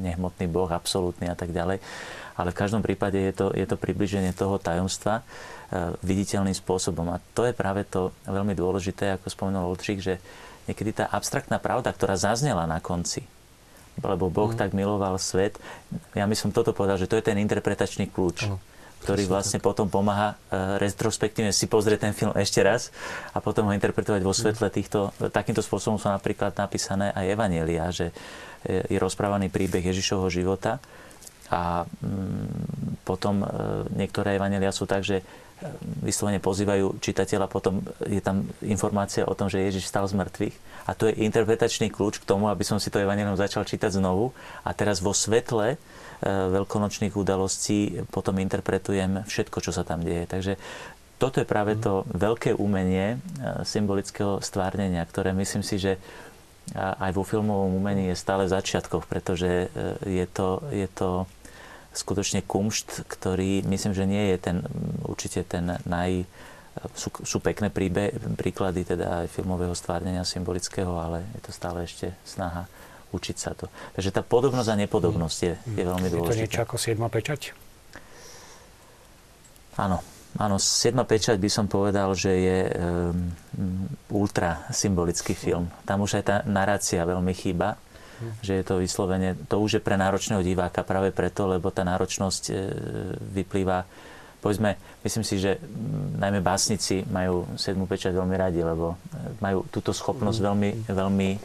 nehmotný 0.00 0.48
Boh, 0.48 0.66
absolútny 0.72 1.28
a 1.28 1.36
tak 1.36 1.52
ďalej. 1.52 1.84
Ale 2.36 2.48
v 2.52 2.58
každom 2.58 2.80
prípade 2.80 3.20
je 3.20 3.32
to, 3.36 3.46
je 3.52 3.68
to 3.68 3.76
približenie 3.76 4.32
toho 4.32 4.56
tajomstva 4.56 5.20
e, 5.20 5.22
viditeľným 6.00 6.56
spôsobom. 6.56 7.12
A 7.12 7.20
to 7.36 7.44
je 7.44 7.52
práve 7.52 7.84
to 7.84 8.10
veľmi 8.24 8.56
dôležité, 8.56 9.20
ako 9.20 9.28
spomenul 9.28 9.76
Oldřich, 9.76 10.00
že 10.00 10.14
niekedy 10.64 10.96
tá 10.96 11.04
abstraktná 11.12 11.60
pravda, 11.60 11.92
ktorá 11.92 12.16
zaznela 12.16 12.64
na 12.64 12.80
konci, 12.80 13.28
lebo 14.00 14.28
Boh 14.28 14.52
mm. 14.52 14.58
tak 14.58 14.70
miloval 14.76 15.16
svet. 15.16 15.56
Ja 16.12 16.28
by 16.28 16.36
som 16.36 16.52
toto 16.52 16.76
povedal, 16.76 17.00
že 17.00 17.08
to 17.08 17.16
je 17.16 17.24
ten 17.24 17.38
interpretačný 17.40 18.12
kľúč. 18.12 18.48
Ano 18.48 18.58
ktorý 18.96 19.28
vlastne 19.30 19.62
potom 19.62 19.86
pomáha 19.86 20.34
uh, 20.34 20.82
retrospektívne 20.82 21.54
si 21.54 21.70
pozrieť 21.70 22.10
ten 22.10 22.14
film 22.16 22.34
ešte 22.34 22.58
raz 22.58 22.90
a 23.30 23.38
potom 23.38 23.70
ho 23.70 23.76
interpretovať 23.76 24.18
vo 24.18 24.34
svetle 24.34 24.66
týchto... 24.66 25.14
Takýmto 25.30 25.62
spôsobom 25.62 25.94
sú 25.94 26.10
napríklad 26.10 26.50
napísané 26.58 27.14
aj 27.14 27.38
Evanielia, 27.38 27.86
že 27.94 28.10
je 28.66 28.98
rozprávaný 28.98 29.46
príbeh 29.46 29.84
Ježišovho 29.94 30.26
života 30.26 30.82
a 31.46 31.86
mm, 31.86 33.06
potom 33.06 33.46
uh, 33.46 33.86
niektoré 33.94 34.42
Evanielia 34.42 34.74
sú 34.74 34.90
tak, 34.90 35.06
že 35.06 35.22
vyslovene 36.04 36.36
pozývajú 36.36 37.00
čitateľa, 37.00 37.48
potom 37.48 37.80
je 38.04 38.20
tam 38.20 38.44
informácia 38.60 39.24
o 39.24 39.32
tom, 39.32 39.48
že 39.48 39.64
Ježiš 39.64 39.88
stal 39.88 40.04
z 40.04 40.16
mŕtvych. 40.16 40.56
A 40.86 40.92
to 40.92 41.08
je 41.08 41.18
interpretačný 41.24 41.88
kľúč 41.88 42.20
k 42.20 42.28
tomu, 42.28 42.52
aby 42.52 42.62
som 42.62 42.76
si 42.76 42.92
to 42.92 43.00
evanelium 43.00 43.40
začal 43.40 43.64
čítať 43.64 43.96
znovu. 43.96 44.36
A 44.62 44.70
teraz 44.76 45.00
vo 45.00 45.16
svetle 45.16 45.74
e, 45.74 45.76
veľkonočných 46.28 47.16
udalostí 47.16 48.04
potom 48.12 48.36
interpretujem 48.36 49.24
všetko, 49.24 49.58
čo 49.64 49.72
sa 49.72 49.82
tam 49.82 50.04
deje. 50.04 50.28
Takže 50.28 50.52
toto 51.16 51.40
je 51.40 51.48
práve 51.48 51.80
to 51.80 52.04
veľké 52.12 52.52
umenie 52.52 53.16
e, 53.16 53.64
symbolického 53.64 54.44
stvárnenia, 54.44 55.00
ktoré 55.08 55.32
myslím 55.32 55.64
si, 55.64 55.80
že 55.80 55.96
aj 56.74 57.14
vo 57.14 57.22
filmovom 57.22 57.78
umení 57.78 58.10
je 58.10 58.18
stále 58.18 58.50
v 58.50 58.54
začiatkoch, 58.58 59.06
pretože 59.06 59.46
e, 59.46 59.66
je 60.02 60.26
to, 60.26 60.66
je 60.74 60.88
to 60.90 61.30
skutočne 61.96 62.44
kumšt, 62.44 63.08
ktorý 63.08 63.64
myslím, 63.64 63.92
že 63.96 64.04
nie 64.04 64.24
je 64.34 64.36
ten 64.38 64.56
určite 65.02 65.42
ten 65.48 65.80
naj... 65.88 66.28
Sú, 66.92 67.08
sú 67.24 67.40
pekné 67.40 67.72
príbe, 67.72 68.12
príklady 68.36 68.84
teda 68.84 69.24
aj 69.24 69.32
filmového 69.32 69.72
stvárnenia 69.72 70.28
symbolického, 70.28 70.92
ale 71.00 71.24
je 71.40 71.48
to 71.48 71.50
stále 71.50 71.80
ešte 71.80 72.12
snaha 72.20 72.68
učiť 73.16 73.36
sa 73.40 73.56
to. 73.56 73.72
Takže 73.96 74.12
tá 74.12 74.20
podobnosť 74.20 74.68
a 74.68 74.80
nepodobnosť 74.84 75.38
je, 75.40 75.52
je 75.72 75.84
veľmi 75.88 76.08
dôležitá. 76.12 76.36
Je 76.36 76.36
to 76.36 76.42
niečo 76.44 76.60
ako 76.68 76.76
7 76.76 77.00
pečať? 77.08 77.40
Áno. 79.80 80.04
Áno, 80.36 80.60
7 80.60 80.92
pečať 81.08 81.40
by 81.40 81.48
som 81.48 81.64
povedal, 81.64 82.12
že 82.12 82.28
je 82.28 82.58
um, 82.68 83.32
ultra 84.12 84.68
symbolický 84.68 85.32
film. 85.32 85.72
Tam 85.88 86.04
už 86.04 86.20
aj 86.20 86.24
tá 86.28 86.36
narácia 86.44 87.00
veľmi 87.08 87.32
chýba 87.32 87.80
že 88.40 88.60
je 88.60 88.64
to 88.64 88.80
vyslovene, 88.80 89.36
to 89.48 89.60
už 89.60 89.78
je 89.78 89.84
pre 89.84 89.96
náročného 89.96 90.40
diváka 90.40 90.86
práve 90.86 91.12
preto, 91.12 91.48
lebo 91.48 91.68
tá 91.72 91.84
náročnosť 91.84 92.42
e, 92.50 92.54
vyplýva 93.40 93.84
povedzme, 94.36 94.78
myslím 95.02 95.24
si, 95.26 95.42
že 95.42 95.58
najmä 96.22 96.38
básnici 96.38 97.02
majú 97.10 97.50
sedmú 97.58 97.90
pečať 97.90 98.14
veľmi 98.14 98.36
radi, 98.38 98.62
lebo 98.62 98.94
e, 98.94 98.96
majú 99.42 99.66
túto 99.68 99.90
schopnosť 99.90 100.38
mhm. 100.38 100.46
veľmi, 100.46 100.70
veľmi 100.86 101.30
e, 101.34 101.38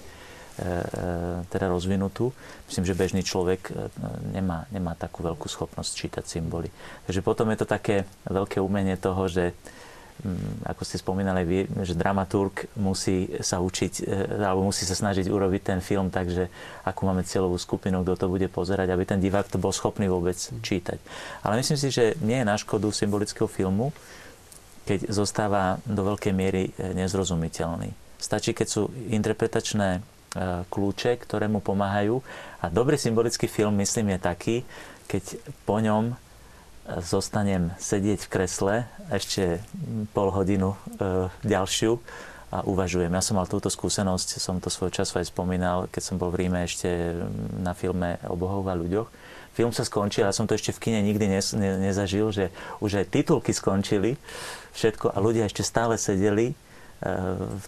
teda 1.50 1.66
rozvinutú. 1.72 2.30
Myslím, 2.70 2.86
že 2.86 2.94
bežný 2.94 3.22
človek 3.26 3.74
nemá, 4.32 4.70
nemá 4.70 4.94
takú 4.94 5.26
veľkú 5.26 5.50
schopnosť 5.50 5.92
čítať 5.92 6.24
symboly. 6.24 6.70
Takže 7.10 7.26
potom 7.26 7.50
je 7.50 7.58
to 7.60 7.68
také 7.68 8.06
veľké 8.30 8.62
umenie 8.62 8.96
toho, 8.96 9.26
že 9.28 9.52
Mm, 9.52 9.81
ako 10.66 10.82
ste 10.86 11.02
spomínali 11.02 11.42
vy, 11.42 11.60
že 11.82 11.98
dramaturg 11.98 12.70
musí 12.78 13.26
sa 13.42 13.58
učiť, 13.58 13.94
e, 14.06 14.44
alebo 14.46 14.70
musí 14.70 14.86
sa 14.86 14.94
snažiť 14.94 15.26
urobiť 15.26 15.62
ten 15.62 15.80
film 15.82 16.14
tak, 16.14 16.30
že 16.30 16.46
akú 16.86 17.10
máme 17.10 17.26
cieľovú 17.26 17.58
skupinu, 17.58 18.06
kto 18.06 18.14
to 18.16 18.28
bude 18.30 18.46
pozerať, 18.54 18.94
aby 18.94 19.04
ten 19.06 19.18
divák 19.18 19.50
to 19.50 19.58
bol 19.58 19.74
schopný 19.74 20.06
vôbec 20.06 20.38
čítať. 20.38 21.02
Ale 21.42 21.58
myslím 21.58 21.78
si, 21.78 21.90
že 21.90 22.14
nie 22.22 22.38
je 22.38 22.46
na 22.46 22.54
škodu 22.54 22.86
symbolického 22.94 23.50
filmu, 23.50 23.90
keď 24.86 25.10
zostáva 25.10 25.82
do 25.90 26.06
veľkej 26.06 26.34
miery 26.34 26.70
e, 26.78 26.94
nezrozumiteľný. 26.94 27.90
Stačí, 28.22 28.54
keď 28.54 28.68
sú 28.70 28.94
interpretačné 29.10 29.90
e, 29.98 30.02
kľúče, 30.70 31.18
ktoré 31.26 31.50
mu 31.50 31.66
pomáhajú. 31.66 32.22
A 32.62 32.70
dobrý 32.70 33.02
symbolický 33.02 33.50
film, 33.50 33.74
myslím, 33.82 34.14
je 34.14 34.20
taký, 34.22 34.56
keď 35.10 35.42
po 35.66 35.82
ňom 35.82 36.14
zostanem 37.00 37.72
sedieť 37.80 38.28
v 38.28 38.32
kresle 38.32 38.76
ešte 39.08 39.64
pol 40.12 40.28
hodinu 40.36 40.76
e, 40.76 40.78
ďalšiu 41.48 42.02
a 42.52 42.68
uvažujem. 42.68 43.08
Ja 43.16 43.24
som 43.24 43.40
mal 43.40 43.48
túto 43.48 43.72
skúsenosť, 43.72 44.44
som 44.44 44.60
to 44.60 44.68
svoj 44.68 44.92
čas 44.92 45.16
aj 45.16 45.32
spomínal, 45.32 45.88
keď 45.88 46.04
som 46.04 46.16
bol 46.20 46.28
v 46.36 46.46
Ríme 46.46 46.68
ešte 46.68 47.16
na 47.64 47.72
filme 47.72 48.20
o 48.28 48.36
bohoch 48.36 48.68
a 48.68 48.76
ľuďoch. 48.76 49.08
Film 49.56 49.72
sa 49.72 49.88
skončil, 49.88 50.28
ja 50.28 50.36
som 50.36 50.48
to 50.48 50.56
ešte 50.56 50.76
v 50.76 50.80
kine 50.80 51.00
nikdy 51.04 51.28
ne, 51.28 51.40
ne, 51.60 51.72
nezažil, 51.92 52.32
že 52.32 52.52
už 52.84 53.04
aj 53.04 53.12
titulky 53.12 53.52
skončili, 53.52 54.20
všetko 54.76 55.12
a 55.12 55.18
ľudia 55.20 55.48
ešte 55.48 55.64
stále 55.64 55.96
sedeli 55.96 56.52
e, 56.52 56.56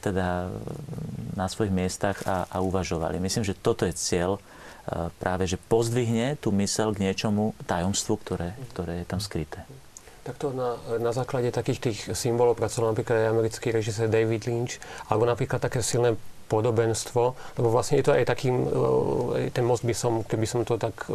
teda 0.03 0.51
na 1.35 1.47
svojich 1.47 1.75
miestach 1.75 2.23
a, 2.23 2.47
a 2.47 2.63
uvažovali. 2.63 3.19
Myslím, 3.19 3.43
že 3.47 3.55
toto 3.55 3.83
je 3.87 3.95
cieľ 3.95 4.39
práve 5.19 5.47
že 5.47 5.55
pozdvihne 5.55 6.35
tú 6.39 6.51
mysel 6.59 6.91
k 6.91 7.07
niečomu 7.07 7.55
tajomstvu, 7.63 8.13
ktoré, 8.19 8.49
ktoré 8.75 9.03
je 9.03 9.07
tam 9.07 9.23
skryté. 9.23 9.63
Takto 10.23 10.55
na, 10.55 10.79
na 11.03 11.11
základe 11.11 11.51
takých 11.51 11.79
tých 11.83 11.99
symbolov 12.15 12.55
pracoval 12.55 12.95
napríklad 12.95 13.27
aj 13.27 13.31
americký 13.35 13.75
režisér 13.75 14.07
David 14.07 14.47
Lynch, 14.47 14.79
alebo 15.11 15.27
napríklad 15.27 15.59
také 15.59 15.83
silné 15.83 16.15
podobenstvo, 16.53 17.21
lebo 17.57 17.67
vlastne 17.73 17.97
je 17.97 18.05
to 18.05 18.13
aj 18.13 18.29
takým, 18.29 18.69
e, 18.69 19.49
ten 19.49 19.65
most 19.65 19.81
by 19.81 19.95
som, 19.97 20.21
keby 20.21 20.45
som 20.45 20.61
to 20.61 20.77
tak 20.77 20.93
e, 21.09 21.13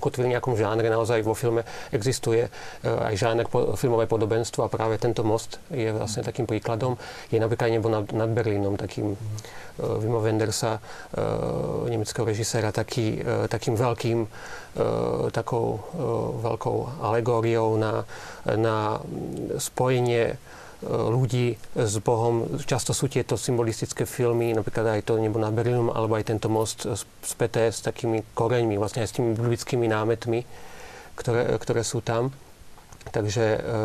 ukotvil 0.00 0.24
v 0.24 0.32
nejakom 0.32 0.56
žánre, 0.56 0.88
naozaj 0.88 1.20
vo 1.20 1.36
filme 1.36 1.68
existuje 1.92 2.48
e, 2.48 2.50
aj 2.88 3.14
žáner 3.20 3.44
filmové 3.76 4.08
podobenstvo 4.08 4.64
a 4.64 4.72
práve 4.72 4.96
tento 4.96 5.20
most 5.20 5.60
je 5.68 5.92
vlastne 5.92 6.24
takým 6.24 6.48
príkladom. 6.48 6.96
Je 7.28 7.36
napríklad 7.36 7.76
nebo 7.76 7.92
nad, 7.92 8.08
nad 8.16 8.32
Berlínom, 8.32 8.80
takým 8.80 9.12
Vimo 9.80 10.20
Wendersa, 10.20 10.76
nemeckého 11.88 12.28
režiséra, 12.28 12.68
taký, 12.68 13.16
takým 13.48 13.80
veľkým, 13.80 14.28
takou 15.32 15.80
veľkou 16.44 17.00
alegóriou 17.00 17.80
na, 17.80 18.04
na 18.44 19.00
spojenie 19.56 20.36
ľudí 20.86 21.60
s 21.76 21.94
Bohom. 22.00 22.60
Často 22.64 22.96
sú 22.96 23.12
tieto 23.12 23.36
symbolistické 23.36 24.08
filmy, 24.08 24.56
napríklad 24.56 25.00
aj 25.00 25.04
to 25.04 25.20
Nebo 25.20 25.36
na 25.36 25.52
Berlínom, 25.52 25.92
alebo 25.92 26.16
aj 26.16 26.32
tento 26.32 26.48
most 26.48 26.88
späté 27.20 27.68
s 27.68 27.84
takými 27.84 28.24
koreňmi, 28.32 28.80
vlastne 28.80 29.04
aj 29.04 29.08
s 29.12 29.16
tými 29.20 29.36
biblickými 29.36 29.86
námetmi, 29.86 30.40
ktoré, 31.16 31.60
ktoré 31.60 31.82
sú 31.84 32.00
tam. 32.00 32.32
Takže, 33.00 33.46
e, 33.56 33.60
e, 33.60 33.76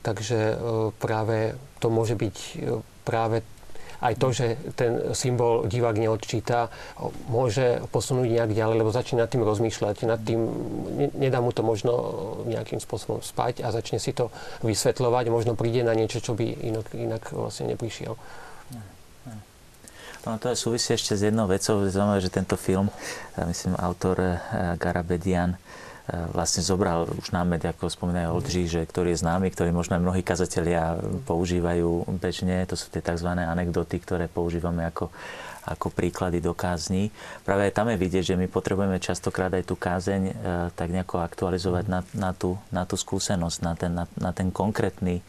takže 0.00 0.40
e, 0.52 0.56
práve 0.96 1.52
to 1.80 1.92
môže 1.92 2.16
byť 2.16 2.36
práve 3.04 3.44
aj 4.02 4.14
to, 4.18 4.28
že 4.34 4.46
ten 4.74 5.14
symbol 5.14 5.70
divák 5.70 5.94
neodčíta, 5.94 6.68
môže 7.30 7.78
posunúť 7.94 8.26
nejak 8.26 8.50
ďalej, 8.50 8.76
lebo 8.82 8.90
začne 8.90 9.22
nad 9.22 9.30
tým 9.30 9.46
rozmýšľať, 9.46 10.04
nad 10.10 10.18
tým, 10.18 10.42
nedá 11.14 11.38
mu 11.38 11.54
to 11.54 11.62
možno 11.62 11.94
nejakým 12.50 12.82
spôsobom 12.82 13.22
spať 13.22 13.62
a 13.62 13.70
začne 13.70 14.02
si 14.02 14.10
to 14.10 14.34
vysvetľovať, 14.66 15.24
možno 15.30 15.54
príde 15.54 15.86
na 15.86 15.94
niečo, 15.94 16.18
čo 16.18 16.34
by 16.34 16.44
inak, 16.44 16.86
inak 16.98 17.22
vlastne 17.30 17.70
neprišiel. 17.70 18.18
No 20.22 20.38
to 20.38 20.54
súvisí 20.54 20.94
ešte 20.94 21.18
s 21.18 21.26
jednou 21.26 21.50
vecou, 21.50 21.82
zaujímavé, 21.82 22.22
že 22.22 22.30
tento 22.30 22.54
film, 22.54 22.86
myslím, 23.34 23.74
autor 23.74 24.22
eh, 24.22 24.38
Garabedian, 24.78 25.58
vlastne 26.12 26.60
zobral 26.60 27.08
už 27.08 27.32
námed, 27.32 27.64
ako 27.64 27.88
spomínajú 27.88 28.36
Oldřich, 28.36 28.68
že 28.68 28.84
ktorý 28.84 29.16
je 29.16 29.24
známy, 29.24 29.48
ktorý 29.48 29.72
možno 29.72 29.96
aj 29.96 30.04
mnohí 30.04 30.20
kazatelia 30.20 31.00
používajú 31.24 32.04
bežne. 32.20 32.68
To 32.68 32.76
sú 32.76 32.92
tie 32.92 33.00
tzv. 33.00 33.32
anekdoty, 33.32 33.96
ktoré 33.96 34.28
používame 34.28 34.84
ako, 34.84 35.08
ako 35.64 35.88
príklady 35.88 36.44
do 36.44 36.52
kázni. 36.52 37.08
Práve 37.48 37.64
aj 37.64 37.72
tam 37.80 37.88
je 37.88 37.96
vidieť, 37.96 38.36
že 38.36 38.36
my 38.36 38.44
potrebujeme 38.44 39.00
častokrát 39.00 39.48
aj 39.56 39.64
tú 39.64 39.72
kázeň 39.72 40.22
e, 40.28 40.34
tak 40.76 40.92
nejako 40.92 41.24
aktualizovať 41.24 41.84
na, 41.88 42.00
na, 42.12 42.30
tú, 42.36 42.60
na 42.68 42.84
tú 42.84 43.00
skúsenosť, 43.00 43.58
na 43.64 43.72
ten, 43.72 43.92
na, 43.96 44.04
na 44.20 44.30
ten 44.36 44.52
konkrétny 44.52 45.16
e, 45.16 45.22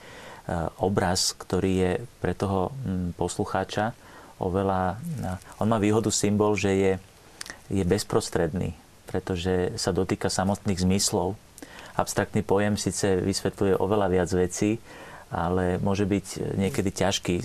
obraz, 0.84 1.32
ktorý 1.32 1.72
je 1.80 1.92
pre 2.20 2.36
toho 2.36 2.76
poslucháča 3.16 3.96
oveľa... 4.36 5.00
On 5.64 5.68
má 5.72 5.80
výhodu 5.80 6.12
symbol, 6.12 6.60
že 6.60 6.76
je, 6.76 6.94
je 7.72 7.84
bezprostredný 7.88 8.83
pretože 9.14 9.78
sa 9.78 9.94
dotýka 9.94 10.34
samotných 10.34 10.82
zmyslov. 10.82 11.38
Abstraktný 11.94 12.42
pojem 12.42 12.74
síce 12.74 13.22
vysvetľuje 13.22 13.78
oveľa 13.78 14.08
viac 14.10 14.30
vecí, 14.34 14.82
ale 15.34 15.82
môže 15.82 16.06
byť 16.06 16.54
niekedy 16.62 16.94
ťažký. 16.94 17.36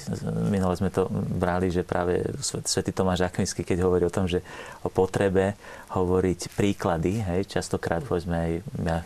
Minule 0.53 0.77
sme 0.77 0.93
to 0.93 1.09
brali, 1.11 1.73
že 1.73 1.89
práve 1.89 2.21
svätý 2.45 2.93
Tomáš 2.93 3.25
Akvinsky, 3.25 3.65
keď 3.65 3.89
hovorí 3.89 4.05
o 4.05 4.13
tom, 4.13 4.29
že 4.29 4.45
o 4.85 4.93
potrebe 4.93 5.57
hovoriť 5.89 6.53
príklady, 6.53 7.25
hej, 7.25 7.49
častokrát 7.49 8.05
povedzme 8.05 8.37
aj 8.37 8.53
ja 8.85 8.99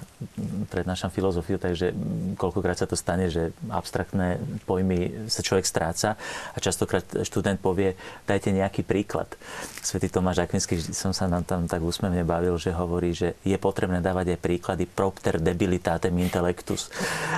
prednášam 0.66 1.14
filozofiu, 1.14 1.62
takže 1.62 1.94
koľkokrát 2.34 2.74
sa 2.74 2.90
to 2.90 2.98
stane, 2.98 3.30
že 3.30 3.54
abstraktné 3.70 4.42
pojmy 4.66 5.30
sa 5.30 5.46
človek 5.46 5.62
stráca 5.62 6.18
a 6.50 6.58
častokrát 6.58 7.06
študent 7.22 7.62
povie, 7.62 7.94
dajte 8.26 8.50
nejaký 8.50 8.82
príklad. 8.82 9.30
Svetý 9.78 10.10
Tomáš 10.10 10.42
Akvinský, 10.42 10.82
som 10.90 11.14
sa 11.14 11.30
nám 11.30 11.46
tam 11.46 11.70
tak 11.70 11.78
úsmevne 11.78 12.26
bavil, 12.26 12.58
že 12.58 12.74
hovorí, 12.74 13.14
že 13.14 13.38
je 13.46 13.54
potrebné 13.62 14.02
dávať 14.02 14.34
aj 14.34 14.42
príklady 14.42 14.84
propter 14.90 15.38
debilitatem 15.38 16.10
intellectus, 16.18 16.90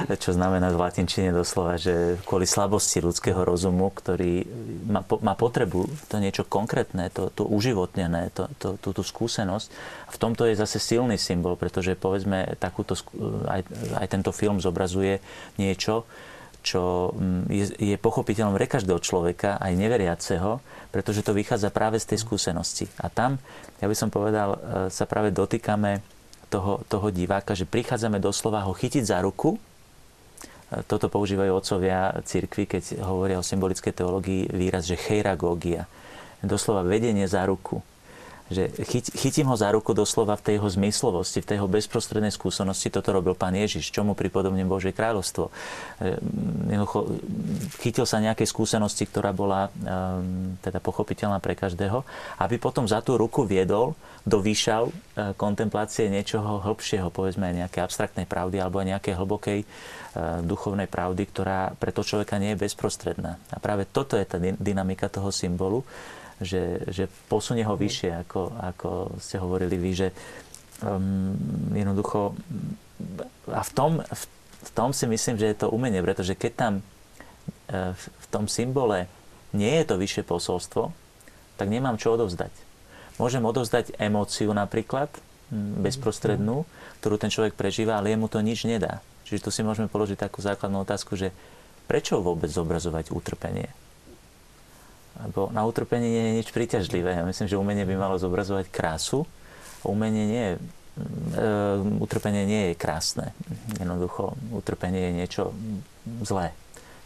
čo 0.09 0.32
znamená 0.32 0.72
v 0.72 0.80
latinčine 0.80 1.34
doslova, 1.35 1.74
že 1.74 2.16
kvôli 2.22 2.47
slabosti 2.47 3.03
ľudského 3.03 3.43
rozumu, 3.43 3.91
ktorý 3.91 4.47
má, 4.87 5.03
má 5.03 5.35
potrebu 5.35 5.91
to 6.07 6.16
niečo 6.22 6.47
konkrétne, 6.47 7.11
to, 7.11 7.35
to 7.35 7.43
uživotnené, 7.45 8.30
to, 8.30 8.47
to, 8.62 8.78
tú, 8.78 8.95
tú 8.95 9.03
skúsenosť. 9.03 9.66
V 10.14 10.16
tomto 10.16 10.47
je 10.47 10.55
zase 10.55 10.78
silný 10.78 11.18
symbol, 11.18 11.59
pretože 11.59 11.99
povedzme 11.99 12.55
takúto, 12.62 12.95
aj, 13.51 13.66
aj 13.99 14.07
tento 14.07 14.30
film 14.30 14.62
zobrazuje 14.62 15.18
niečo, 15.59 16.07
čo 16.64 17.12
mm, 17.12 17.43
je, 17.53 17.64
je 17.76 17.97
pochopiteľom 18.01 18.57
pre 18.57 18.64
každého 18.64 18.99
človeka, 19.05 19.61
aj 19.61 19.76
neveriaceho, 19.76 20.64
pretože 20.89 21.20
to 21.20 21.37
vychádza 21.37 21.68
práve 21.68 22.01
z 22.01 22.16
tej 22.16 22.24
skúsenosti. 22.24 22.89
A 22.97 23.12
tam, 23.12 23.37
ja 23.85 23.87
by 23.87 23.93
som 23.93 24.09
povedal, 24.09 24.57
e, 24.57 24.59
sa 24.89 25.05
práve 25.05 25.28
dotýkame 25.28 26.01
toho, 26.49 26.80
toho 26.89 27.12
diváka, 27.12 27.53
že 27.53 27.68
prichádzame 27.68 28.16
doslova 28.16 28.64
ho 28.64 28.72
chytiť 28.72 29.05
za 29.05 29.20
ruku. 29.20 29.61
Toto 30.89 31.12
používajú 31.12 31.53
otcovia 31.55 32.12
cirkvi, 32.25 32.65
keď 32.67 33.05
hovoria 33.05 33.39
o 33.39 33.47
symbolickej 33.47 33.95
teológii, 33.95 34.51
výraz, 34.51 34.89
že 34.89 34.99
cheiragógia. 34.99 35.87
Doslova 36.45 36.85
vedenie 36.85 37.25
za 37.25 37.45
ruku 37.47 37.81
že 38.55 38.71
chyt, 38.87 39.11
chytím 39.13 39.51
ho 39.51 39.57
za 39.59 39.69
ruku 39.75 39.91
doslova 39.93 40.39
v 40.39 40.45
tej 40.47 40.55
jeho 40.63 40.71
zmyslovosti, 40.71 41.43
v 41.43 41.49
tej 41.51 41.57
jeho 41.59 41.69
bezprostrednej 41.69 42.31
skúsenosti. 42.31 42.89
Toto 42.89 43.11
robil 43.11 43.35
pán 43.35 43.53
Ježiš, 43.59 43.91
čomu 43.91 44.15
pripodobním 44.15 44.71
Božie 44.71 44.95
kráľovstvo. 44.95 45.51
E, 45.99 46.17
chytil 47.83 48.07
sa 48.07 48.23
nejakej 48.23 48.47
skúsenosti, 48.47 49.11
ktorá 49.11 49.35
bola 49.35 49.69
e, 49.69 49.71
teda 50.63 50.79
pochopiteľná 50.79 51.43
pre 51.43 51.59
každého, 51.59 52.07
aby 52.39 52.57
potom 52.63 52.87
za 52.87 53.03
tú 53.03 53.19
ruku 53.19 53.43
viedol 53.43 53.99
do 54.23 54.39
výšav 54.39 54.89
e, 54.89 54.93
kontemplácie 55.35 56.07
niečoho 56.07 56.63
hĺbšieho, 56.63 57.11
povedzme 57.11 57.51
aj 57.51 57.55
nejaké 57.67 57.79
abstraktnej 57.83 58.31
pravdy 58.31 58.63
alebo 58.63 58.79
aj 58.81 58.97
nejakej 58.97 59.15
hlbokej 59.19 59.61
duchovnej 60.47 60.87
pravdy, 60.87 61.27
ktorá 61.27 61.75
pre 61.75 61.91
toho 61.91 62.07
človeka 62.07 62.39
nie 62.39 62.55
je 62.55 62.63
bezprostredná. 62.63 63.35
A 63.51 63.59
práve 63.59 63.83
toto 63.83 64.15
je 64.15 64.23
tá 64.23 64.39
dynamika 64.39 65.11
toho 65.11 65.35
symbolu, 65.35 65.83
že, 66.45 66.84
že 66.92 67.11
posunie 67.26 67.64
ho 67.64 67.74
vyššie, 67.74 68.11
ako, 68.28 68.40
ako 68.61 68.90
ste 69.18 69.40
hovorili 69.40 69.76
vy, 69.80 69.90
že 69.97 70.09
um, 70.84 71.34
jednoducho 71.72 72.36
a 73.51 73.62
v 73.64 73.70
tom, 73.74 73.92
v, 74.01 74.22
v 74.64 74.70
tom 74.72 74.92
si 74.92 75.05
myslím, 75.09 75.36
že 75.40 75.51
je 75.51 75.57
to 75.66 75.72
umenie, 75.72 76.01
pretože 76.05 76.38
keď 76.38 76.53
tam 76.55 76.72
uh, 76.80 77.92
v 77.97 78.26
tom 78.30 78.47
symbole 78.47 79.11
nie 79.57 79.72
je 79.82 79.84
to 79.88 79.97
vyššie 79.99 80.22
posolstvo, 80.28 80.92
tak 81.57 81.66
nemám 81.70 81.99
čo 81.99 82.14
odovzdať. 82.14 82.51
Môžem 83.16 83.47
odovzdať 83.47 83.95
emóciu 83.99 84.51
napríklad, 84.51 85.07
bezprostrednú, 85.55 86.66
ktorú 86.99 87.14
ten 87.20 87.30
človek 87.30 87.55
prežíva, 87.55 88.01
ale 88.01 88.11
jemu 88.11 88.26
to 88.26 88.42
nič 88.42 88.66
nedá. 88.66 88.99
Čiže 89.28 89.49
tu 89.49 89.51
si 89.55 89.62
môžeme 89.62 89.86
položiť 89.86 90.18
takú 90.18 90.42
základnú 90.42 90.82
otázku, 90.82 91.14
že 91.14 91.30
prečo 91.86 92.18
vôbec 92.18 92.51
zobrazovať 92.51 93.12
utrpenie? 93.14 93.70
Lebo 95.23 95.53
na 95.55 95.62
utrpenie 95.62 96.11
nie 96.11 96.25
je 96.27 96.37
nič 96.43 96.49
príťažlivé. 96.51 97.21
Ja 97.21 97.25
myslím, 97.27 97.47
že 97.47 97.61
umenie 97.61 97.87
by 97.87 97.95
malo 97.95 98.17
zobrazovať 98.19 98.67
krásu. 98.73 99.23
Umenie 99.87 100.25
nie 100.27 100.45
je, 100.45 100.55
utrpenie 102.03 102.43
nie 102.47 102.62
je 102.71 102.75
krásne. 102.75 103.31
Jednoducho, 103.79 104.35
utrpenie 104.51 105.11
je 105.11 105.12
niečo 105.15 105.43
zlé. 106.27 106.51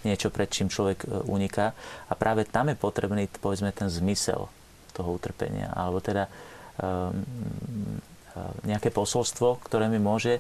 Niečo, 0.07 0.31
pred 0.31 0.47
čím 0.47 0.71
človek 0.71 1.05
e, 1.05 1.07
uniká. 1.27 1.75
A 2.07 2.13
práve 2.15 2.47
tam 2.47 2.71
je 2.71 2.79
potrebný, 2.79 3.27
povedzme, 3.43 3.75
ten 3.75 3.91
zmysel 3.91 4.47
toho 4.95 5.11
utrpenia. 5.11 5.75
Alebo 5.75 5.99
teda 5.99 6.31
um, 6.79 7.27
nejaké 8.63 8.95
posolstvo, 8.95 9.59
ktoré 9.67 9.91
mi 9.91 9.99
môže 9.99 10.39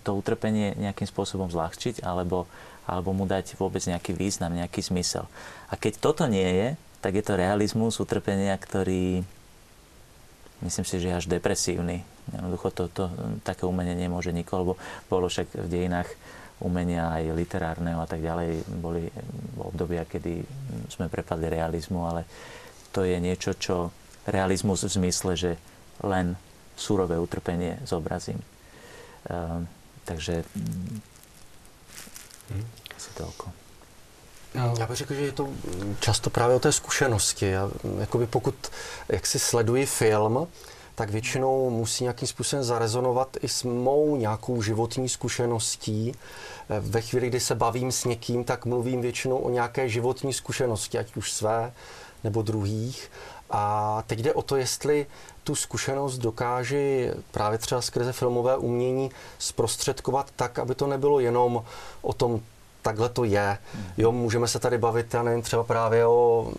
to 0.00 0.16
utrpenie 0.16 0.72
nejakým 0.80 1.04
spôsobom 1.04 1.52
zľahčiť 1.52 2.00
alebo 2.00 2.48
alebo 2.86 3.14
mu 3.14 3.24
dať 3.30 3.54
vôbec 3.58 3.82
nejaký 3.86 4.10
význam, 4.14 4.58
nejaký 4.58 4.82
zmysel. 4.82 5.30
A 5.70 5.78
keď 5.78 6.02
toto 6.02 6.26
nie 6.26 6.44
je, 6.44 6.68
tak 6.98 7.14
je 7.14 7.24
to 7.24 7.38
realizmus 7.38 8.02
utrpenia, 8.02 8.54
ktorý 8.58 9.22
myslím 10.62 10.86
si, 10.86 10.98
že 11.02 11.10
je 11.10 11.18
až 11.18 11.26
depresívny. 11.26 12.06
Jednoducho 12.30 12.70
to, 12.70 12.84
to, 12.90 13.04
také 13.42 13.66
umenie 13.66 13.98
nemôže 13.98 14.30
nikoho, 14.30 14.58
lebo 14.62 14.74
bolo 15.10 15.26
však 15.26 15.58
v 15.58 15.68
dejinách 15.70 16.10
umenia 16.62 17.10
aj 17.10 17.34
literárneho 17.34 17.98
a 17.98 18.06
tak 18.06 18.22
ďalej. 18.22 18.62
Boli 18.78 19.10
obdobia, 19.58 20.06
kedy 20.06 20.46
sme 20.86 21.10
prepadli 21.10 21.50
realizmu, 21.50 22.06
ale 22.06 22.22
to 22.94 23.02
je 23.02 23.18
niečo, 23.18 23.58
čo 23.58 23.90
realizmus 24.30 24.86
v 24.86 24.94
zmysle, 25.02 25.34
že 25.34 25.52
len 26.06 26.38
surové 26.78 27.18
utrpenie 27.18 27.82
zobrazím. 27.82 28.38
Uh, 29.26 29.66
takže 30.04 30.44
Hmm. 32.52 32.66
Asi 32.96 33.10
toľko. 33.16 33.52
No, 34.54 34.74
já 34.78 34.86
bych 34.86 34.96
řekl, 34.96 35.14
že 35.14 35.20
je 35.20 35.32
to 35.32 35.48
často 36.00 36.30
právě 36.30 36.56
o 36.56 36.60
té 36.60 36.72
zkušenosti. 36.72 37.46
Já, 37.46 37.70
jakoby 38.00 38.26
pokud 38.26 38.54
jak 39.08 39.26
si 39.26 39.38
sleduji 39.38 39.86
film, 39.86 40.46
tak 40.94 41.10
většinou 41.10 41.70
musí 41.70 42.04
nějakým 42.04 42.28
způsobem 42.28 42.64
zarezonovat 42.64 43.36
i 43.40 43.48
s 43.48 43.62
mou 43.62 44.16
nějakou 44.16 44.62
životní 44.62 45.08
zkušeností. 45.08 46.12
Ve 46.80 47.00
chvíli, 47.00 47.28
kdy 47.28 47.40
se 47.40 47.54
bavím 47.54 47.92
s 47.92 48.04
někým, 48.04 48.44
tak 48.44 48.64
mluvím 48.66 49.00
většinou 49.00 49.36
o 49.36 49.50
nějaké 49.50 49.88
životní 49.88 50.32
zkušenosti, 50.32 50.98
ať 50.98 51.16
už 51.16 51.32
své 51.32 51.72
nebo 52.24 52.42
druhých. 52.42 53.10
A 53.52 54.02
teď 54.06 54.18
jde 54.18 54.34
o 54.34 54.42
to, 54.42 54.56
jestli 54.56 55.06
tu 55.44 55.54
zkušenost 55.54 56.18
dokáže 56.18 57.14
právě 57.30 57.58
třeba 57.58 57.80
skrze 57.80 58.12
filmové 58.12 58.56
umění 58.56 59.10
zprostředkovat 59.38 60.30
tak, 60.36 60.58
aby 60.58 60.74
to 60.74 60.86
nebylo 60.86 61.20
jenom 61.20 61.64
o 62.02 62.12
tom, 62.12 62.40
takhle 62.82 63.08
to 63.08 63.24
je. 63.24 63.58
Jo, 63.96 64.12
můžeme 64.12 64.48
se 64.48 64.58
tady 64.58 64.78
bavit, 64.78 65.14
já 65.14 65.22
nevím, 65.22 65.42
třeba 65.42 65.64
právě 65.64 66.06
o 66.06 66.52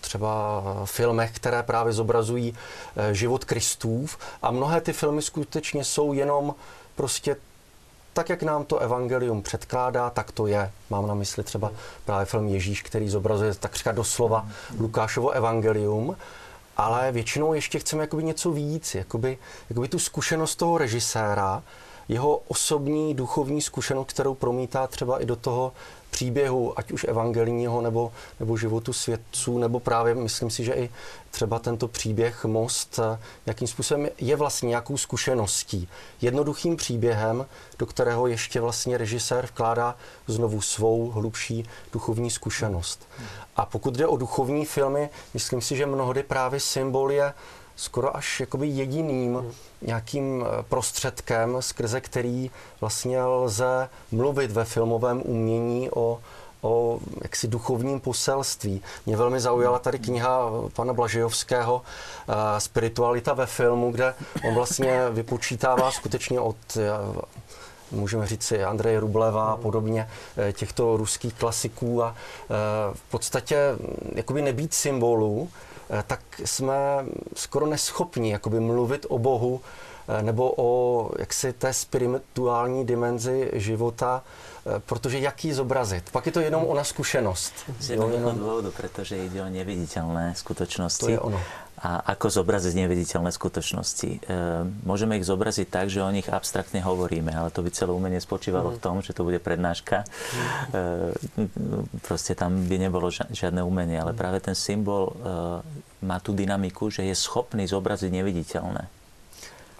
třeba 0.00 0.62
filmech, 0.84 1.30
které 1.32 1.62
právě 1.62 1.92
zobrazují 1.92 2.54
eh, 2.96 3.14
život 3.14 3.44
Kristův 3.44 4.18
a 4.42 4.50
mnohé 4.50 4.80
ty 4.80 4.92
filmy 4.92 5.22
skutečně 5.22 5.84
jsou 5.84 6.12
jenom 6.12 6.54
prostě 6.96 7.36
tak, 8.12 8.28
jak 8.28 8.42
nám 8.42 8.64
to 8.64 8.78
evangelium 8.78 9.42
předkládá, 9.42 10.10
tak 10.10 10.32
to 10.32 10.46
je. 10.46 10.70
Mám 10.90 11.06
na 11.06 11.14
mysli 11.14 11.44
třeba 11.44 11.72
právě 12.04 12.26
film 12.26 12.48
Ježíš, 12.48 12.82
který 12.82 13.08
zobrazuje 13.08 13.54
takřka 13.54 13.92
doslova 13.92 14.46
Lukášovo 14.78 15.30
evangelium, 15.30 16.16
ale 16.76 17.12
většinou 17.12 17.54
ještě 17.54 17.78
chceme 17.78 18.02
jakoby 18.02 18.24
něco 18.24 18.50
víc, 18.50 18.94
jakoby, 18.94 19.38
jakoby 19.70 19.88
tu 19.88 19.98
zkušenost 19.98 20.56
toho 20.56 20.78
režiséra, 20.78 21.62
jeho 22.08 22.36
osobní 22.48 23.14
duchovní 23.14 23.60
zkušenost, 23.62 24.10
kterou 24.10 24.34
promítá 24.34 24.86
třeba 24.86 25.22
i 25.22 25.26
do 25.26 25.36
toho 25.36 25.72
příběhu, 26.10 26.78
ať 26.78 26.92
už 26.92 27.04
evangelního 27.08 27.80
nebo, 27.80 28.12
nebo 28.40 28.56
životu 28.56 28.92
svědců, 28.92 29.58
nebo 29.58 29.80
právě 29.80 30.14
myslím 30.14 30.50
si, 30.50 30.64
že 30.64 30.72
i 30.72 30.90
třeba 31.30 31.58
tento 31.58 31.88
příběh 31.88 32.44
Most 32.44 33.00
jakým 33.46 33.68
způsobem 33.68 34.08
je 34.18 34.36
vlastně 34.36 34.68
nějakou 34.68 34.96
zkušeností. 34.96 35.88
Jednoduchým 36.20 36.76
příběhem, 36.76 37.46
do 37.78 37.86
kterého 37.86 38.26
ještě 38.26 38.60
vlastně 38.60 38.98
režisér 38.98 39.46
vkládá 39.46 39.96
znovu 40.26 40.60
svou 40.60 41.10
hlubší 41.10 41.64
duchovní 41.92 42.30
zkušenost. 42.30 43.08
A 43.56 43.66
pokud 43.66 43.94
jde 43.94 44.06
o 44.06 44.16
duchovní 44.16 44.64
filmy, 44.64 45.08
myslím 45.34 45.60
si, 45.60 45.76
že 45.76 45.86
mnohdy 45.86 46.22
právě 46.22 46.60
symbol 46.60 47.12
je 47.12 47.32
skoro 47.80 48.16
až 48.16 48.40
jakoby 48.40 48.68
jediným 48.68 49.34
hmm. 49.34 49.52
nějakým 49.82 50.44
eh, 50.46 50.62
prostředkem, 50.62 51.56
skrze 51.60 52.00
který 52.00 52.50
vlastně 52.80 53.24
lze 53.24 53.88
mluvit 54.12 54.50
ve 54.50 54.64
filmovém 54.64 55.22
umění 55.24 55.90
o, 55.90 56.20
o 56.62 57.00
jaksi 57.22 57.48
duchovním 57.48 58.00
poselství. 58.00 58.82
Mě 59.06 59.16
velmi 59.16 59.40
zaujala 59.40 59.78
tady 59.78 59.98
kniha 59.98 60.50
pana 60.76 60.92
Blažejovského 60.92 61.74
uh, 61.74 62.34
Spiritualita 62.58 63.32
ve 63.32 63.46
filmu, 63.46 63.90
kde 63.90 64.14
on 64.48 64.54
vlastně 64.54 65.00
vypočítává 65.10 65.90
skutečně 65.90 66.40
od 66.40 66.56
můžeme 67.90 68.26
říct 68.26 68.42
si 68.42 68.64
Andreje 68.64 69.00
Rubleva 69.00 69.52
a 69.52 69.56
podobně, 69.56 70.08
těchto 70.52 70.96
ruských 70.96 71.34
klasiků 71.34 72.04
a 72.04 72.14
v 72.92 73.10
podstatě 73.10 73.56
jakoby 74.14 74.42
nebýt 74.42 74.74
symbolů, 74.74 75.48
Eh, 75.50 75.69
tak 76.06 76.20
jsme 76.44 76.74
skoro 77.36 77.66
neschopni 77.66 78.30
jakoby 78.30 78.60
mluvit 78.60 79.06
o 79.08 79.18
Bohu 79.18 79.60
nebo 80.22 80.54
o 80.56 81.10
jaksi 81.18 81.52
té 81.52 81.72
spirituální 81.72 82.86
dimenzi 82.86 83.50
života, 83.52 84.22
protože 84.86 85.18
jak 85.18 85.44
ji 85.44 85.54
zobrazit? 85.54 86.10
Pak 86.12 86.26
je 86.26 86.32
to 86.32 86.40
jenom 86.40 86.64
ona 86.64 86.84
zkušenost. 86.84 87.52
Z 87.78 87.90
jednoho 87.90 88.12
jenom... 88.12 88.38
dôvodu, 88.38 88.70
pretože 88.76 89.16
ide 89.16 89.42
o 89.42 89.48
neviditeľné 89.48 90.36
skutočnosti. 90.36 91.06
To 91.06 91.10
je 91.10 91.20
ono 91.20 91.40
a 91.80 92.12
ako 92.12 92.44
zobraziť 92.44 92.76
neviditeľné 92.76 93.32
skutočnosti. 93.32 94.10
E, 94.12 94.38
môžeme 94.84 95.16
ich 95.16 95.24
zobraziť 95.24 95.64
tak, 95.64 95.88
že 95.88 96.04
o 96.04 96.12
nich 96.12 96.28
abstraktne 96.28 96.84
hovoríme, 96.84 97.32
ale 97.32 97.48
to 97.48 97.64
by 97.64 97.72
celé 97.72 97.88
umenie 97.96 98.20
spočívalo 98.20 98.68
mm. 98.68 98.74
v 98.76 98.82
tom, 98.84 98.96
že 99.00 99.16
to 99.16 99.24
bude 99.24 99.40
prednáška. 99.40 100.04
Mm. 100.04 101.48
E, 101.48 101.98
proste 102.04 102.36
tam 102.36 102.68
by 102.68 102.76
nebolo 102.76 103.08
žiadne 103.08 103.64
umenie, 103.64 103.96
ale 103.96 104.12
mm. 104.12 104.18
práve 104.20 104.44
ten 104.44 104.52
symbol 104.52 105.08
e, 105.08 105.12
má 106.04 106.20
tú 106.20 106.36
dynamiku, 106.36 106.92
že 106.92 107.08
je 107.08 107.16
schopný 107.16 107.64
zobraziť 107.64 108.12
neviditeľné. 108.12 108.99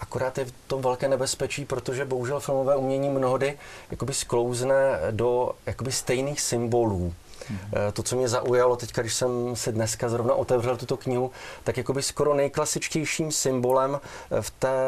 Akorát 0.00 0.38
je 0.38 0.44
v 0.44 0.52
tom 0.66 0.82
velké 0.82 1.08
nebezpečí, 1.08 1.64
protože 1.64 2.04
bohužel 2.04 2.40
filmové 2.40 2.76
umění 2.76 3.08
mnohdy 3.08 3.58
jakoby 3.90 4.14
sklouzne 4.14 4.98
do 5.10 5.52
jakoby 5.66 5.92
stejných 5.92 6.40
symbolů. 6.40 7.14
Mm-hmm. 7.50 7.92
To, 7.92 8.02
co 8.02 8.16
mě 8.16 8.28
zaujalo 8.28 8.76
teď, 8.76 8.92
když 8.92 9.14
jsem 9.14 9.56
si 9.56 9.72
dneska 9.72 10.08
zrovna 10.08 10.34
otevřel 10.34 10.76
tuto 10.76 10.96
knihu, 10.96 11.30
tak 11.64 11.76
jakoby 11.76 12.02
skoro 12.02 12.34
nejklasičtějším 12.34 13.32
symbolem 13.32 14.00
eh, 14.30 14.42
v 14.42 14.50
té 14.50 14.78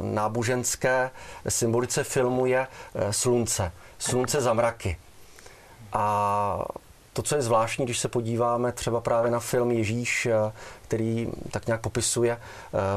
náboženské 0.00 1.10
symbolice 1.48 2.04
filmu 2.04 2.46
je 2.46 2.66
eh, 2.94 3.12
slunce. 3.12 3.72
Slunce 3.98 4.40
za 4.40 4.52
mraky. 4.52 4.96
A 5.92 6.64
to, 7.14 7.22
co 7.22 7.36
je 7.36 7.42
zvláštní, 7.42 7.84
když 7.84 7.98
se 7.98 8.08
podíváme 8.08 8.72
třeba 8.72 9.00
právě 9.00 9.30
na 9.30 9.40
film 9.40 9.70
Ježíš, 9.70 10.28
který 10.82 11.28
tak 11.50 11.66
nějak 11.66 11.80
popisuje 11.80 12.40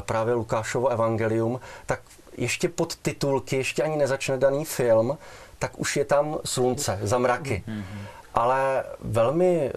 právě 0.00 0.34
Lukášovo 0.34 0.88
evangelium, 0.88 1.60
tak 1.86 2.00
ještě 2.36 2.68
pod 2.68 2.96
titulky, 2.96 3.56
ještě 3.56 3.82
ani 3.82 3.96
nezačne 3.96 4.38
daný 4.38 4.64
film, 4.64 5.18
tak 5.58 5.78
už 5.78 5.96
je 5.96 6.04
tam 6.04 6.38
slunce, 6.44 6.98
za 7.02 7.18
mraky. 7.18 7.64
Ale 8.34 8.84
velmi, 9.00 9.72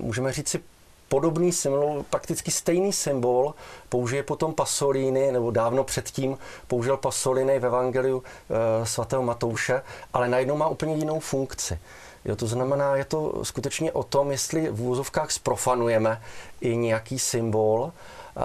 můžeme 0.00 0.32
říct 0.32 0.48
si, 0.48 0.60
podobný 1.08 1.52
symbol, 1.52 2.04
prakticky 2.10 2.50
stejný 2.50 2.92
symbol 2.92 3.54
použije 3.88 4.22
potom 4.22 4.54
Pasolini, 4.54 5.32
nebo 5.32 5.50
dávno 5.50 5.84
předtím 5.84 6.38
použil 6.66 6.96
Pasolini 6.96 7.58
v 7.58 7.66
Evangeliu 7.66 8.22
e, 8.22 8.86
svatého 8.86 9.22
Matouše, 9.22 9.82
ale 10.12 10.28
najednou 10.28 10.56
má 10.56 10.68
úplně 10.68 10.94
jinou 10.94 11.20
funkci. 11.20 11.78
Jo, 12.24 12.36
to 12.36 12.46
znamená, 12.46 12.96
je 12.96 13.04
to 13.04 13.44
skutečně 13.44 13.92
o 13.92 14.02
tom, 14.02 14.30
jestli 14.30 14.70
v 14.70 14.82
úzovkách 14.82 15.30
sprofanujeme 15.30 16.22
i 16.60 16.76
nějaký 16.76 17.18
symbol, 17.18 17.92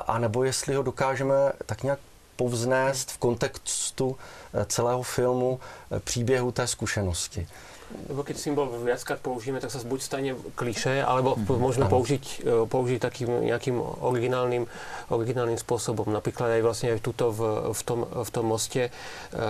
anebo 0.08 0.44
jestli 0.44 0.76
ho 0.76 0.84
dokážeme 0.84 1.36
tak 1.66 1.84
nějak 1.84 2.00
povznést 2.36 3.12
v 3.12 3.18
kontextu 3.18 4.18
eh, 4.54 4.66
celého 4.66 5.04
filmu 5.04 5.60
eh, 5.92 6.00
příběhu 6.00 6.52
té 6.52 6.68
zkušenosti. 6.68 7.48
Lebo 7.90 8.22
keď 8.22 8.38
symbol 8.38 8.70
viackrát 8.86 9.18
použijeme, 9.18 9.58
tak 9.58 9.74
sa 9.74 9.82
buď 9.82 10.00
stane 10.00 10.32
kliše, 10.54 11.02
alebo 11.02 11.34
mm-hmm. 11.34 11.58
môžeme 11.58 11.86
použiť, 11.90 12.24
e, 12.46 12.70
použiť 12.70 13.00
takým 13.02 13.50
nejakým 13.50 13.82
originálnym, 13.82 14.70
originálnym 15.10 15.58
spôsobom. 15.58 16.06
Napríklad 16.14 16.54
aj 16.54 16.62
vlastne 16.62 16.94
aj 16.94 17.02
tuto 17.02 17.34
v, 17.34 17.74
v, 17.74 17.82
tom, 17.82 18.06
v 18.06 18.30
tom 18.30 18.46
moste, 18.46 18.90
e, 18.90 19.42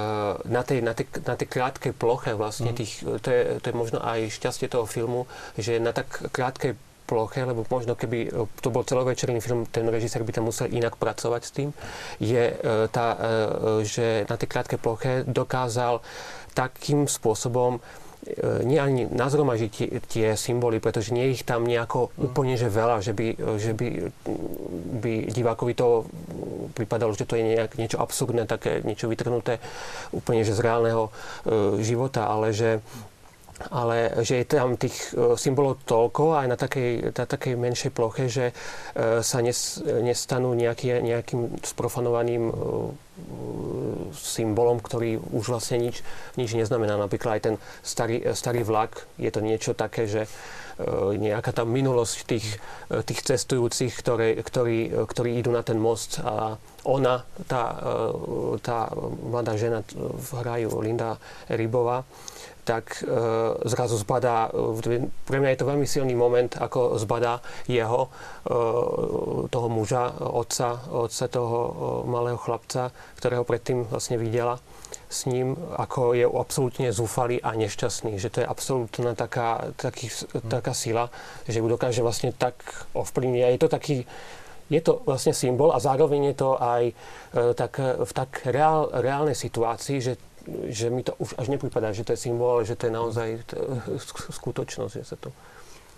na 0.47 0.61
tej, 0.63 0.79
na 0.79 0.95
tej, 0.95 1.11
na 1.27 1.35
tej 1.35 1.47
krátkej 1.51 1.91
ploche 1.91 2.31
vlastne, 2.31 2.71
mm-hmm. 2.71 2.79
tých, 2.79 2.93
to, 3.19 3.27
je, 3.27 3.41
to 3.59 3.65
je 3.67 3.75
možno 3.75 3.99
aj 3.99 4.31
šťastie 4.31 4.71
toho 4.71 4.87
filmu, 4.87 5.27
že 5.59 5.75
na 5.83 5.91
tak 5.91 6.07
krátkej 6.31 6.79
ploche, 7.03 7.43
lebo 7.43 7.67
možno 7.67 7.99
keby 7.99 8.31
e, 8.31 8.47
to 8.63 8.71
bol 8.71 8.87
celovečerný 8.87 9.43
film, 9.43 9.67
ten 9.67 9.83
režisér 9.83 10.23
by 10.23 10.31
tam 10.31 10.47
musel 10.47 10.71
inak 10.71 10.95
pracovať 10.95 11.41
s 11.43 11.51
tým, 11.51 11.69
je 12.23 12.55
tá, 12.93 13.07
že 13.83 14.23
na 14.29 14.35
tej 14.39 14.47
krátkej 14.47 14.79
ploche 14.79 15.11
dokázal 15.27 15.99
takým 16.53 17.07
spôsobom 17.07 17.79
nie 18.67 18.77
ani 18.77 19.07
nazromažiť 19.07 19.71
tie, 19.71 19.87
tie 20.03 20.27
symboly, 20.35 20.83
pretože 20.83 21.15
nie 21.15 21.31
ich 21.31 21.47
tam 21.47 21.63
nejako 21.63 22.11
mm. 22.11 22.19
úplne 22.19 22.55
že 22.59 22.67
veľa, 22.67 22.99
že 22.99 23.15
by, 23.15 23.27
že 23.55 23.71
by, 23.71 23.87
by 24.99 25.13
divákovi 25.31 25.73
to 25.73 26.03
pripadalo, 26.75 27.15
že 27.15 27.25
to 27.25 27.39
je 27.39 27.47
nejak, 27.47 27.79
niečo 27.79 27.97
absurdné, 28.03 28.43
také 28.43 28.83
niečo 28.83 29.07
vytrhnuté 29.07 29.63
úplne 30.11 30.43
že 30.43 30.51
z 30.51 30.63
reálneho 30.63 31.09
e, 31.09 31.11
života, 31.83 32.27
ale 32.27 32.51
že 32.51 32.83
ale 33.67 34.23
že 34.23 34.39
je 34.39 34.45
tam 34.47 34.79
tých 34.79 35.11
e, 35.11 35.35
symbolov 35.35 35.83
toľko 35.83 36.39
aj 36.39 36.47
na 36.47 36.55
takej, 36.55 37.11
na 37.11 37.25
takej 37.27 37.53
menšej 37.59 37.91
ploche, 37.91 38.31
že 38.31 38.55
e, 38.95 39.19
sa 39.19 39.43
nes, 39.43 39.83
nestanú 39.83 40.55
nejaký, 40.55 41.03
nejakým 41.03 41.59
sprofanovaným 41.67 42.55
symbolom, 44.13 44.81
ktorý 44.81 45.19
už 45.19 45.45
vlastne 45.49 45.89
nič, 45.89 46.01
nič 46.35 46.53
neznamená. 46.53 46.99
Napríklad 46.99 47.39
aj 47.39 47.43
ten 47.43 47.55
starý, 47.81 48.23
starý 48.33 48.61
vlak, 48.65 49.05
je 49.21 49.31
to 49.31 49.41
niečo 49.41 49.71
také, 49.73 50.09
že 50.09 50.25
nejaká 51.19 51.51
tá 51.51 51.67
minulosť 51.67 52.15
tých, 52.23 52.47
tých 53.03 53.19
cestujúcich, 53.19 53.91
ktoré, 53.99 54.39
ktorí, 54.39 54.95
ktorí 55.11 55.35
idú 55.35 55.51
na 55.51 55.59
ten 55.59 55.75
most 55.75 56.23
a 56.23 56.55
ona, 56.87 57.27
tá, 57.47 57.75
tá 58.63 58.87
mladá 59.23 59.59
žena 59.59 59.83
v 59.95 60.29
hraju 60.39 60.79
Linda 60.79 61.19
Rybová, 61.51 62.07
tak 62.69 63.01
e, 63.01 63.09
zrazu 63.65 63.97
zbadá, 63.97 64.53
e, 64.53 65.09
pre 65.25 65.37
mňa 65.41 65.49
je 65.57 65.59
to 65.59 65.69
veľmi 65.69 65.87
silný 65.89 66.13
moment, 66.13 66.53
ako 66.53 67.01
zbadá 67.01 67.41
jeho, 67.65 68.05
e, 68.05 68.09
toho 69.49 69.67
muža, 69.73 70.13
otca, 70.21 70.77
otca 70.93 71.25
toho 71.25 71.59
e, 71.65 71.71
malého 72.05 72.37
chlapca, 72.37 72.93
ktorého 73.17 73.41
predtým 73.41 73.89
vlastne 73.89 74.21
videla 74.21 74.61
s 75.09 75.25
ním, 75.25 75.57
ako 75.57 76.13
je 76.13 76.29
absolútne 76.29 76.93
zúfalý 76.93 77.41
a 77.41 77.57
nešťastný. 77.57 78.21
Že 78.21 78.29
to 78.29 78.37
je 78.45 78.47
absolútna 78.47 79.17
taká, 79.17 79.73
taký, 79.73 80.13
taká 80.45 80.77
sila, 80.77 81.09
že 81.49 81.57
ju 81.57 81.65
dokáže 81.65 82.05
vlastne 82.05 82.29
tak 82.29 82.61
ovplyvniť. 82.93 83.41
A 83.41 83.49
je 83.49 83.59
to 83.65 83.69
taký, 83.73 84.05
je 84.69 84.81
to 84.81 85.01
vlastne 85.05 85.33
symbol 85.33 85.73
a 85.73 85.79
zároveň 85.81 86.33
je 86.33 86.35
to 86.37 86.49
aj 86.61 86.83
e, 86.89 86.93
tak, 87.53 87.81
v 87.81 88.11
tak 88.13 88.45
reál, 88.45 88.89
reálnej 88.93 89.35
situácii, 89.35 90.01
že 90.01 90.13
že 90.65 90.89
mi 90.89 91.03
to 91.03 91.13
už 91.19 91.35
až 91.37 91.47
nepripadá, 91.47 91.91
že 91.93 92.03
to 92.03 92.11
je 92.11 92.25
symbol, 92.25 92.49
ale 92.49 92.65
že 92.65 92.75
to 92.75 92.85
je 92.85 92.93
naozaj 92.93 93.27
skutočnosť, 94.33 94.93
že 94.97 95.05
sa 95.05 95.15
to... 95.15 95.29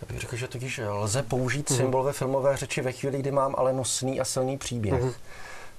Já 0.01 0.07
bych 0.07 0.19
řekl, 0.19 0.35
že 0.35 0.47
totiž 0.47 0.81
lze 0.89 1.23
použít 1.23 1.69
mm-hmm. 1.69 1.75
symbol 1.75 2.03
ve 2.03 2.13
filmové 2.13 2.57
řeči 2.57 2.81
ve 2.81 2.91
chvíli, 2.91 3.19
kdy 3.19 3.31
mám 3.31 3.55
ale 3.57 3.73
nosný 3.73 4.19
a 4.19 4.25
silný 4.25 4.57
příběh. 4.57 5.03
Mm-hmm. 5.03 5.13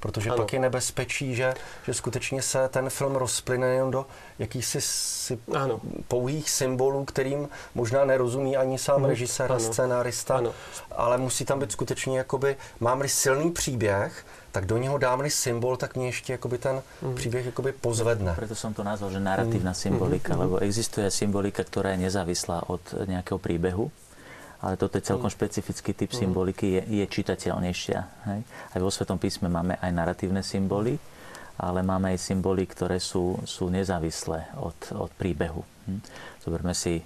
Protože 0.03 0.30
ano. 0.30 0.36
pak 0.36 0.53
je 0.53 0.59
nebezpečí, 0.59 1.34
že, 1.34 1.55
že 1.86 1.94
skutečně 1.94 2.42
se 2.42 2.68
ten 2.68 2.90
film 2.90 3.14
rozplyne 3.16 3.66
jenom 3.66 3.90
do 3.90 4.07
jakýchsi 4.38 4.80
si 4.80 5.38
ano. 5.55 5.80
pouhých 6.09 6.50
symbolů, 6.50 7.05
kterým 7.05 7.48
možná 7.74 8.05
nerozumí 8.05 8.57
ani 8.57 8.78
sám 8.78 9.00
mm. 9.00 9.05
režisér 9.05 9.53
a 9.53 9.59
scénárista, 9.59 10.36
ano. 10.42 10.50
ale 10.90 11.18
musí 11.18 11.44
tam 11.44 11.61
být 11.61 11.72
skutečně, 11.72 12.18
jakoby, 12.18 12.57
mám-li 12.80 13.09
silný 13.09 13.50
příběh, 13.50 14.26
tak 14.53 14.66
do 14.66 14.78
něho 14.78 14.98
dám 14.98 15.22
symbol, 15.30 15.76
tak 15.76 15.96
mě 15.96 16.07
ještě 16.07 16.32
jakoby 16.32 16.59
ten 16.59 16.82
mm. 17.03 17.14
příběh 17.14 17.46
jakoby 17.46 17.72
pozvedne. 17.72 18.34
Preto 18.34 18.55
som 18.55 18.74
to 18.74 18.82
nazval, 18.82 19.11
že 19.11 19.20
narratívna 19.20 19.70
mm. 19.70 19.74
symbolika, 19.74 20.34
mm. 20.34 20.40
lebo 20.40 20.55
existuje 20.59 21.11
symbolika, 21.11 21.62
ktorá 21.62 21.94
je 21.94 22.11
nezávislá 22.11 22.66
od 22.66 22.82
nejakého 23.07 23.38
príbehu, 23.38 23.88
ale 24.62 24.78
toto 24.78 24.94
je 24.96 25.04
celkom 25.04 25.26
mm. 25.26 25.34
špecifický 25.34 25.90
typ 25.92 26.14
mm. 26.14 26.18
symboliky, 26.22 26.66
je, 26.78 26.82
je 27.02 27.04
čitateľnejšia. 27.10 28.00
Hej? 28.30 28.40
Aj 28.46 28.78
vo 28.78 28.90
Svetom 28.94 29.18
písme 29.18 29.50
máme 29.50 29.74
aj 29.82 29.90
narratívne 29.90 30.40
symboly, 30.46 30.96
ale 31.58 31.82
máme 31.82 32.14
aj 32.14 32.22
symboly, 32.22 32.64
ktoré 32.70 33.02
sú, 33.02 33.42
sú 33.42 33.68
nezávislé 33.68 34.54
od, 34.62 34.78
od 34.94 35.10
príbehu. 35.18 35.66
Hm? 35.90 36.00
Zoberme 36.46 36.72
si 36.78 37.02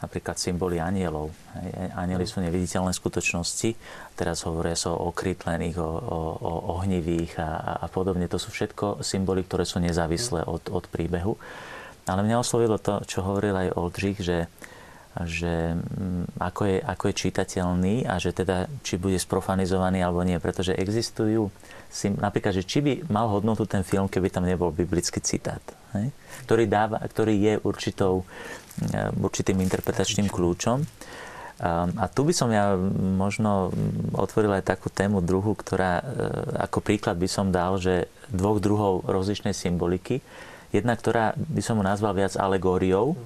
napríklad 0.00 0.40
symboly 0.40 0.80
anielov. 0.80 1.28
Anieli 1.92 2.24
sú 2.24 2.40
neviditeľné 2.40 2.96
skutočnosti. 2.96 3.76
Teraz 4.16 4.48
hovoria 4.48 4.72
sa 4.72 4.96
o 4.96 5.12
okrytlených, 5.12 5.76
o, 5.76 5.84
o, 5.84 6.18
o 6.40 6.52
ohnivých 6.80 7.36
a, 7.36 7.84
a 7.84 7.86
podobne. 7.92 8.24
To 8.32 8.40
sú 8.40 8.48
všetko 8.48 9.04
symboly, 9.04 9.44
ktoré 9.44 9.68
sú 9.68 9.76
nezávislé 9.76 10.48
od, 10.48 10.72
od 10.72 10.88
príbehu. 10.88 11.36
Ale 12.08 12.24
mňa 12.24 12.40
oslovilo 12.40 12.80
to, 12.80 13.04
čo 13.04 13.20
hovoril 13.20 13.52
aj 13.52 13.76
Oldřich, 13.76 14.18
že, 14.24 14.48
že 15.26 15.74
mm, 15.74 16.38
ako, 16.38 16.62
je, 16.70 16.76
ako 16.78 17.04
je 17.10 17.14
čitateľný 17.26 17.94
a 18.06 18.14
že 18.22 18.30
teda 18.30 18.70
či 18.86 18.94
bude 18.94 19.18
sprofanizovaný 19.18 20.06
alebo 20.06 20.22
nie, 20.22 20.38
pretože 20.38 20.76
existujú 20.76 21.50
napríklad, 22.22 22.54
že 22.54 22.62
či 22.62 22.78
by 22.78 22.92
mal 23.10 23.26
hodnotu 23.26 23.66
ten 23.66 23.82
film, 23.82 24.06
keby 24.06 24.30
tam 24.30 24.46
nebol 24.46 24.70
biblický 24.70 25.18
citát, 25.18 25.62
hej? 25.98 26.14
Ktorý, 26.46 26.70
dáva, 26.70 27.02
ktorý 27.02 27.34
je 27.34 27.54
určitou 27.66 28.22
Eh, 28.80 29.12
určitým 29.12 29.60
interpretačným 29.60 30.32
kľúčom. 30.32 30.80
A 31.60 32.08
tu 32.08 32.24
by 32.24 32.32
som 32.32 32.48
ja 32.48 32.72
možno 32.96 33.68
otvoril 34.16 34.56
aj 34.56 34.72
takú 34.72 34.88
tému 34.88 35.20
druhu, 35.20 35.52
ktorá 35.52 36.00
eh, 36.00 36.04
ako 36.64 36.80
príklad 36.80 37.20
by 37.20 37.28
som 37.28 37.52
dal, 37.52 37.76
že 37.76 38.08
dvoch 38.32 38.56
druhov 38.56 39.04
rozličnej 39.04 39.52
symboliky. 39.52 40.24
Jedna, 40.72 40.96
ktorá 40.96 41.36
by 41.36 41.60
som 41.60 41.76
mu 41.76 41.84
nazval 41.84 42.16
viac 42.16 42.40
alegóriou, 42.40 43.20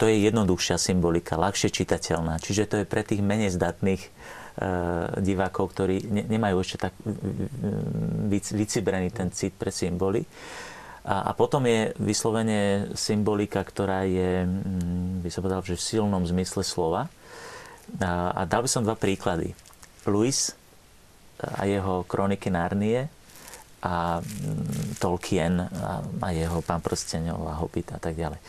to 0.00 0.08
je 0.08 0.24
jednoduchšia 0.24 0.80
symbolika, 0.80 1.36
ľahšie 1.36 1.68
čitateľná. 1.68 2.40
Čiže 2.40 2.64
to 2.64 2.76
je 2.80 2.88
pre 2.88 3.04
tých 3.04 3.20
menej 3.20 3.52
zdatných 3.52 4.00
divákov, 5.20 5.72
ktorí 5.72 6.04
ne, 6.10 6.22
nemajú 6.26 6.56
ešte 6.60 6.88
tak 6.88 6.92
vycibrený 8.52 9.08
ten 9.12 9.32
cit 9.32 9.56
pre 9.56 9.72
symboly. 9.72 10.26
A, 11.00 11.28
a 11.28 11.30
potom 11.32 11.64
je 11.64 11.96
vyslovene 11.96 12.92
symbolika, 12.92 13.64
ktorá 13.64 14.04
je, 14.04 14.44
mm, 14.44 15.24
by 15.24 15.28
som 15.32 15.40
povedal, 15.40 15.64
že 15.64 15.80
v 15.80 15.86
silnom 15.96 16.22
zmysle 16.28 16.60
slova. 16.60 17.08
A, 18.04 18.36
a 18.36 18.40
dal 18.44 18.60
by 18.60 18.68
som 18.68 18.84
dva 18.84 19.00
príklady. 19.00 19.56
Louis 20.04 20.52
a 21.40 21.64
jeho 21.64 22.04
kroniky 22.04 22.52
Narnie 22.52 23.08
a 23.80 24.20
mm, 24.20 25.00
Tolkien 25.00 25.56
a, 25.56 26.04
a 26.04 26.28
jeho 26.36 26.60
Pán 26.60 26.84
prstenov 26.84 27.48
a 27.48 27.56
Hobbit 27.56 27.96
a 27.96 27.98
tak 27.98 28.12
ďalej. 28.12 28.40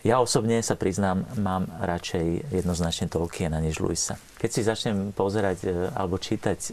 Ja 0.00 0.16
osobne 0.24 0.64
sa 0.64 0.80
priznám, 0.80 1.28
mám 1.36 1.68
radšej 1.76 2.56
jednoznačne 2.56 3.12
Tolkiena 3.12 3.60
než 3.60 3.84
Luisa. 3.84 4.16
Keď 4.40 4.50
si 4.50 4.64
začnem 4.64 5.12
pozerať 5.12 5.58
e, 5.68 5.68
alebo 5.92 6.16
čítať 6.16 6.56
e, 6.56 6.70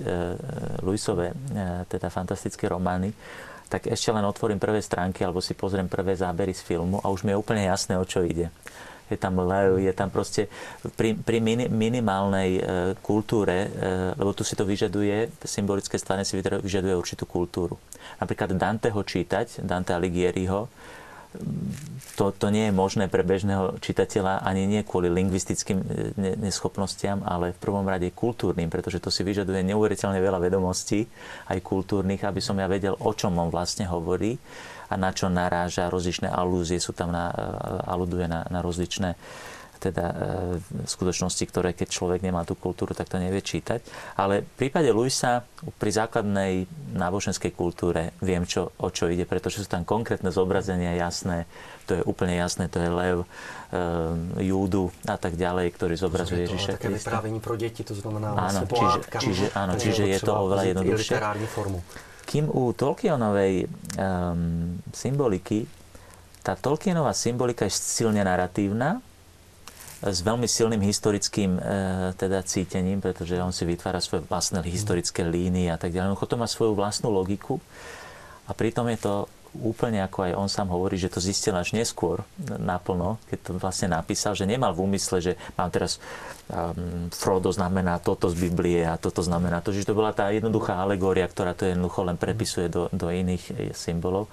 Luisové, 0.79 1.35
e, 1.35 1.83
teda 1.91 2.07
fantastické 2.07 2.71
romány, 2.71 3.11
tak 3.67 3.91
ešte 3.91 4.15
len 4.15 4.23
otvorím 4.23 4.63
prvé 4.63 4.79
stránky 4.79 5.27
alebo 5.27 5.43
si 5.43 5.59
pozriem 5.59 5.91
prvé 5.91 6.15
zábery 6.15 6.55
z 6.55 6.63
filmu 6.63 7.03
a 7.03 7.11
už 7.11 7.27
mi 7.27 7.35
je 7.35 7.41
úplne 7.43 7.67
jasné, 7.67 7.99
o 7.99 8.07
čo 8.07 8.23
ide. 8.23 8.47
Je 9.11 9.19
tam 9.19 9.39
lev, 9.43 9.75
je 9.83 9.91
tam 9.91 10.07
proste 10.07 10.47
pri, 10.95 11.19
pri 11.19 11.43
minimálnej 11.67 12.49
e, 12.55 12.61
kultúre, 13.03 13.67
lebo 14.15 14.31
tu 14.31 14.47
si 14.47 14.55
to 14.55 14.63
vyžaduje, 14.63 15.35
symbolické 15.43 15.99
stvárne 15.99 16.23
si 16.23 16.39
vyžaduje 16.39 16.95
určitú 16.95 17.27
kultúru. 17.27 17.75
Napríklad 18.23 18.55
Danteho 18.55 19.03
čítať, 19.03 19.67
Dante 19.67 19.91
Alighieriho, 19.91 20.71
to, 22.17 22.33
to 22.33 22.47
nie 22.49 22.69
je 22.69 22.73
možné 22.73 23.05
pre 23.05 23.21
bežného 23.21 23.77
čitateľa 23.77 24.41
ani 24.41 24.65
nie 24.65 24.81
kvôli 24.81 25.05
lingvistickým 25.05 25.77
e, 25.77 25.85
neschopnostiam, 26.41 27.21
ale 27.21 27.53
v 27.53 27.61
prvom 27.61 27.85
rade 27.85 28.09
kultúrnym, 28.09 28.73
pretože 28.73 28.97
to 28.97 29.13
si 29.13 29.21
vyžaduje 29.21 29.61
neuveriteľne 29.61 30.17
veľa 30.17 30.41
vedomostí, 30.41 31.05
aj 31.53 31.61
kultúrnych, 31.61 32.25
aby 32.25 32.41
som 32.41 32.57
ja 32.57 32.65
vedel, 32.65 32.97
o 32.97 33.11
čom 33.13 33.37
on 33.37 33.53
vlastne 33.53 33.85
hovorí 33.85 34.33
a 34.89 34.97
na 34.97 35.13
čo 35.13 35.29
naráža, 35.29 35.93
rozličné 35.93 36.31
alúzie 36.31 36.81
sú 36.81 36.97
tam, 36.97 37.13
na, 37.13 37.29
e, 37.29 37.37
aluduje 37.85 38.25
na, 38.25 38.49
na 38.49 38.65
rozličné 38.65 39.13
teda 39.77 40.05
e, 40.09 40.15
skutočnosti, 40.85 41.43
ktoré 41.47 41.71
keď 41.71 41.87
človek 41.89 42.19
nemá 42.25 42.43
tú 42.43 42.57
kultúru, 42.57 42.97
tak 42.97 43.07
to 43.07 43.21
nevie 43.21 43.39
čítať. 43.39 43.81
Ale 44.17 44.43
v 44.43 44.53
prípade 44.57 44.89
Luisa 44.91 45.45
pri 45.77 45.91
základnej 45.93 46.65
náboženskej 46.97 47.53
kultúre 47.53 48.17
viem, 48.19 48.43
čo, 48.43 48.73
o 48.81 48.89
čo 48.89 49.07
ide, 49.07 49.23
pretože 49.23 49.63
sú 49.63 49.69
tam 49.69 49.85
konkrétne 49.85 50.33
zobrazenia 50.33 50.97
jasné, 50.97 51.45
to 51.87 51.95
je 51.97 52.01
úplne 52.03 52.35
jasné, 52.35 52.67
to 52.67 52.83
je 52.83 52.89
lev, 52.91 53.17
e, 53.23 53.27
Júdu 54.43 54.91
a 55.07 55.15
tak 55.15 55.39
ďalej, 55.39 55.71
ktorý 55.77 55.95
zobrazuje 55.95 56.49
Ježiša 56.49 56.75
Krista. 56.75 56.83
Také 56.83 56.97
vyprávení 56.97 57.39
pro 57.39 57.55
deti, 57.55 57.81
to 57.85 57.95
znamená 57.95 58.35
áno, 58.35 58.67
čiže, 58.67 58.99
čiže, 59.21 59.45
áno, 59.55 59.73
čiže 59.79 60.03
je 60.03 60.19
to 60.19 60.31
oveľa 60.35 60.63
jednoduchšie. 60.75 61.15
formu. 61.47 61.79
Kým 62.27 62.51
u 62.51 62.75
Tolkienovej 62.75 63.71
um, 63.95 64.75
symboliky, 64.91 65.63
tá 66.43 66.59
Tolkienová 66.59 67.15
symbolika 67.15 67.63
je 67.67 67.75
silne 67.75 68.19
narratívna, 68.19 68.99
s 69.97 70.19
veľmi 70.21 70.45
silným 70.45 70.81
historickým 70.85 71.57
e, 71.57 71.61
teda 72.13 72.45
cítením, 72.45 73.01
pretože 73.01 73.33
on 73.41 73.49
si 73.49 73.65
vytvára 73.65 73.97
svoje 73.97 74.25
vlastné 74.29 74.61
historické 74.61 75.25
línie 75.25 75.73
a 75.73 75.77
tak 75.81 75.93
ďalej. 75.93 76.17
To 76.17 76.37
má 76.37 76.45
svoju 76.45 76.77
vlastnú 76.77 77.09
logiku 77.09 77.57
a 78.45 78.53
pritom 78.53 78.85
je 78.93 78.99
to 79.01 79.13
úplne 79.57 80.05
ako 80.05 80.29
aj 80.29 80.31
on 80.37 80.49
sám 80.51 80.69
hovorí, 80.69 80.99
že 81.01 81.09
to 81.09 81.23
zistil 81.23 81.57
až 81.57 81.73
neskôr 81.73 82.21
naplno, 82.61 83.17
keď 83.31 83.37
to 83.41 83.51
vlastne 83.57 83.89
napísal, 83.89 84.37
že 84.37 84.45
nemal 84.45 84.75
v 84.75 84.85
úmysle, 84.85 85.17
že 85.17 85.33
mám 85.57 85.73
teraz 85.73 85.97
um, 86.51 87.09
Frodo 87.09 87.49
znamená 87.49 87.97
toto 87.97 88.29
z 88.29 88.37
Biblie 88.37 88.85
a 88.85 88.99
toto 89.01 89.25
znamená 89.25 89.63
to, 89.65 89.73
že 89.73 89.87
to 89.87 89.97
bola 89.97 90.13
tá 90.13 90.29
jednoduchá 90.29 90.77
alegória, 90.77 91.25
ktorá 91.25 91.57
to 91.57 91.65
jednoducho 91.65 92.05
len 92.05 92.19
prepisuje 92.19 92.69
do, 92.69 92.91
do 92.93 93.07
iných 93.09 93.43
e, 93.49 93.53
symbolov. 93.73 94.29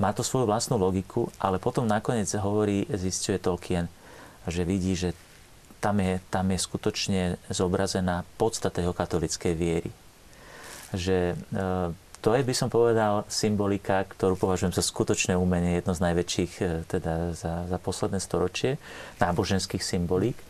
Má 0.00 0.10
to 0.10 0.26
svoju 0.26 0.48
vlastnú 0.48 0.80
logiku, 0.80 1.30
ale 1.38 1.62
potom 1.62 1.86
nakoniec 1.86 2.26
hovorí, 2.34 2.88
zistuje 2.90 3.38
Tolkien, 3.38 3.86
a 4.44 4.48
že 4.52 4.68
vidí, 4.68 4.92
že 4.92 5.16
tam 5.80 6.00
je, 6.00 6.16
tam 6.32 6.48
je 6.48 6.58
skutočne 6.60 7.22
zobrazená 7.52 8.24
podstata 8.40 8.80
jeho 8.80 8.96
katolickej 8.96 9.52
viery. 9.52 9.90
Že 10.96 11.36
e, 11.36 11.62
to 12.24 12.32
je, 12.32 12.40
by 12.40 12.54
som 12.56 12.72
povedal, 12.72 13.28
symbolika, 13.28 14.08
ktorú 14.08 14.40
považujem 14.40 14.72
za 14.72 14.80
skutočné 14.80 15.36
umenie, 15.36 15.76
jedno 15.76 15.92
z 15.92 16.04
najväčších 16.08 16.52
e, 16.64 16.64
teda 16.88 17.36
za, 17.36 17.68
za 17.68 17.76
posledné 17.76 18.16
storočie, 18.16 18.80
náboženských 19.20 19.84
symbolík, 19.84 20.40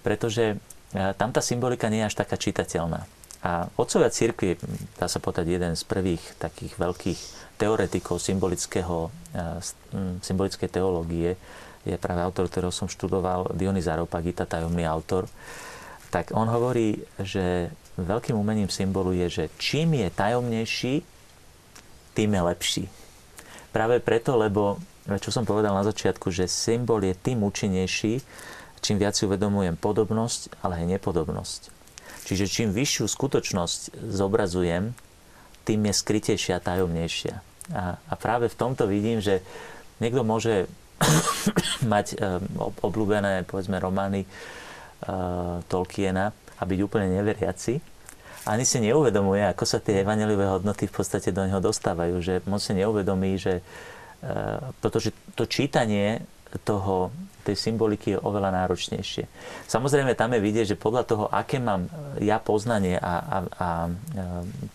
pretože 0.00 0.56
e, 0.56 1.12
tam 1.20 1.36
tá 1.36 1.44
symbolika 1.44 1.92
nie 1.92 2.00
je 2.00 2.08
až 2.08 2.16
taká 2.24 2.40
čitateľná. 2.40 3.04
A 3.44 3.68
otcovia 3.76 4.08
církvy, 4.08 4.56
dá 4.96 5.06
sa 5.06 5.20
povedať, 5.20 5.52
jeden 5.52 5.76
z 5.76 5.84
prvých 5.84 6.24
takých 6.40 6.74
veľkých 6.74 7.20
teoretikov 7.54 8.18
symbolického, 8.18 9.14
symbolickej 10.26 10.66
teológie, 10.66 11.38
je 11.88 11.98
práve 12.00 12.20
autor, 12.20 12.48
ktorého 12.52 12.74
som 12.74 12.90
študoval, 12.90 13.56
Dionys 13.56 13.88
Areopagita, 13.88 14.44
tajomný 14.44 14.84
autor, 14.84 15.24
tak 16.08 16.32
on 16.32 16.48
hovorí, 16.48 17.00
že 17.20 17.72
veľkým 18.00 18.36
umením 18.36 18.72
symbolu 18.72 19.12
je, 19.12 19.26
že 19.28 19.44
čím 19.60 19.98
je 20.00 20.08
tajomnejší, 20.08 20.94
tým 22.16 22.30
je 22.34 22.42
lepší. 22.42 22.84
Práve 23.70 24.00
preto, 24.00 24.34
lebo, 24.34 24.80
čo 25.06 25.28
som 25.28 25.44
povedal 25.44 25.76
na 25.76 25.84
začiatku, 25.84 26.32
že 26.32 26.48
symbol 26.48 27.04
je 27.04 27.14
tým 27.14 27.44
účinnejší, 27.44 28.24
čím 28.80 28.96
viac 28.96 29.18
si 29.18 29.26
uvedomujem 29.28 29.76
podobnosť, 29.76 30.64
ale 30.64 30.82
aj 30.82 30.98
nepodobnosť. 30.98 31.60
Čiže 32.24 32.44
čím 32.48 32.68
vyššiu 32.72 33.04
skutočnosť 33.08 34.04
zobrazujem, 34.08 34.92
tým 35.64 35.80
je 35.84 35.94
skrytejšia 35.94 36.60
a 36.60 36.64
tajomnejšia. 36.64 37.34
A, 37.76 38.00
a 38.00 38.14
práve 38.16 38.48
v 38.48 38.56
tomto 38.56 38.88
vidím, 38.88 39.20
že 39.20 39.44
niekto 40.00 40.24
môže 40.24 40.64
mať 41.92 42.18
um, 42.18 42.72
obľúbené, 42.82 43.46
povedzme, 43.46 43.78
romány 43.78 44.26
uh, 44.26 45.62
Tolkiena 45.70 46.34
a 46.58 46.62
byť 46.66 46.78
úplne 46.82 47.08
neveriaci. 47.14 47.78
Ani 48.48 48.64
si 48.64 48.80
neuvedomuje, 48.80 49.44
ako 49.44 49.64
sa 49.68 49.78
tie 49.78 50.02
evaneliové 50.02 50.48
hodnoty 50.48 50.88
v 50.88 50.94
podstate 50.94 51.30
do 51.30 51.44
neho 51.44 51.60
dostávajú. 51.60 52.18
Že 52.18 52.34
moc 52.48 52.64
si 52.64 52.72
neuvedomí, 52.74 53.38
že 53.38 53.60
uh, 53.60 54.72
pretože 54.82 55.14
to 55.38 55.46
čítanie 55.46 56.24
toho, 56.64 57.12
tej 57.44 57.56
symboliky 57.56 58.16
je 58.16 58.20
oveľa 58.20 58.64
náročnejšie. 58.64 59.24
Samozrejme, 59.68 60.12
tam 60.12 60.36
je 60.36 60.44
vidieť, 60.44 60.76
že 60.76 60.80
podľa 60.80 61.02
toho, 61.08 61.24
aké 61.32 61.56
mám 61.56 61.88
ja 62.20 62.36
poznanie 62.36 63.00
a, 63.00 63.14
a, 63.24 63.38
a 63.56 63.68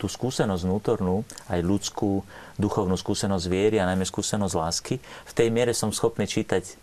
tú 0.01 0.09
skúsenosť 0.09 0.65
vnútornú, 0.65 1.21
aj 1.53 1.59
ľudskú, 1.61 2.25
duchovnú 2.59 2.93
skúsenosť 2.93 3.45
viery 3.49 3.81
a 3.81 3.89
najmä 3.89 4.05
skúsenosť 4.05 4.55
lásky, 4.55 4.95
v 5.01 5.33
tej 5.33 5.47
miere 5.49 5.73
som 5.73 5.89
schopný 5.89 6.29
čítať 6.29 6.63
e, 6.63 6.73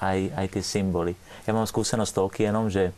aj, 0.00 0.18
aj 0.36 0.46
tie 0.52 0.62
symboly. 0.62 1.16
Ja 1.48 1.56
mám 1.56 1.64
skúsenosť 1.64 2.10
s 2.10 2.16
Tolkienom, 2.16 2.66
že 2.68 2.92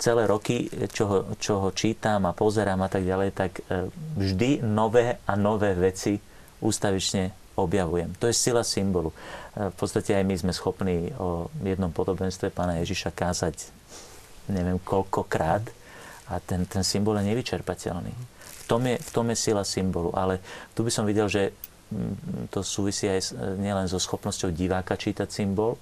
celé 0.00 0.24
roky, 0.24 0.70
čo 0.94 1.04
ho, 1.04 1.18
čo 1.36 1.60
ho 1.60 1.68
čítam 1.74 2.24
a 2.24 2.32
pozerám 2.32 2.80
a 2.80 2.88
tak 2.88 3.04
ďalej, 3.04 3.30
tak 3.34 3.52
e, 3.66 3.90
vždy 4.16 4.62
nové 4.62 5.18
a 5.26 5.32
nové 5.34 5.74
veci 5.74 6.16
ústavične 6.62 7.56
objavujem. 7.58 8.16
To 8.16 8.30
je 8.30 8.34
sila 8.36 8.64
symbolu. 8.64 9.12
V 9.52 9.74
podstate 9.76 10.16
aj 10.16 10.24
my 10.24 10.34
sme 10.38 10.52
schopní 10.54 11.12
o 11.18 11.52
jednom 11.60 11.92
podobenstve 11.92 12.48
pána 12.48 12.80
Ježiša 12.80 13.12
kázať 13.12 13.68
neviem 14.48 14.78
koľkokrát 14.82 15.62
a 16.30 16.38
ten, 16.42 16.66
ten 16.66 16.82
symbol 16.82 17.18
je 17.18 17.30
nevyčerpateľný. 17.34 18.12
Tom 18.70 18.86
je, 18.86 18.94
v 19.02 19.10
tom 19.10 19.26
je 19.34 19.36
sila 19.36 19.66
symbolu, 19.66 20.14
ale 20.14 20.38
tu 20.78 20.86
by 20.86 20.94
som 20.94 21.02
videl, 21.02 21.26
že 21.26 21.50
mm, 21.90 22.54
to 22.54 22.62
súvisí 22.62 23.10
aj 23.10 23.34
nielen 23.58 23.90
so 23.90 23.98
schopnosťou 23.98 24.54
diváka 24.54 24.94
čítať 24.94 25.26
symbol, 25.26 25.74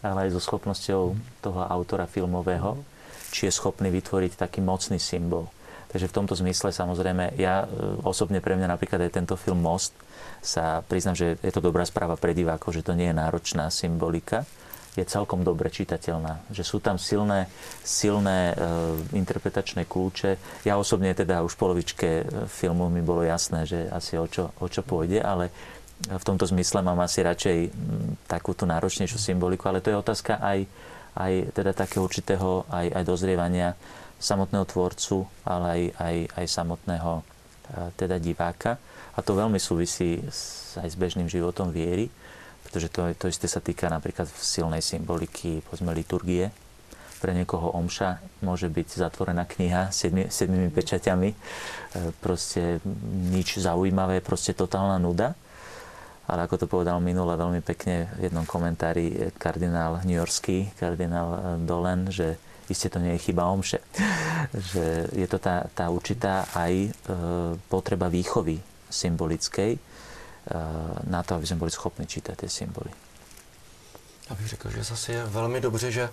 ale 0.00 0.28
aj 0.28 0.32
so 0.32 0.40
schopnosťou 0.40 1.02
toho 1.44 1.60
autora 1.68 2.08
filmového, 2.08 2.80
či 3.28 3.44
je 3.44 3.52
schopný 3.52 3.92
vytvoriť 3.92 4.40
taký 4.40 4.64
mocný 4.64 4.96
symbol. 4.96 5.52
Takže 5.92 6.08
v 6.08 6.16
tomto 6.16 6.34
zmysle 6.34 6.72
samozrejme, 6.72 7.36
ja 7.36 7.64
e, 7.64 7.66
osobne 8.02 8.40
pre 8.40 8.56
mňa 8.56 8.72
napríklad 8.72 9.04
aj 9.04 9.14
tento 9.20 9.36
film 9.36 9.60
Most 9.60 9.92
sa 10.40 10.80
priznám, 10.80 11.14
že 11.14 11.36
je 11.38 11.52
to 11.52 11.62
dobrá 11.62 11.84
správa 11.84 12.16
pre 12.16 12.32
divákov, 12.32 12.72
že 12.72 12.82
to 12.82 12.96
nie 12.96 13.12
je 13.12 13.16
náročná 13.20 13.68
symbolika, 13.68 14.48
je 14.94 15.04
celkom 15.04 15.42
dobre 15.42 15.70
čitateľná. 15.74 16.46
Že 16.54 16.62
sú 16.62 16.78
tam 16.78 16.96
silné, 17.02 17.50
silné 17.82 18.54
e, 18.54 18.54
interpretačné 19.18 19.90
kľúče. 19.90 20.62
Ja 20.62 20.78
osobne 20.78 21.10
teda 21.14 21.42
už 21.42 21.58
v 21.58 21.60
polovičke 21.60 22.08
e, 22.22 22.24
filmu 22.46 22.86
mi 22.86 23.02
bolo 23.02 23.26
jasné, 23.26 23.66
že 23.66 23.90
asi 23.90 24.14
o 24.14 24.30
čo, 24.30 24.54
o 24.62 24.66
čo 24.70 24.86
pôjde, 24.86 25.18
ale 25.18 25.50
v 26.06 26.24
tomto 26.26 26.46
zmysle 26.46 26.82
mám 26.82 26.98
asi 27.02 27.26
radšej 27.26 27.58
m, 27.70 28.14
takúto 28.30 28.66
náročnejšiu 28.66 29.18
symboliku, 29.18 29.66
ale 29.66 29.82
to 29.82 29.90
je 29.90 29.98
otázka 29.98 30.38
aj, 30.38 30.66
aj 31.18 31.32
teda 31.54 31.74
takého 31.74 32.06
určitého 32.06 32.66
aj, 32.70 32.86
aj 32.94 33.02
dozrievania 33.02 33.74
samotného 34.18 34.66
tvorcu, 34.66 35.26
ale 35.42 35.66
aj, 35.66 35.82
aj, 35.98 36.16
aj 36.38 36.46
samotného 36.46 37.12
e, 37.18 37.22
teda 37.98 38.22
diváka. 38.22 38.78
A 39.14 39.22
to 39.22 39.34
veľmi 39.34 39.58
súvisí 39.58 40.22
s, 40.26 40.74
aj 40.78 40.90
s 40.90 40.96
bežným 40.98 41.26
životom 41.26 41.70
viery, 41.70 42.10
pretože 42.74 42.90
to, 42.90 43.06
to 43.14 43.30
isté 43.30 43.46
sa 43.46 43.62
týka 43.62 43.86
napríklad 43.86 44.26
silnej 44.34 44.82
symboliky, 44.82 45.62
povedzme, 45.62 45.94
liturgie. 45.94 46.50
pre 47.22 47.30
niekoho 47.30 47.70
omša 47.70 48.18
môže 48.42 48.66
byť 48.66 48.98
zatvorená 48.98 49.46
kniha 49.46 49.94
s 49.94 50.02
sedmi, 50.02 50.26
sedmými 50.26 50.74
pečaťami, 50.74 51.30
e, 51.30 51.36
proste 52.18 52.82
nič 53.30 53.62
zaujímavé, 53.62 54.18
proste 54.26 54.58
totálna 54.58 54.98
nuda. 54.98 55.38
Ale 56.26 56.50
ako 56.50 56.58
to 56.58 56.66
povedal 56.66 56.98
minule 56.98 57.38
veľmi 57.38 57.62
pekne 57.62 58.10
v 58.18 58.26
jednom 58.26 58.42
komentári 58.42 59.30
kardinál 59.38 60.02
New 60.02 60.18
Yorkský, 60.18 60.74
kardinál 60.74 61.62
Dolen, 61.62 62.10
že 62.10 62.42
isté 62.66 62.90
to 62.90 62.98
nie 62.98 63.14
je 63.14 63.30
chyba 63.30 63.54
omše. 63.54 63.78
že 64.74 65.14
je 65.14 65.26
to 65.30 65.38
tá, 65.38 65.70
tá 65.70 65.94
určitá 65.94 66.50
aj 66.58 66.74
e, 66.74 66.88
potreba 67.70 68.10
výchovy 68.10 68.58
symbolickej 68.90 69.78
e, 69.78 69.93
na 71.08 71.22
to, 71.22 71.34
aby 71.34 71.46
sme 71.46 71.64
boli 71.64 71.70
schopni 71.72 72.06
čítať 72.06 72.44
tie 72.44 72.50
symboly. 72.52 72.92
Já 74.30 74.36
bych 74.36 74.48
řekl, 74.48 74.70
že 74.70 74.84
zase 74.84 75.12
je 75.12 75.24
velmi 75.24 75.60
dobře, 75.60 75.90
že 75.90 76.02
eh, 76.02 76.10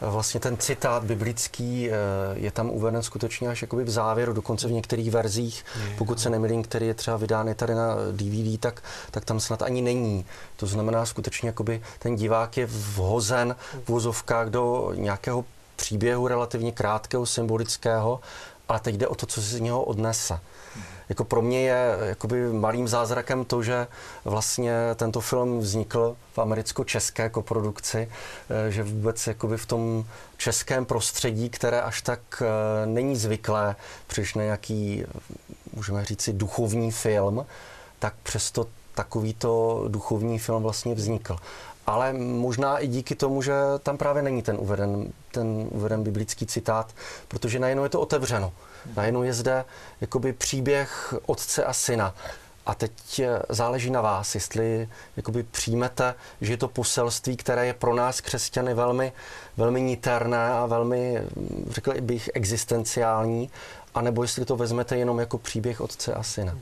vlastně 0.00 0.40
ten 0.40 0.56
citát 0.56 1.04
biblický 1.04 1.90
eh, 1.90 1.94
je 2.34 2.50
tam 2.50 2.70
uveden 2.70 3.02
skutečně 3.02 3.48
až 3.48 3.62
jakoby 3.62 3.84
v 3.84 3.90
závěru, 3.90 4.32
dokonce 4.32 4.68
v 4.68 4.72
některých 4.72 5.10
verzích, 5.10 5.64
je, 5.88 5.96
pokud 5.96 6.20
se 6.20 6.30
nemýlím, 6.30 6.62
který 6.62 6.86
je 6.86 6.94
třeba 6.94 7.16
vydán 7.16 7.54
tady 7.54 7.74
na 7.74 7.96
DVD, 8.12 8.60
tak, 8.60 8.82
tak 9.10 9.24
tam 9.24 9.40
snad 9.40 9.62
ani 9.62 9.82
není. 9.82 10.26
To 10.56 10.66
znamená 10.66 11.06
skutečně, 11.06 11.48
jakoby 11.48 11.82
ten 11.98 12.16
divák 12.16 12.56
je 12.56 12.66
vhozen 12.66 13.56
v 13.84 13.88
vozovkách 13.88 14.48
do 14.48 14.92
nějakého 14.94 15.44
příběhu 15.76 16.28
relativně 16.28 16.72
krátkého, 16.72 17.26
symbolického, 17.26 18.20
ale 18.68 18.80
teď 18.80 18.94
jde 18.94 19.08
o 19.08 19.14
to, 19.14 19.26
co 19.26 19.42
si 19.42 19.56
z 19.56 19.60
něho 19.60 19.82
odnese 19.82 20.40
jako 21.08 21.24
pro 21.24 21.42
mě 21.42 21.60
je 21.60 21.96
jakoby 22.02 22.52
malým 22.52 22.88
zázrakem 22.88 23.44
to, 23.44 23.62
že 23.62 23.86
vlastně 24.24 24.72
tento 24.96 25.20
film 25.20 25.58
vznikl 25.58 26.16
v 26.32 26.38
americko-české 26.38 27.28
koprodukci, 27.30 28.08
eh, 28.50 28.70
že 28.70 28.82
vůbec 28.82 29.26
jakoby 29.26 29.56
v 29.56 29.66
tom 29.66 30.04
českém 30.36 30.84
prostředí, 30.84 31.50
které 31.50 31.80
až 31.80 32.02
tak 32.02 32.20
eh, 32.42 32.86
není 32.86 33.16
zvyklé, 33.16 33.76
přiš 34.06 34.34
nějaký, 34.34 35.04
můžeme 35.72 36.04
říct 36.04 36.22
si, 36.22 36.32
duchovní 36.32 36.90
film, 36.90 37.46
tak 37.98 38.14
přesto 38.22 38.66
takovýto 38.94 39.84
duchovní 39.88 40.38
film 40.38 40.62
vlastně 40.62 40.94
vznikl. 40.94 41.36
Ale 41.86 42.12
možná 42.12 42.78
i 42.78 42.86
díky 42.86 43.14
tomu, 43.14 43.42
že 43.42 43.52
tam 43.82 43.96
právě 43.96 44.22
není 44.22 44.42
ten 44.42 44.56
uveden, 44.60 45.12
ten 45.30 45.68
uveden 45.70 46.02
biblický 46.02 46.46
citát, 46.46 46.94
protože 47.28 47.58
najednou 47.58 47.82
je 47.82 47.88
to 47.88 48.00
otevřeno. 48.00 48.52
Najednou 48.96 49.22
je 49.22 49.32
zde 49.32 49.64
jakoby 50.00 50.32
příběh 50.32 51.14
otce 51.26 51.64
a 51.64 51.72
syna. 51.72 52.14
A 52.66 52.74
teď 52.74 52.92
eh, 53.18 53.38
záleží 53.48 53.90
na 53.90 54.00
vás, 54.00 54.34
jestli 54.34 54.88
jakoby 55.16 55.42
přijmete, 55.42 56.14
že 56.40 56.52
je 56.52 56.56
to 56.56 56.68
poselství, 56.68 57.36
které 57.36 57.66
je 57.66 57.74
pro 57.74 57.94
nás 57.94 58.20
křesťany 58.20 58.74
velmi, 58.74 59.12
velmi 59.56 59.82
niterné 59.82 60.52
a 60.52 60.66
velmi, 60.66 61.22
řekl 61.70 62.00
bych, 62.00 62.30
existenciální, 62.34 63.50
anebo 63.94 64.22
jestli 64.22 64.44
to 64.44 64.56
vezmete 64.56 64.96
jenom 64.96 65.18
jako 65.18 65.38
příběh 65.38 65.80
otce 65.80 66.14
a 66.14 66.22
syna. 66.22 66.58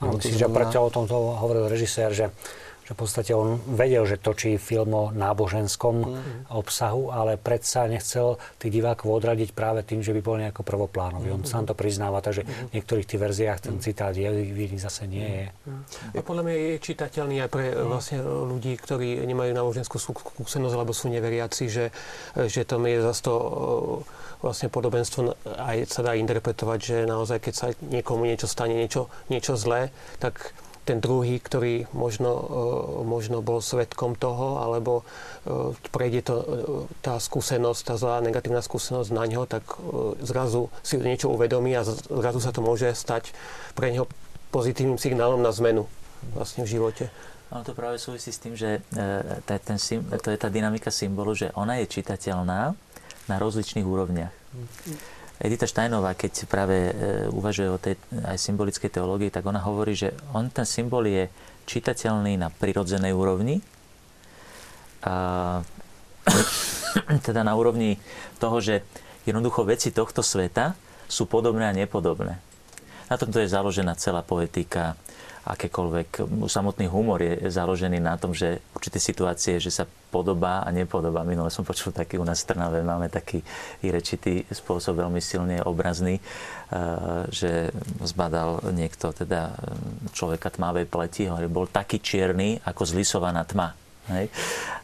Ano, 0.00 0.12
myslím, 0.12 0.34
znamená... 0.34 0.70
že 0.70 0.78
o 0.78 0.90
tomto 0.90 1.14
hovoril 1.14 1.68
režisér, 1.68 2.12
že 2.12 2.30
že 2.92 2.96
v 2.96 3.08
podstate 3.08 3.32
on 3.32 3.56
vedel, 3.72 4.04
že 4.04 4.20
točí 4.20 4.60
film 4.60 4.92
o 4.92 5.04
náboženskom 5.16 5.96
mm-hmm. 6.04 6.52
obsahu, 6.52 7.08
ale 7.08 7.40
predsa 7.40 7.88
nechcel 7.88 8.36
tých 8.60 8.68
divákov 8.68 9.08
odradiť 9.16 9.56
práve 9.56 9.80
tým, 9.80 10.04
že 10.04 10.12
by 10.12 10.20
bol 10.20 10.36
nejako 10.36 10.60
prvoplánový. 10.60 11.32
Mm-hmm. 11.32 11.48
On 11.48 11.48
sám 11.48 11.64
to 11.64 11.72
priznáva, 11.72 12.20
takže 12.20 12.44
mm-hmm. 12.44 12.68
v 12.68 12.72
niektorých 12.76 13.08
tých 13.08 13.20
verziách 13.24 13.60
ten 13.64 13.80
mhm. 13.80 13.82
citát 13.82 14.12
je, 14.12 14.28
v 14.28 14.58
iných 14.68 14.84
zase 14.84 15.08
nie 15.08 15.24
je. 15.24 15.46
Mm-hmm. 15.48 16.20
A 16.20 16.20
podľa 16.20 16.42
mňa 16.44 16.54
je 16.54 16.72
čitateľný 16.84 17.36
aj 17.40 17.48
pre 17.48 17.64
mm-hmm. 17.72 17.88
vlastne 17.88 18.18
ľudí, 18.20 18.72
ktorí 18.76 19.24
nemajú 19.24 19.50
náboženskú 19.56 19.96
skúsenosť 19.96 20.74
alebo 20.76 20.92
sú 20.92 21.08
neveriaci, 21.08 21.64
že, 21.72 21.88
že 22.36 22.68
to 22.68 22.76
je 22.84 23.00
zase 23.00 23.20
to 23.24 23.34
vlastne 24.42 24.66
podobenstvo 24.68 25.38
aj 25.46 25.86
sa 25.86 26.02
dá 26.02 26.18
interpretovať, 26.18 26.78
že 26.82 26.96
naozaj 27.06 27.38
keď 27.38 27.54
sa 27.54 27.66
niekomu 27.78 28.26
niečo 28.26 28.50
stane, 28.50 28.74
niečo, 28.74 29.06
niečo 29.30 29.54
zlé, 29.54 29.94
tak 30.18 30.50
ten 30.82 30.98
druhý, 30.98 31.38
ktorý 31.38 31.86
možno, 31.94 32.30
e, 32.34 32.44
možno 33.06 33.38
bol 33.38 33.62
svetkom 33.62 34.18
toho, 34.18 34.58
alebo 34.66 35.06
e, 35.46 35.74
prejde 35.94 36.20
to, 36.26 36.34
e, 36.34 36.44
tá 37.06 37.22
skúsenosť, 37.22 37.80
tá 37.86 37.94
zlá 37.94 38.18
negatívna 38.18 38.58
skúsenosť 38.58 39.10
na 39.14 39.24
ňo, 39.30 39.46
tak 39.46 39.62
zrazu 40.22 40.74
si 40.82 40.98
niečo 40.98 41.30
uvedomí 41.30 41.70
a 41.78 41.86
zrazu 41.86 42.42
sa 42.42 42.50
to 42.50 42.66
môže 42.66 42.90
stať 42.98 43.30
pre 43.78 43.94
neho 43.94 44.10
pozitívnym 44.50 44.98
signálom 44.98 45.38
na 45.38 45.54
zmenu 45.54 45.86
vlastne 46.34 46.66
v 46.66 46.72
živote. 46.78 47.04
Ono 47.54 47.62
to 47.62 47.76
práve 47.76 48.00
súvisí 48.00 48.32
s 48.32 48.40
tým, 48.40 48.56
že 48.56 48.80
ten, 49.44 49.76
to 50.24 50.28
je 50.32 50.38
tá 50.40 50.48
dynamika 50.48 50.88
symbolu, 50.88 51.36
že 51.36 51.52
ona 51.52 51.84
je 51.84 52.00
čitateľná 52.00 52.72
na 53.28 53.36
rozličných 53.36 53.84
úrovniach. 53.84 54.32
Edita 55.42 55.66
Steinová, 55.66 56.14
keď 56.14 56.46
práve 56.46 56.76
e, 56.78 56.92
uvažuje 57.34 57.66
o 57.66 57.82
tej 57.82 57.98
aj 58.22 58.38
symbolickej 58.38 58.94
teológii, 58.94 59.34
tak 59.34 59.42
ona 59.42 59.58
hovorí, 59.58 59.98
že 59.98 60.14
on 60.30 60.46
ten 60.54 60.62
symbol 60.62 61.02
je 61.02 61.26
čitateľný 61.66 62.38
na 62.38 62.46
prirodzenej 62.46 63.10
úrovni, 63.10 63.58
a, 65.02 65.58
teda 67.26 67.42
na 67.42 67.58
úrovni 67.58 67.98
toho, 68.38 68.62
že 68.62 68.86
jednoducho 69.26 69.66
veci 69.66 69.90
tohto 69.90 70.22
sveta 70.22 70.78
sú 71.10 71.26
podobné 71.26 71.66
a 71.66 71.74
nepodobné. 71.74 72.38
Na 73.10 73.18
tomto 73.18 73.42
je 73.42 73.50
založená 73.50 73.98
celá 73.98 74.22
poetika, 74.22 74.94
akékoľvek, 75.42 76.30
samotný 76.46 76.86
humor 76.86 77.18
je 77.18 77.50
založený 77.50 77.98
na 77.98 78.14
tom, 78.14 78.30
že 78.30 78.62
určité 78.78 79.02
situácie, 79.02 79.58
že 79.58 79.74
sa 79.74 79.84
podobá 80.12 80.62
a 80.62 80.70
nepodobá. 80.70 81.26
Minule 81.26 81.50
som 81.50 81.66
počul 81.66 81.90
taký 81.90 82.20
u 82.20 82.24
nás 82.24 82.46
v 82.46 82.54
Trnave, 82.54 82.84
máme 82.86 83.10
taký 83.10 83.42
rečitý 83.82 84.46
spôsob, 84.46 85.02
veľmi 85.02 85.18
silne 85.18 85.58
obrazný, 85.64 86.18
eh, 86.18 86.22
že 87.32 87.74
zbadal 88.04 88.62
niekto 88.70 89.10
teda 89.10 89.50
človeka 90.14 90.54
tmavej 90.54 90.86
pleti, 90.86 91.26
hovorí, 91.26 91.50
bol 91.50 91.66
taký 91.66 91.98
čierny 91.98 92.62
ako 92.62 92.82
zlisovaná 92.86 93.42
tma. 93.42 93.74
Hej? 94.10 94.34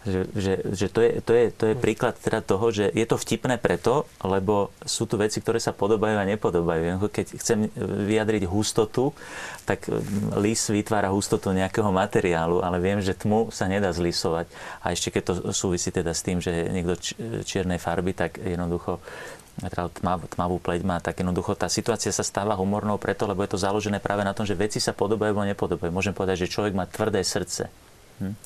Že, 0.07 0.21
že, 0.31 0.53
že 0.63 0.87
to, 0.87 1.01
je, 1.03 1.11
to, 1.19 1.33
je, 1.35 1.45
to 1.51 1.65
je 1.69 1.75
príklad 1.75 2.15
teda 2.15 2.39
toho, 2.39 2.71
že 2.71 2.87
je 2.95 3.03
to 3.03 3.19
vtipné 3.19 3.59
preto, 3.59 4.07
lebo 4.23 4.71
sú 4.87 5.11
tu 5.11 5.19
veci, 5.19 5.43
ktoré 5.43 5.59
sa 5.59 5.75
podobajú 5.75 6.17
a 6.17 6.25
nepodobajú. 6.25 7.03
Keď 7.11 7.27
chcem 7.43 7.67
vyjadriť 7.83 8.47
hustotu, 8.47 9.11
tak 9.67 9.91
lis 10.39 10.63
vytvára 10.71 11.11
hustotu 11.11 11.51
nejakého 11.51 11.91
materiálu, 11.91 12.63
ale 12.63 12.79
viem, 12.79 13.03
že 13.03 13.19
tmu 13.19 13.51
sa 13.51 13.67
nedá 13.67 13.91
zlisovať. 13.91 14.47
A 14.87 14.95
ešte 14.95 15.11
keď 15.11 15.23
to 15.27 15.33
súvisí 15.51 15.91
teda 15.91 16.15
s 16.15 16.23
tým, 16.23 16.39
že 16.39 16.55
je 16.55 16.65
niekto 16.71 16.95
čiernej 17.43 17.83
farby, 17.83 18.15
tak 18.15 18.39
jednoducho 18.39 19.03
teda 19.59 19.91
tmav, 19.91 20.31
tmavú 20.31 20.63
pleť 20.63 20.87
má, 20.87 21.03
tak 21.03 21.19
jednoducho 21.19 21.59
tá 21.59 21.67
situácia 21.67 22.15
sa 22.15 22.23
stáva 22.23 22.55
humornou 22.55 22.95
preto, 22.95 23.27
lebo 23.27 23.43
je 23.43 23.51
to 23.51 23.59
založené 23.59 23.99
práve 23.99 24.23
na 24.23 24.31
tom, 24.31 24.47
že 24.47 24.55
veci 24.55 24.79
sa 24.79 24.95
podobajú 24.95 25.35
alebo 25.35 25.51
nepodobajú. 25.51 25.91
Môžem 25.91 26.15
povedať, 26.15 26.47
že 26.47 26.53
človek 26.55 26.79
má 26.79 26.87
tvrdé 26.87 27.27
srdce. 27.27 27.67
Hm? 28.23 28.39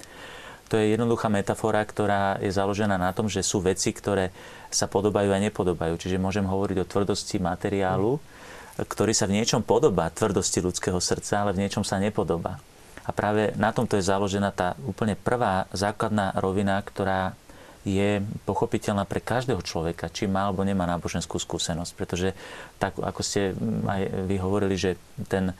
To 0.73 0.81
je 0.81 0.97
jednoduchá 0.97 1.29
metafora, 1.29 1.85
ktorá 1.85 2.41
je 2.41 2.49
založená 2.49 2.97
na 2.97 3.13
tom, 3.13 3.29
že 3.29 3.45
sú 3.45 3.61
veci, 3.61 3.93
ktoré 3.93 4.33
sa 4.73 4.89
podobajú 4.89 5.29
a 5.29 5.43
nepodobajú. 5.45 6.01
Čiže 6.01 6.17
môžem 6.17 6.49
hovoriť 6.49 6.81
o 6.81 6.89
tvrdosti 6.89 7.37
materiálu, 7.37 8.17
ktorý 8.81 9.13
sa 9.13 9.29
v 9.29 9.37
niečom 9.37 9.61
podobá 9.61 10.09
tvrdosti 10.09 10.65
ľudského 10.65 10.97
srdca, 10.97 11.45
ale 11.45 11.53
v 11.53 11.69
niečom 11.69 11.85
sa 11.85 12.01
nepodobá. 12.01 12.57
A 13.05 13.11
práve 13.13 13.53
na 13.61 13.69
tomto 13.69 14.01
je 14.01 14.09
založená 14.09 14.49
tá 14.55 14.73
úplne 14.89 15.13
prvá 15.13 15.69
základná 15.77 16.33
rovina, 16.41 16.81
ktorá 16.81 17.37
je 17.83 18.23
pochopiteľná 18.47 19.03
pre 19.03 19.19
každého 19.19 19.59
človeka, 19.61 20.07
či 20.07 20.31
má 20.31 20.47
alebo 20.47 20.63
nemá 20.63 20.87
náboženskú 20.87 21.35
skúsenosť. 21.37 21.93
Pretože 21.99 22.33
tak, 22.79 22.95
ako 22.97 23.21
ste 23.21 23.59
aj 23.85 24.03
vy 24.31 24.37
hovorili, 24.39 24.79
že 24.79 24.95
ten 25.27 25.51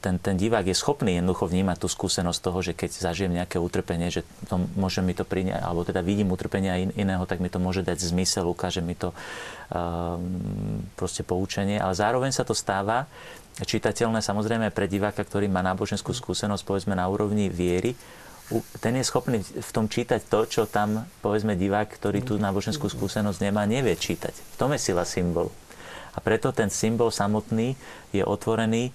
ten, 0.00 0.16
ten 0.16 0.34
divák 0.40 0.64
je 0.64 0.76
schopný 0.76 1.20
jednoducho 1.20 1.44
vnímať 1.44 1.76
tú 1.76 1.88
skúsenosť 1.92 2.40
toho, 2.40 2.58
že 2.64 2.72
keď 2.72 2.90
zažijem 3.04 3.32
nejaké 3.36 3.60
utrpenie, 3.60 4.08
že 4.08 4.24
to 4.48 4.56
môže 4.80 5.04
mi 5.04 5.12
to 5.12 5.28
priniať, 5.28 5.60
alebo 5.60 5.84
teda 5.84 6.00
vidím 6.00 6.32
utrpenia 6.32 6.80
in, 6.80 6.90
iného, 6.96 7.24
tak 7.28 7.44
mi 7.44 7.52
to 7.52 7.60
môže 7.60 7.84
dať 7.84 8.00
zmysel, 8.00 8.48
ukáže 8.48 8.80
mi 8.80 8.96
to 8.96 9.12
um, 9.12 10.80
proste 10.96 11.20
poučenie, 11.20 11.76
ale 11.76 11.92
zároveň 11.92 12.32
sa 12.32 12.48
to 12.48 12.56
stáva 12.56 13.04
čitateľné 13.60 14.24
samozrejme 14.24 14.72
pre 14.72 14.88
diváka, 14.88 15.22
ktorý 15.22 15.46
má 15.46 15.60
náboženskú 15.62 16.10
skúsenosť, 16.10 16.64
povedzme 16.64 16.96
na 16.96 17.06
úrovni 17.06 17.52
viery, 17.52 17.94
ten 18.80 18.92
je 19.00 19.04
schopný 19.08 19.40
v 19.40 19.70
tom 19.72 19.88
čítať 19.88 20.28
to, 20.28 20.44
čo 20.44 20.62
tam, 20.68 21.08
povedzme, 21.24 21.56
divák, 21.56 21.88
ktorý 21.96 22.20
tú 22.20 22.36
náboženskú 22.36 22.92
skúsenosť 22.92 23.40
nemá, 23.40 23.64
nevie 23.64 23.96
čítať. 23.96 24.36
V 24.36 24.56
tom 24.60 24.76
je 24.76 24.80
sila 24.84 25.08
symbolu. 25.08 25.48
A 26.14 26.20
preto 26.20 26.52
ten 26.52 26.68
symbol 26.68 27.08
samotný 27.08 27.74
je 28.12 28.20
otvorený 28.20 28.92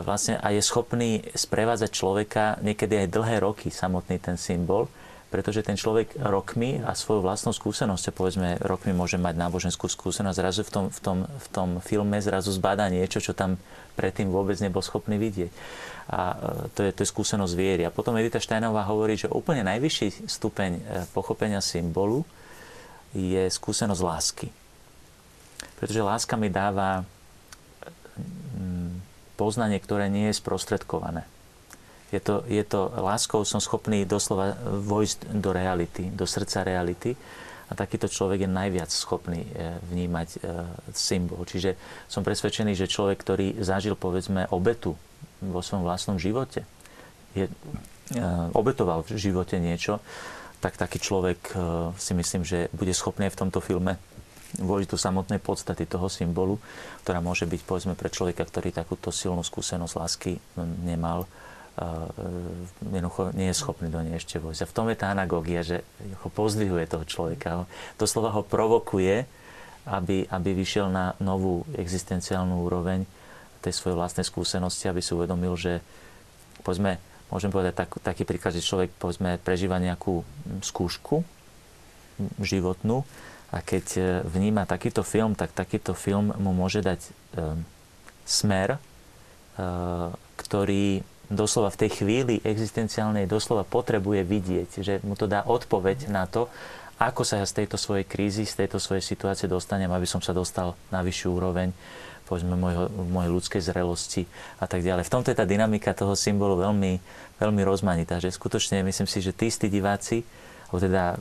vlastne 0.00 0.40
a 0.40 0.48
je 0.56 0.64
schopný 0.64 1.20
sprevádzať 1.36 1.90
človeka 1.92 2.56
niekedy 2.64 3.04
aj 3.04 3.12
dlhé 3.12 3.36
roky 3.44 3.68
samotný 3.68 4.16
ten 4.16 4.40
symbol, 4.40 4.88
pretože 5.28 5.64
ten 5.64 5.76
človek 5.76 6.16
rokmi 6.16 6.80
a 6.84 6.92
svoju 6.92 7.24
vlastnou 7.24 7.56
skúsenosť, 7.56 8.12
povedzme, 8.12 8.60
rokmi 8.60 8.92
môže 8.92 9.16
mať 9.16 9.36
náboženskú 9.36 9.88
skúsenosť, 9.88 10.36
zrazu 10.36 10.60
v 10.64 10.70
tom, 10.72 10.84
v 10.88 11.00
tom, 11.00 11.18
v 11.24 11.46
tom 11.48 11.68
filme 11.80 12.20
zrazu 12.20 12.52
zbadá 12.52 12.88
niečo, 12.92 13.20
čo 13.20 13.32
tam 13.32 13.56
predtým 13.96 14.28
vôbec 14.28 14.60
nebol 14.60 14.84
schopný 14.84 15.16
vidieť. 15.16 15.52
A 16.12 16.20
e, 16.32 16.36
to 16.76 16.84
je, 16.84 16.90
to 16.92 17.00
je 17.04 17.12
skúsenosť 17.12 17.52
viery. 17.56 17.88
A 17.88 17.94
potom 17.94 18.16
Edita 18.20 18.40
Steinová 18.40 18.84
hovorí, 18.84 19.16
že 19.16 19.32
úplne 19.32 19.64
najvyšší 19.64 20.28
stupeň 20.28 20.70
e, 20.76 20.80
pochopenia 21.16 21.64
symbolu 21.64 22.28
je 23.16 23.48
skúsenosť 23.48 24.02
lásky. 24.04 24.48
Pretože 25.80 26.04
láska 26.04 26.36
mi 26.36 26.52
dáva 26.52 27.08
poznanie, 29.42 29.82
ktoré 29.82 30.06
nie 30.06 30.30
je 30.30 30.38
sprostredkované. 30.38 31.26
Je 32.14 32.22
to, 32.22 32.46
je 32.46 32.62
to, 32.62 32.92
láskou 32.94 33.42
som 33.42 33.58
schopný 33.58 34.06
doslova 34.06 34.54
vojsť 34.62 35.34
do 35.34 35.50
reality, 35.50 36.12
do 36.14 36.28
srdca 36.28 36.62
reality 36.62 37.18
a 37.66 37.72
takýto 37.72 38.06
človek 38.06 38.44
je 38.44 38.50
najviac 38.52 38.92
schopný 38.92 39.48
e, 39.48 39.80
vnímať 39.88 40.28
e, 40.28 40.38
symbol. 40.92 41.48
Čiže 41.48 41.74
som 42.12 42.20
presvedčený, 42.20 42.76
že 42.76 42.84
človek, 42.84 43.16
ktorý 43.16 43.46
zažil 43.64 43.96
povedzme 43.96 44.44
obetu 44.52 44.92
vo 45.40 45.64
svojom 45.64 45.88
vlastnom 45.88 46.20
živote, 46.20 46.68
je, 47.32 47.48
e, 47.48 47.52
obetoval 48.52 49.08
v 49.08 49.16
živote 49.16 49.56
niečo, 49.56 50.04
tak 50.60 50.78
taký 50.78 51.02
človek 51.02 51.58
si 51.98 52.14
myslím, 52.14 52.46
že 52.46 52.70
bude 52.70 52.94
schopný 52.94 53.26
v 53.26 53.34
tomto 53.34 53.58
filme 53.58 53.98
do 54.60 54.96
samotnej 55.00 55.40
podstaty 55.40 55.88
toho 55.88 56.12
symbolu, 56.12 56.60
ktorá 57.06 57.24
môže 57.24 57.48
byť 57.48 57.60
povedzme 57.64 57.94
pre 57.96 58.12
človeka, 58.12 58.44
ktorý 58.44 58.74
takúto 58.74 59.08
silnú 59.08 59.40
skúsenosť 59.40 59.94
lásky 59.96 60.36
nemal, 60.84 61.24
jednoducho 62.84 63.32
nie 63.32 63.48
je 63.48 63.56
schopný 63.56 63.88
do 63.88 64.04
nej 64.04 64.20
ešte 64.20 64.36
vojsť. 64.36 64.60
A 64.60 64.68
v 64.68 64.76
tom 64.76 64.86
je 64.92 64.96
tá 65.00 65.08
anagógia, 65.08 65.64
že 65.64 65.80
ho 66.20 66.28
pozdvihuje 66.28 66.84
toho 66.84 67.08
človeka. 67.08 67.64
Doslova 67.96 68.36
ho 68.36 68.44
provokuje, 68.44 69.24
aby, 69.88 70.28
aby 70.28 70.50
vyšiel 70.52 70.92
na 70.92 71.16
novú 71.18 71.64
existenciálnu 71.74 72.60
úroveň 72.60 73.08
tej 73.64 73.72
svojej 73.72 73.96
vlastnej 73.96 74.26
skúsenosti, 74.26 74.90
aby 74.90 75.00
si 75.00 75.16
uvedomil, 75.16 75.54
že 75.56 75.80
povedzme, 76.60 77.00
môžem 77.32 77.48
povedať 77.48 77.72
tak, 77.72 77.90
taký 78.04 78.28
príklad, 78.28 78.52
že 78.52 78.62
človek 78.62 78.92
povedzme, 79.00 79.40
prežíva 79.40 79.80
nejakú 79.80 80.22
skúšku 80.60 81.24
životnú 82.38 83.02
a 83.52 83.60
keď 83.60 83.86
e, 83.94 84.00
vníma 84.24 84.64
takýto 84.64 85.04
film, 85.04 85.36
tak 85.36 85.52
takýto 85.52 85.92
film 85.92 86.32
mu 86.40 86.56
môže 86.56 86.80
dať 86.80 87.00
um, 87.36 87.60
smer, 88.24 88.80
uh, 88.80 90.08
ktorý 90.40 91.04
doslova 91.28 91.68
v 91.68 91.80
tej 91.84 91.90
chvíli 92.00 92.34
existenciálnej 92.40 93.28
doslova 93.28 93.66
potrebuje 93.68 94.24
vidieť, 94.24 94.70
že 94.80 94.94
mu 95.04 95.18
to 95.18 95.28
dá 95.28 95.44
odpoveď 95.44 96.08
na 96.08 96.24
to, 96.24 96.48
ako 97.02 97.26
sa 97.26 97.42
ja 97.42 97.46
z 97.48 97.64
tejto 97.64 97.76
svojej 97.76 98.06
krízy, 98.06 98.46
z 98.46 98.64
tejto 98.64 98.78
svojej 98.78 99.02
situácie 99.02 99.50
dostanem, 99.50 99.90
aby 99.90 100.06
som 100.06 100.22
sa 100.22 100.30
dostal 100.30 100.78
na 100.94 101.02
vyššiu 101.02 101.28
úroveň 101.34 101.74
povedzme 102.22 102.54
mojho, 102.54 102.86
mojej 103.12 103.28
ľudskej 103.28 103.60
zrelosti 103.60 104.24
a 104.56 104.64
tak 104.64 104.80
ďalej. 104.80 105.04
V 105.04 105.12
tomto 105.12 105.28
je 105.28 105.36
tá 105.36 105.44
dynamika 105.44 105.92
toho 105.92 106.14
symbolu 106.14 106.56
veľmi, 106.62 106.96
veľmi 107.42 107.62
rozmanitá, 107.66 108.22
že 108.22 108.32
skutočne 108.32 108.80
myslím 108.86 109.04
si, 109.10 109.18
že 109.20 109.34
tí 109.34 109.50
istí 109.50 109.66
diváci, 109.66 110.22
alebo 110.72 110.80
teda 110.80 111.20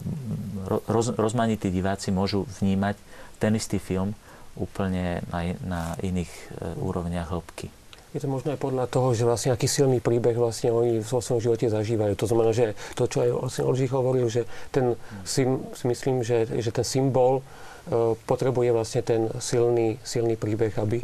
roz, 0.87 1.11
rozmanití 1.11 1.67
diváci 1.67 2.15
môžu 2.15 2.47
vnímať 2.63 2.95
ten 3.35 3.51
istý 3.59 3.83
film 3.83 4.15
úplne 4.55 5.19
na, 5.27 5.51
na 5.67 5.81
iných 5.99 6.31
e, 6.31 6.43
úrovniach 6.79 7.27
hĺbky 7.27 7.67
je 8.11 8.19
to 8.19 8.27
možno 8.27 8.51
aj 8.51 8.59
podľa 8.59 8.91
toho, 8.91 9.15
že 9.15 9.23
vlastne 9.23 9.55
aký 9.55 9.71
silný 9.71 10.03
príbeh 10.03 10.35
vlastne 10.35 10.67
oni 10.67 10.99
vo 10.99 11.23
svojom 11.23 11.47
živote 11.47 11.71
zažívajú. 11.71 12.19
To 12.19 12.27
znamená, 12.27 12.51
že 12.51 12.75
to, 12.91 13.07
čo 13.07 13.23
aj 13.23 13.29
vlastne 13.31 13.63
Olžich 13.63 13.91
hovoril, 13.95 14.27
že 14.27 14.43
ten, 14.75 14.99
si 15.23 15.47
myslím, 15.87 16.19
že, 16.19 16.43
že 16.59 16.75
ten 16.75 16.83
symbol 16.83 17.39
uh, 17.39 18.11
potrebuje 18.27 18.75
vlastne 18.75 19.01
ten 19.07 19.31
silný, 19.39 19.95
silný 20.03 20.35
príbeh, 20.35 20.75
aby, 20.75 20.99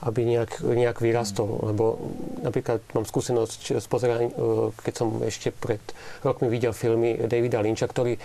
aby 0.00 0.20
nejak, 0.24 0.64
nejak 0.64 1.00
vyrastol. 1.00 1.60
Lebo 1.60 2.00
napríklad 2.40 2.80
mám 2.96 3.04
skúsenosť 3.04 3.80
z 3.80 3.86
pozeraní, 3.86 4.32
uh, 4.32 4.72
keď 4.80 4.94
som 4.96 5.08
ešte 5.20 5.52
pred 5.52 5.80
rokmi 6.24 6.48
videl 6.48 6.72
filmy 6.72 7.16
Davida 7.28 7.60
Lynča, 7.60 7.88
ktorý 7.88 8.16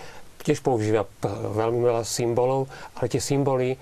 tiež 0.46 0.62
používa 0.62 1.02
veľmi 1.58 1.82
veľa 1.82 2.06
symbolov, 2.06 2.70
ale 2.94 3.10
tie 3.10 3.18
symboly 3.18 3.74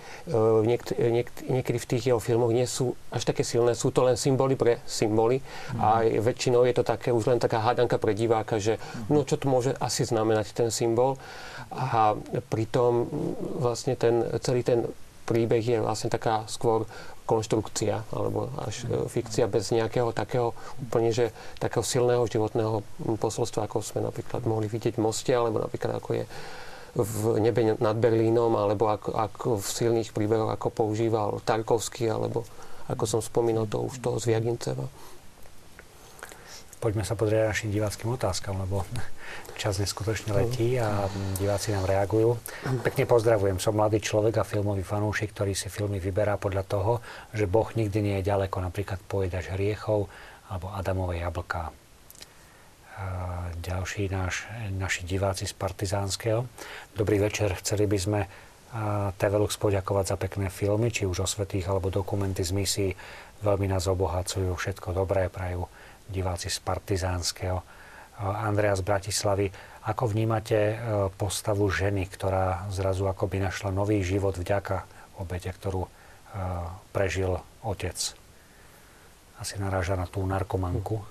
niekt, 0.64 0.96
niekt, 0.96 1.44
niekedy 1.44 1.76
v 1.76 1.88
tých 1.92 2.04
jeho 2.08 2.16
filmoch 2.16 2.56
nie 2.56 2.64
sú 2.64 2.96
až 3.12 3.28
také 3.28 3.44
silné, 3.44 3.76
sú 3.76 3.92
to 3.92 4.00
len 4.00 4.16
symboly 4.16 4.56
pre 4.56 4.80
symboly 4.88 5.44
mm. 5.44 5.80
a 5.84 6.08
väčšinou 6.24 6.64
je 6.64 6.72
to 6.72 6.80
také 6.80 7.12
už 7.12 7.28
len 7.28 7.36
taká 7.36 7.60
hádanka 7.60 8.00
pre 8.00 8.16
diváka, 8.16 8.56
že 8.56 8.80
no 9.12 9.28
čo 9.28 9.36
to 9.36 9.44
môže 9.44 9.76
asi 9.76 10.08
znamenať 10.08 10.56
ten 10.56 10.72
symbol 10.72 11.20
a 11.68 12.16
pritom 12.48 13.12
vlastne 13.60 13.92
ten, 13.92 14.24
celý 14.40 14.64
ten 14.64 14.88
príbeh 15.28 15.60
je 15.60 15.78
vlastne 15.84 16.08
taká 16.08 16.48
skôr 16.48 16.88
konštrukcia 17.24 18.04
alebo 18.12 18.52
až 18.60 18.84
e, 18.84 19.08
fikcia 19.08 19.48
bez 19.48 19.72
nejakého 19.72 20.12
takého 20.12 20.52
úplne, 20.80 21.08
že 21.10 21.32
takého 21.56 21.80
silného 21.80 22.24
životného 22.28 22.84
posolstva, 23.16 23.64
ako 23.64 23.80
sme 23.80 24.04
napríklad 24.04 24.44
mohli 24.44 24.68
vidieť 24.68 25.00
v 25.00 25.04
Moste, 25.04 25.32
alebo 25.32 25.64
napríklad 25.64 26.00
ako 26.00 26.10
je 26.20 26.24
v 26.94 27.42
nebe 27.42 27.74
nad 27.74 27.96
Berlínom, 27.98 28.54
alebo 28.54 28.86
ako, 28.86 29.18
ako 29.18 29.48
v 29.58 29.66
silných 29.66 30.14
príbehoch, 30.14 30.54
ako 30.54 30.70
používal 30.70 31.42
Tarkovský, 31.42 32.06
alebo 32.06 32.46
ako 32.86 33.04
som 33.08 33.20
spomínal 33.24 33.66
to 33.66 33.82
už 33.82 33.98
toho 33.98 34.20
z 34.22 34.30
Viaginceva. 34.30 34.86
Poďme 36.84 37.00
sa 37.00 37.16
pozrieť 37.16 37.48
našim 37.48 37.72
diváckým 37.72 38.12
otázkam, 38.12 38.60
lebo 38.60 38.84
čas 39.60 39.80
neskutočne 39.80 40.36
letí 40.36 40.76
a 40.76 41.08
diváci 41.40 41.72
nám 41.72 41.88
reagujú. 41.88 42.36
Pekne 42.84 43.08
pozdravujem, 43.08 43.56
som 43.56 43.72
mladý 43.72 44.04
človek 44.04 44.36
a 44.36 44.44
filmový 44.44 44.84
fanúšik, 44.84 45.32
ktorý 45.32 45.56
si 45.56 45.72
filmy 45.72 45.96
vyberá 45.96 46.36
podľa 46.36 46.60
toho, 46.68 46.92
že 47.32 47.48
Boh 47.48 47.64
nikdy 47.72 48.04
nie 48.04 48.14
je 48.20 48.28
ďaleko, 48.28 48.60
napríklad 48.60 49.00
pojedač 49.08 49.48
hriechov 49.48 50.12
alebo 50.52 50.76
Adamové 50.76 51.24
jablká. 51.24 51.72
A 53.00 53.04
ďalší 53.64 54.12
náš, 54.12 54.44
naši 54.76 55.08
diváci 55.08 55.48
z 55.48 55.56
Partizánskeho. 55.56 56.44
Dobrý 56.92 57.16
večer, 57.16 57.56
chceli 57.64 57.88
by 57.88 57.96
sme 57.96 58.20
TVLux 59.16 59.56
poďakovať 59.56 60.04
za 60.12 60.16
pekné 60.20 60.52
filmy, 60.52 60.92
či 60.92 61.08
už 61.08 61.24
o 61.24 61.26
svetých 61.26 61.64
alebo 61.64 61.88
dokumenty 61.88 62.44
z 62.44 62.52
misií. 62.52 62.90
Veľmi 63.40 63.72
nás 63.72 63.88
obohacujú, 63.88 64.52
všetko 64.52 64.92
dobré 64.92 65.32
prajú 65.32 65.64
diváci 66.08 66.52
z 66.52 66.58
Partizánskeho. 66.60 67.58
Andrea 68.20 68.78
z 68.78 68.82
Bratislavy. 68.86 69.46
Ako 69.84 70.08
vnímate 70.08 70.56
e, 70.56 70.76
postavu 71.12 71.68
ženy, 71.68 72.08
ktorá 72.08 72.70
zrazu 72.72 73.04
akoby 73.04 73.42
našla 73.42 73.68
nový 73.74 74.00
život 74.00 74.32
vďaka 74.38 74.86
obete, 75.20 75.50
ktorú 75.52 75.84
e, 75.84 75.90
prežil 76.94 77.36
otec? 77.60 77.98
Asi 79.36 79.54
naráža 79.60 79.98
na 79.98 80.06
tú 80.08 80.24
narkomanku 80.24 81.04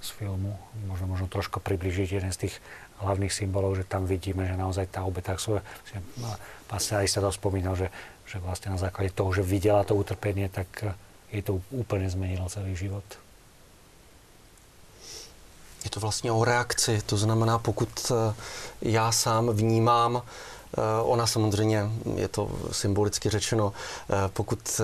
z 0.00 0.08
filmu. 0.16 0.54
Možno, 0.86 1.06
možno 1.10 1.26
trošku 1.26 1.58
približiť 1.60 2.08
jeden 2.16 2.32
z 2.32 2.48
tých 2.48 2.54
hlavných 3.02 3.34
symbolov, 3.34 3.76
že 3.76 3.84
tam 3.84 4.08
vidíme, 4.08 4.48
že 4.48 4.56
naozaj 4.56 4.88
tá 4.88 5.04
obeta 5.04 5.36
sú... 5.36 5.60
Pán 6.70 6.80
aj 6.80 7.10
sa 7.10 7.20
to 7.20 7.28
spomínal, 7.34 7.76
že, 7.76 7.92
že 8.24 8.40
vlastne 8.40 8.72
na 8.72 8.80
základe 8.80 9.12
toho, 9.12 9.34
že 9.34 9.44
videla 9.44 9.84
to 9.84 9.92
utrpenie, 9.92 10.48
tak 10.48 10.96
jej 11.28 11.42
to 11.44 11.60
úplne 11.74 12.08
zmenilo 12.08 12.48
celý 12.48 12.72
život. 12.72 13.04
Je 15.86 15.90
to 15.90 16.00
vlastně 16.00 16.32
o 16.32 16.44
reakci, 16.44 17.02
to 17.06 17.16
znamená, 17.16 17.58
pokud 17.58 17.88
eh, 18.10 18.34
já 18.82 19.12
sám 19.12 19.48
vnímám, 19.48 20.22
eh, 20.22 20.80
ona 21.02 21.26
samozřejmě, 21.26 21.90
je 22.14 22.28
to 22.28 22.50
symbolicky 22.72 23.30
řečeno, 23.30 23.72
eh, 24.10 24.14
pokud 24.32 24.80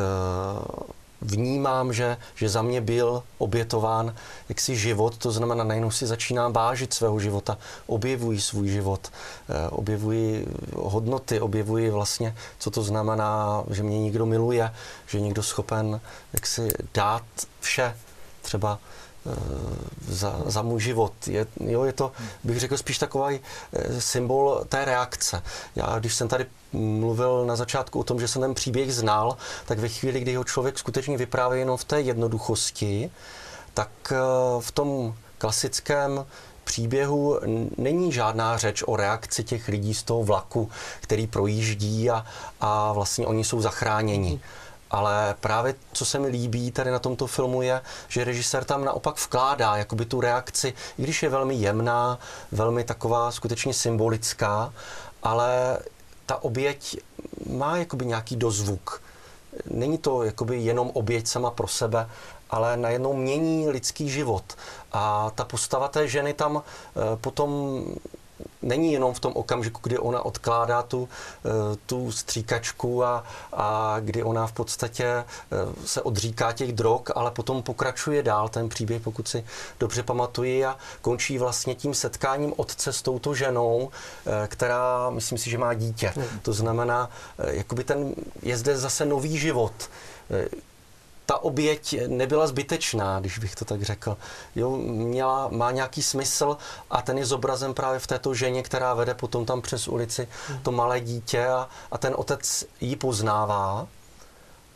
vnímám, 1.20 1.92
že, 1.92 2.16
že 2.34 2.48
za 2.48 2.62
mě 2.62 2.80
byl 2.80 3.22
obětován 3.38 4.14
jaksi 4.48 4.76
život, 4.76 5.16
to 5.16 5.32
znamená, 5.32 5.64
najednou 5.64 5.90
si 5.90 6.06
začínám 6.06 6.52
vážit 6.52 6.94
svého 6.94 7.20
života, 7.20 7.58
objevuji 7.86 8.40
svůj 8.40 8.68
život, 8.68 9.12
objevuji 9.70 10.46
hodnoty, 10.76 11.40
objevuji 11.40 11.90
vlastně, 11.90 12.34
co 12.58 12.70
to 12.70 12.82
znamená, 12.82 13.62
že 13.70 13.82
mě 13.82 14.00
někdo 14.00 14.26
miluje, 14.26 14.74
že 15.06 15.18
je 15.18 15.22
někdo 15.22 15.42
schopen 15.42 16.00
jaksi 16.32 16.68
dát 16.94 17.22
vše, 17.60 17.94
třeba 18.42 18.78
za, 20.08 20.42
za 20.46 20.62
můj 20.62 20.80
život. 20.80 21.12
Je, 21.26 21.46
jo, 21.60 21.84
je 21.84 21.92
to, 21.92 22.12
bych 22.44 22.60
řekl, 22.60 22.76
spíš 22.76 22.98
takový 22.98 23.40
eh, 23.72 24.00
symbol 24.00 24.64
té 24.68 24.84
reakce. 24.84 25.42
Já, 25.76 25.98
když 25.98 26.14
jsem 26.14 26.28
tady 26.28 26.46
mluvil 26.72 27.46
na 27.46 27.56
začátku 27.56 28.00
o 28.00 28.04
tom, 28.04 28.20
že 28.20 28.28
jsem 28.28 28.42
ten 28.42 28.54
příběh 28.54 28.94
znal, 28.94 29.36
tak 29.66 29.78
ve 29.78 29.88
chvíli, 29.88 30.20
kdy 30.20 30.34
ho 30.34 30.44
člověk 30.44 30.78
skutečně 30.78 31.16
vypráví 31.16 31.58
jenom 31.58 31.76
v 31.76 31.84
té 31.84 32.00
jednoduchosti, 32.00 33.10
tak 33.74 33.90
eh, 34.10 34.16
v 34.60 34.70
tom 34.72 35.14
klasickém 35.38 36.26
příběhu 36.64 37.40
není 37.78 38.12
žádná 38.12 38.58
řeč 38.58 38.82
o 38.86 38.96
reakci 38.96 39.44
těch 39.44 39.68
lidí 39.68 39.94
z 39.94 40.02
toho 40.02 40.22
vlaku, 40.22 40.70
který 41.00 41.26
projíždí 41.26 42.10
a, 42.10 42.26
a 42.60 42.92
vlastně 42.92 43.26
oni 43.26 43.44
jsou 43.44 43.60
zachráněni. 43.60 44.40
Ale 44.92 45.34
právě 45.40 45.74
co 45.92 46.04
se 46.04 46.18
mi 46.18 46.28
líbí 46.28 46.70
tady 46.70 46.90
na 46.90 46.98
tomto 46.98 47.26
filmu 47.26 47.62
je, 47.62 47.80
že 48.08 48.24
režisér 48.24 48.64
tam 48.64 48.84
naopak 48.84 49.16
vkládá 49.16 49.76
jakoby 49.76 50.04
tu 50.04 50.20
reakci, 50.20 50.74
i 50.98 51.02
když 51.02 51.22
je 51.22 51.28
velmi 51.28 51.54
jemná, 51.54 52.18
velmi 52.52 52.84
taková 52.84 53.30
skutečně 53.30 53.74
symbolická, 53.74 54.72
ale 55.22 55.78
ta 56.26 56.42
oběť 56.42 56.96
má 57.50 57.76
jakoby 57.76 58.06
nějaký 58.06 58.36
dozvuk. 58.36 59.02
Není 59.70 59.98
to 59.98 60.22
jakoby 60.22 60.58
jenom 60.58 60.90
oběť 60.94 61.26
sama 61.26 61.50
pro 61.50 61.68
sebe, 61.68 62.08
ale 62.50 62.76
najednou 62.76 63.12
mění 63.12 63.68
lidský 63.68 64.10
život. 64.10 64.44
A 64.92 65.30
ta 65.34 65.44
postava 65.44 65.88
té 65.88 66.08
ženy 66.08 66.34
tam 66.34 66.62
eh, 66.62 67.16
potom 67.16 67.82
není 68.62 68.92
jenom 68.92 69.14
v 69.14 69.20
tom 69.20 69.32
okamžiku, 69.36 69.80
kdy 69.82 69.98
ona 69.98 70.24
odkládá 70.24 70.82
tu, 70.82 71.08
eh, 71.44 71.48
tu 71.86 72.12
stříkačku 72.12 73.04
a, 73.04 73.24
a 73.52 73.96
kdy 74.00 74.22
ona 74.22 74.46
v 74.46 74.52
podstatě 74.52 75.04
eh, 75.04 75.24
se 75.86 76.02
odříká 76.02 76.52
těch 76.52 76.72
drog, 76.72 77.00
ale 77.14 77.30
potom 77.30 77.62
pokračuje 77.62 78.22
dál 78.22 78.48
ten 78.48 78.68
příběh, 78.68 79.02
pokud 79.02 79.28
si 79.28 79.44
dobře 79.80 80.02
pamatuji 80.02 80.64
a 80.64 80.76
končí 81.00 81.38
vlastně 81.38 81.74
tím 81.74 81.94
setkáním 81.94 82.52
otce 82.56 82.92
s 82.92 83.02
touto 83.02 83.34
ženou, 83.34 83.90
eh, 84.26 84.48
která 84.48 85.10
myslím 85.10 85.38
si, 85.38 85.50
že 85.50 85.58
má 85.58 85.74
dítě. 85.74 86.12
Hmm. 86.16 86.40
To 86.42 86.52
znamená, 86.52 87.10
jakoby 87.38 87.84
ten, 87.84 88.14
je 88.42 88.56
zde 88.56 88.76
zase 88.76 89.04
nový 89.04 89.38
život 89.38 89.72
ta 91.26 91.42
oběť 91.42 91.94
nebyla 92.06 92.46
zbytečná, 92.46 93.20
když 93.20 93.38
bych 93.38 93.54
to 93.54 93.64
tak 93.64 93.82
řekl. 93.82 94.16
Jo, 94.54 94.76
měla, 94.76 95.48
má 95.48 95.70
nějaký 95.70 96.02
smysl 96.02 96.56
a 96.90 97.02
ten 97.02 97.18
je 97.18 97.26
zobrazen 97.26 97.74
právě 97.74 97.98
v 97.98 98.06
této 98.06 98.34
ženě, 98.34 98.62
která 98.62 98.94
vede 98.94 99.14
potom 99.14 99.46
tam 99.46 99.62
přes 99.62 99.88
ulici 99.88 100.28
to 100.62 100.72
malé 100.72 101.00
dítě 101.00 101.46
a, 101.46 101.68
a 101.90 101.98
ten 101.98 102.14
otec 102.16 102.64
ji 102.80 102.96
poznává 102.96 103.86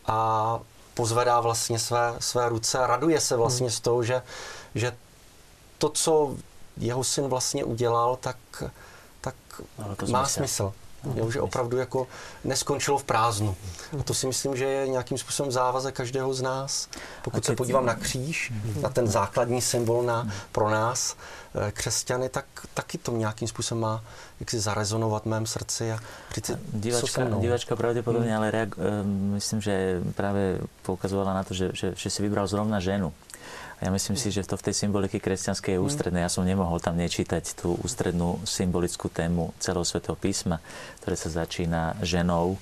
a 0.06 0.60
pozvedá 0.94 1.40
vlastně 1.40 1.78
své, 1.78 2.14
své 2.18 2.48
ruce 2.48 2.78
a 2.78 2.86
raduje 2.86 3.20
se 3.20 3.36
vlastně 3.36 3.70
z 3.70 3.81
toho, 3.81 4.02
že, 4.02 4.23
že 4.74 4.97
to, 5.78 5.89
co 5.89 6.36
jeho 6.77 7.05
syn 7.05 7.28
vlastně 7.28 7.64
udělal, 7.64 8.16
tak, 8.16 8.36
tak 9.20 9.35
má 10.10 10.27
smysl. 10.27 10.73
Jo, 11.15 11.31
že 11.31 11.41
opravdu 11.41 11.77
jako 11.77 12.07
neskončilo 12.45 12.99
v 12.99 13.05
prázdnu. 13.05 13.57
A 14.01 14.03
to 14.03 14.15
si 14.15 14.27
myslím, 14.27 14.57
že 14.57 14.65
je 14.65 14.89
nějakým 14.89 15.19
způsobem 15.19 15.53
závazek 15.53 15.95
každého 15.95 16.35
z 16.35 16.43
nás. 16.43 16.89
Pokud 17.24 17.45
se 17.45 17.57
podívám 17.57 17.87
na 17.87 17.95
kříž, 17.95 18.53
na 18.81 18.89
ten 18.89 19.07
základní 19.07 19.62
symbol 19.62 20.03
na, 20.03 20.28
pro 20.53 20.70
nás, 20.70 21.16
eh, 21.55 21.73
křesťany, 21.73 22.28
tak 22.28 22.45
taky 22.74 22.99
to 22.99 23.12
nějakým 23.12 23.49
způsobem 23.49 23.83
má 23.83 24.05
jak 24.41 24.51
si 24.51 24.61
zarezonovat 24.61 25.23
v 25.23 25.27
mém 25.27 25.47
srdci 25.47 25.93
a 25.93 25.99
říct 26.35 26.51
divačka, 26.73 27.24
divačka 27.24 27.77
pravděpodobně, 27.77 28.28
hmm. 28.28 28.37
ale 28.37 28.51
reag, 28.51 28.69
eh, 28.78 29.03
myslím, 29.07 29.61
že 29.61 30.01
právě 30.15 30.59
poukazovala 30.83 31.35
na 31.35 31.45
to, 31.45 31.55
že, 31.55 31.70
že, 31.73 31.93
že 31.97 32.11
si 32.11 32.23
vybral 32.23 32.47
zrovna 32.47 32.81
ženu. 32.81 33.12
A 33.77 33.81
ja 33.85 33.90
myslím 33.93 34.16
si, 34.16 34.32
že 34.32 34.48
to 34.48 34.57
v 34.57 34.73
tej 34.73 34.74
symbolike 34.89 35.20
kresťanskej 35.20 35.77
je 35.77 35.85
ústredné. 35.85 36.24
Ja 36.24 36.32
som 36.32 36.48
nemohol 36.48 36.81
tam 36.81 36.97
nečítať 36.97 37.61
tú 37.61 37.77
ústrednú 37.85 38.40
symbolickú 38.48 39.12
tému 39.12 39.53
celého 39.61 39.85
svetého 39.85 40.16
písma, 40.16 40.65
ktoré 41.05 41.16
sa 41.16 41.44
začína 41.44 42.01
ženou, 42.01 42.57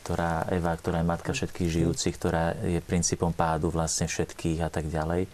ktorá 0.00 0.48
Eva, 0.48 0.72
ktorá 0.72 1.04
je 1.04 1.10
matka 1.12 1.36
všetkých 1.36 1.68
žijúcich, 1.68 2.14
ktorá 2.16 2.56
je 2.56 2.80
princípom 2.80 3.36
pádu 3.36 3.68
vlastne 3.68 4.08
všetkých 4.08 4.64
a 4.64 4.70
tak 4.72 4.88
ďalej. 4.88 5.28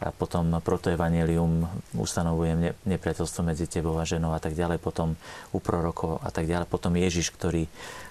A 0.00 0.16
potom 0.16 0.48
proto 0.64 0.88
evanelium 0.88 1.68
ustanovuje 1.92 2.72
nepriateľstvo 2.88 3.44
medzi 3.44 3.68
tebou 3.68 4.00
a 4.00 4.08
ženou 4.08 4.32
a 4.32 4.40
tak 4.40 4.56
ďalej. 4.56 4.80
Potom 4.80 5.12
u 5.52 5.58
prorokov 5.60 6.22
a 6.24 6.32
tak 6.32 6.48
ďalej. 6.48 6.72
Potom 6.72 6.96
Ježiš, 6.96 7.34
ktorý 7.36 7.68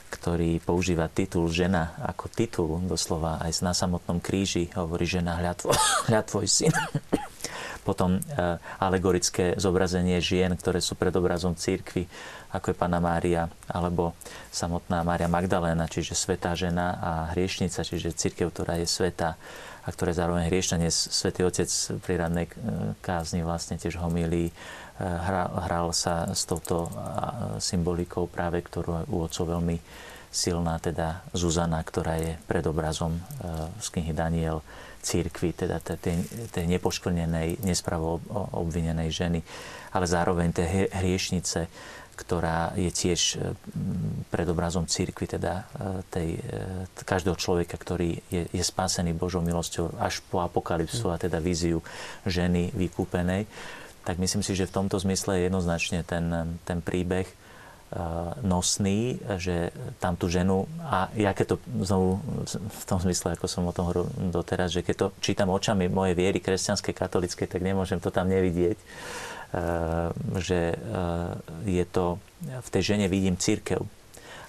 ktorý 0.09 0.57
používa 0.59 1.05
titul 1.07 1.47
žena 1.53 1.93
ako 2.01 2.25
titul, 2.33 2.81
doslova 2.89 3.37
aj 3.45 3.61
na 3.61 3.73
samotnom 3.77 4.17
kríži 4.17 4.73
hovorí 4.73 5.05
žena 5.05 5.37
hľa 5.37 6.21
tvoj, 6.25 6.47
syn. 6.57 6.73
Potom 7.85 8.17
e, 8.17 8.21
alegorické 8.77 9.55
zobrazenie 9.55 10.19
žien, 10.19 10.53
ktoré 10.53 10.83
sú 10.83 10.93
pred 10.93 11.13
obrazom 11.15 11.55
církvy, 11.55 12.05
ako 12.53 12.73
je 12.73 12.77
Pana 12.77 12.99
Mária, 13.01 13.49
alebo 13.69 14.13
samotná 14.49 15.01
Mária 15.05 15.29
Magdaléna, 15.29 15.89
čiže 15.89 16.17
svetá 16.17 16.53
žena 16.53 16.97
a 16.99 17.11
hriešnica, 17.33 17.85
čiže 17.85 18.13
církev, 18.13 18.51
ktorá 18.51 18.77
je 18.77 18.85
sveta 18.89 19.39
a 19.85 19.87
ktorá 19.89 20.11
je 20.11 20.21
zároveň 20.21 20.43
hriešna. 20.51 20.81
Dnes 20.81 20.93
Svetý 20.93 21.41
Otec 21.47 21.69
pri 22.03 22.13
radnej 22.19 22.45
e, 22.45 22.53
kázni 22.99 23.41
vlastne 23.41 23.79
tiež 23.79 23.97
homilí 23.97 24.53
hral, 24.99 25.49
hral 25.63 25.87
sa 25.95 26.27
s 26.35 26.43
touto 26.43 26.91
symbolikou 27.63 28.27
práve, 28.27 28.59
ktorú 28.59 29.03
je 29.03 29.03
u 29.09 29.17
otcov 29.23 29.45
veľmi 29.47 29.77
silná, 30.29 30.77
teda 30.77 31.25
Zuzana, 31.33 31.81
ktorá 31.81 32.21
je 32.21 32.37
pred 32.45 32.61
obrazom 32.69 33.17
e, 33.17 33.21
z 33.81 33.87
knihy 33.97 34.13
Daniel 34.13 34.61
církvy, 35.01 35.65
teda 35.65 35.81
tej, 35.81 36.21
tej 36.53 36.65
nepoškvrnenej, 36.69 37.65
nespravo 37.65 38.21
obvinenej 38.53 39.09
ženy, 39.09 39.39
ale 39.95 40.05
zároveň 40.05 40.53
tej 40.53 40.91
hriešnice, 40.93 41.65
ktorá 42.13 42.77
je 42.77 42.91
tiež 42.93 43.21
e, 43.21 43.57
pred 44.29 44.45
obrazom 44.45 44.85
církvy, 44.85 45.25
teda 45.39 45.53
e, 45.57 45.63
tej, 46.13 46.29
každého 47.01 47.33
človeka, 47.33 47.73
ktorý 47.81 48.21
je, 48.29 48.45
je 48.53 48.63
spásený 48.63 49.17
Božou 49.17 49.41
milosťou 49.41 49.97
až 49.97 50.21
po 50.29 50.45
apokalypsu 50.45 51.09
a 51.09 51.17
teda 51.17 51.41
víziu 51.41 51.81
ženy 52.29 52.69
vykúpenej 52.77 53.49
tak 54.09 54.17
myslím 54.17 54.41
si, 54.41 54.57
že 54.57 54.65
v 54.65 54.73
tomto 54.73 54.97
zmysle 54.97 55.37
je 55.37 55.45
jednoznačne 55.53 56.01
ten, 56.01 56.57
ten 56.65 56.81
príbeh 56.81 57.29
eh, 57.29 57.37
nosný, 58.41 59.21
že 59.37 59.69
tam 60.01 60.17
tú 60.17 60.25
ženu, 60.25 60.65
a 60.81 61.13
ja 61.13 61.29
keď 61.37 61.53
to 61.53 61.55
znovu 61.85 62.17
v 62.49 62.83
tom 62.89 62.97
zmysle, 62.97 63.37
ako 63.37 63.45
som 63.45 63.69
o 63.69 63.75
tom 63.75 63.85
hovoril 63.85 64.09
doteraz, 64.33 64.73
že 64.73 64.81
keď 64.81 64.95
to 64.97 65.07
čítam 65.21 65.53
očami 65.53 65.85
mojej 65.93 66.17
viery 66.17 66.41
kresťanskej, 66.41 66.97
katolickej, 66.97 67.45
tak 67.45 67.61
nemôžem 67.61 68.01
to 68.01 68.09
tam 68.09 68.25
nevidieť, 68.33 68.81
eh, 68.81 70.09
že 70.41 70.73
eh, 70.73 71.33
je 71.69 71.85
to, 71.85 72.17
v 72.41 72.69
tej 72.73 72.81
žene 72.81 73.05
vidím 73.05 73.37
církev. 73.37 73.85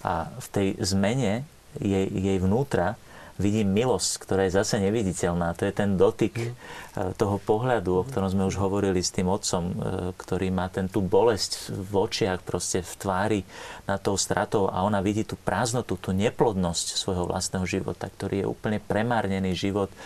A 0.01 0.33
v 0.41 0.47
tej 0.49 0.69
zmene 0.81 1.45
jej, 1.77 2.09
jej 2.09 2.39
vnútra 2.41 2.97
vidím 3.41 3.73
milosť, 3.73 4.21
ktorá 4.21 4.45
je 4.47 4.61
zase 4.61 4.77
neviditeľná. 4.77 5.57
To 5.57 5.65
je 5.65 5.73
ten 5.73 5.97
dotyk 5.97 6.37
mm. 6.37 7.17
toho 7.17 7.41
pohľadu, 7.41 8.05
o 8.05 8.07
ktorom 8.07 8.29
sme 8.29 8.45
už 8.45 8.61
hovorili 8.61 9.01
s 9.01 9.11
tým 9.11 9.33
otcom, 9.33 9.63
e, 9.65 9.73
ktorý 10.15 10.53
má 10.53 10.69
ten 10.69 10.87
tú 10.87 11.01
bolesť 11.01 11.73
v 11.73 11.93
očiach, 11.97 12.45
proste 12.45 12.85
v 12.85 12.93
tvári 13.01 13.41
nad 13.89 13.99
tou 14.05 14.21
stratou 14.21 14.69
a 14.69 14.85
ona 14.85 15.01
vidí 15.01 15.25
tú 15.25 15.41
prázdnotu, 15.41 15.97
tú 15.97 16.13
neplodnosť 16.13 17.01
svojho 17.01 17.25
vlastného 17.25 17.65
života, 17.65 18.13
ktorý 18.13 18.45
je 18.45 18.47
úplne 18.47 18.79
premárnený 18.79 19.57
život 19.57 19.89
e, 19.89 19.97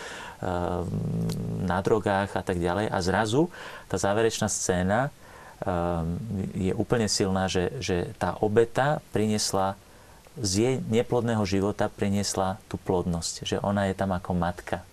na 1.67 1.77
drogách 1.83 2.39
a 2.39 2.41
tak 2.41 2.63
ďalej. 2.63 2.87
A 2.87 2.97
zrazu 3.03 3.51
tá 3.91 3.99
záverečná 3.99 4.47
scéna 4.47 5.11
je 6.51 6.75
úplne 6.75 7.07
silná, 7.07 7.47
že, 7.47 7.71
že 7.79 8.11
tá 8.19 8.35
obeta 8.43 8.99
priniesla 9.15 9.79
z 10.35 10.51
jej 10.59 10.75
neplodného 10.91 11.43
života 11.47 11.87
priniesla 11.87 12.59
tú 12.67 12.75
plodnosť, 12.75 13.33
že 13.47 13.55
ona 13.63 13.87
je 13.87 13.95
tam 13.95 14.11
ako 14.11 14.35
matka, 14.35 14.83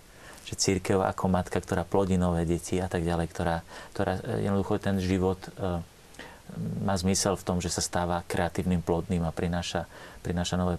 že 0.46 0.54
církev 0.54 1.02
ako 1.02 1.26
matka, 1.26 1.58
ktorá 1.58 1.82
plodí 1.82 2.14
nové 2.14 2.46
deti 2.46 2.78
a 2.78 2.86
tak 2.86 3.02
ďalej, 3.02 3.26
ktorá, 3.30 3.56
ktorá 3.96 4.12
e, 4.22 4.46
jednoducho 4.46 4.78
ten 4.78 5.02
život 5.02 5.38
e, 5.42 5.82
má 6.84 6.94
zmysel 6.94 7.34
v 7.34 7.46
tom, 7.46 7.58
že 7.58 7.72
sa 7.72 7.82
stáva 7.82 8.22
kreatívnym, 8.28 8.84
plodným 8.84 9.24
a 9.24 9.32
prináša, 9.32 9.88
prináša 10.20 10.60
nové, 10.60 10.76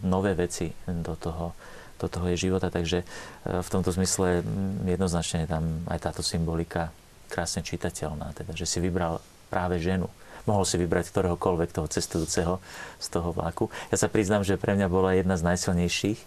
nové 0.00 0.32
veci 0.32 0.72
do 0.88 1.12
toho, 1.14 1.52
do 2.00 2.08
toho 2.08 2.32
jej 2.32 2.48
života. 2.50 2.72
Takže 2.72 3.04
e, 3.04 3.06
v 3.60 3.68
tomto 3.70 3.94
zmysle 3.94 4.42
jednoznačne 4.88 5.46
je 5.46 5.52
tam 5.52 5.84
aj 5.86 6.10
táto 6.10 6.22
symbolika 6.26 6.90
krásne 7.30 7.62
čitateľná, 7.62 8.34
teda, 8.34 8.58
že 8.58 8.66
si 8.66 8.82
vybral 8.82 9.22
práve 9.46 9.78
ženu, 9.78 10.10
mohol 10.50 10.66
si 10.66 10.74
vybrať 10.74 11.14
ktoréhokoľvek 11.14 11.70
toho 11.70 11.86
cestujúceho 11.86 12.58
z 12.98 13.06
toho 13.06 13.30
vlaku. 13.30 13.70
Ja 13.94 13.96
sa 14.02 14.10
priznám, 14.10 14.42
že 14.42 14.58
pre 14.58 14.74
mňa 14.74 14.90
bola 14.90 15.14
jedna 15.14 15.38
z 15.38 15.46
najsilnejších 15.46 16.18
e, 16.18 16.26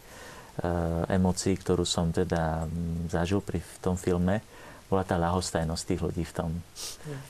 emócií, 1.11 1.59
ktorú 1.59 1.83
som 1.83 2.15
teda 2.15 2.71
zažil 3.11 3.43
pri 3.43 3.59
v 3.59 3.75
tom 3.83 3.99
filme, 3.99 4.39
bola 4.87 5.03
tá 5.03 5.19
ľahostajnosť 5.19 5.83
tých 5.83 6.01
ľudí 6.05 6.23
v 6.23 6.33
tom, 6.37 6.51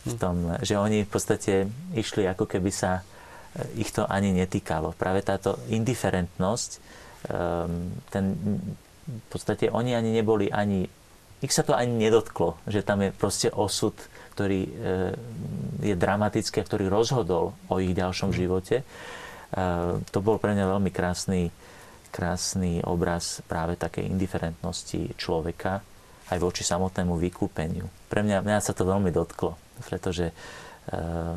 v 0.03 0.13
tom, 0.19 0.35
že 0.61 0.75
oni 0.75 1.07
v 1.07 1.09
podstate 1.09 1.53
išli 1.97 2.29
ako 2.29 2.45
keby 2.45 2.69
sa 2.69 3.01
e, 3.01 3.81
ich 3.81 3.89
to 3.89 4.05
ani 4.05 4.29
netýkalo. 4.37 4.93
Práve 4.93 5.25
táto 5.25 5.57
indiferentnosť, 5.73 6.69
e, 6.75 6.79
ten, 8.13 8.25
v 9.03 9.27
podstate 9.33 9.73
oni 9.73 9.97
ani 9.97 10.13
neboli 10.13 10.51
ani, 10.53 10.85
ich 11.41 11.51
sa 11.55 11.65
to 11.65 11.73
ani 11.73 11.95
nedotklo, 11.97 12.61
že 12.69 12.85
tam 12.85 13.01
je 13.01 13.09
proste 13.11 13.49
osud 13.51 13.95
ktorý 14.33 14.61
e, 14.65 14.71
je 15.85 15.93
dramatický 15.93 16.57
a 16.59 16.67
ktorý 16.67 16.89
rozhodol 16.89 17.53
o 17.69 17.75
ich 17.77 17.93
ďalšom 17.93 18.33
mm. 18.33 18.35
živote. 18.35 18.75
E, 18.81 18.85
to 20.09 20.19
bol 20.25 20.41
pre 20.41 20.57
mňa 20.57 20.65
veľmi 20.73 20.89
krásny, 20.89 21.53
krásny 22.09 22.81
obraz 22.81 23.45
práve 23.45 23.77
takej 23.77 24.09
indiferentnosti 24.09 25.13
človeka 25.13 25.85
aj 26.33 26.37
voči 26.41 26.65
samotnému 26.65 27.13
vykúpeniu. 27.21 27.85
Pre 28.09 28.25
mňa, 28.25 28.41
mňa 28.41 28.57
sa 28.65 28.73
to 28.73 28.89
veľmi 28.89 29.13
dotklo, 29.13 29.53
pretože 29.85 30.29
e, 30.29 30.33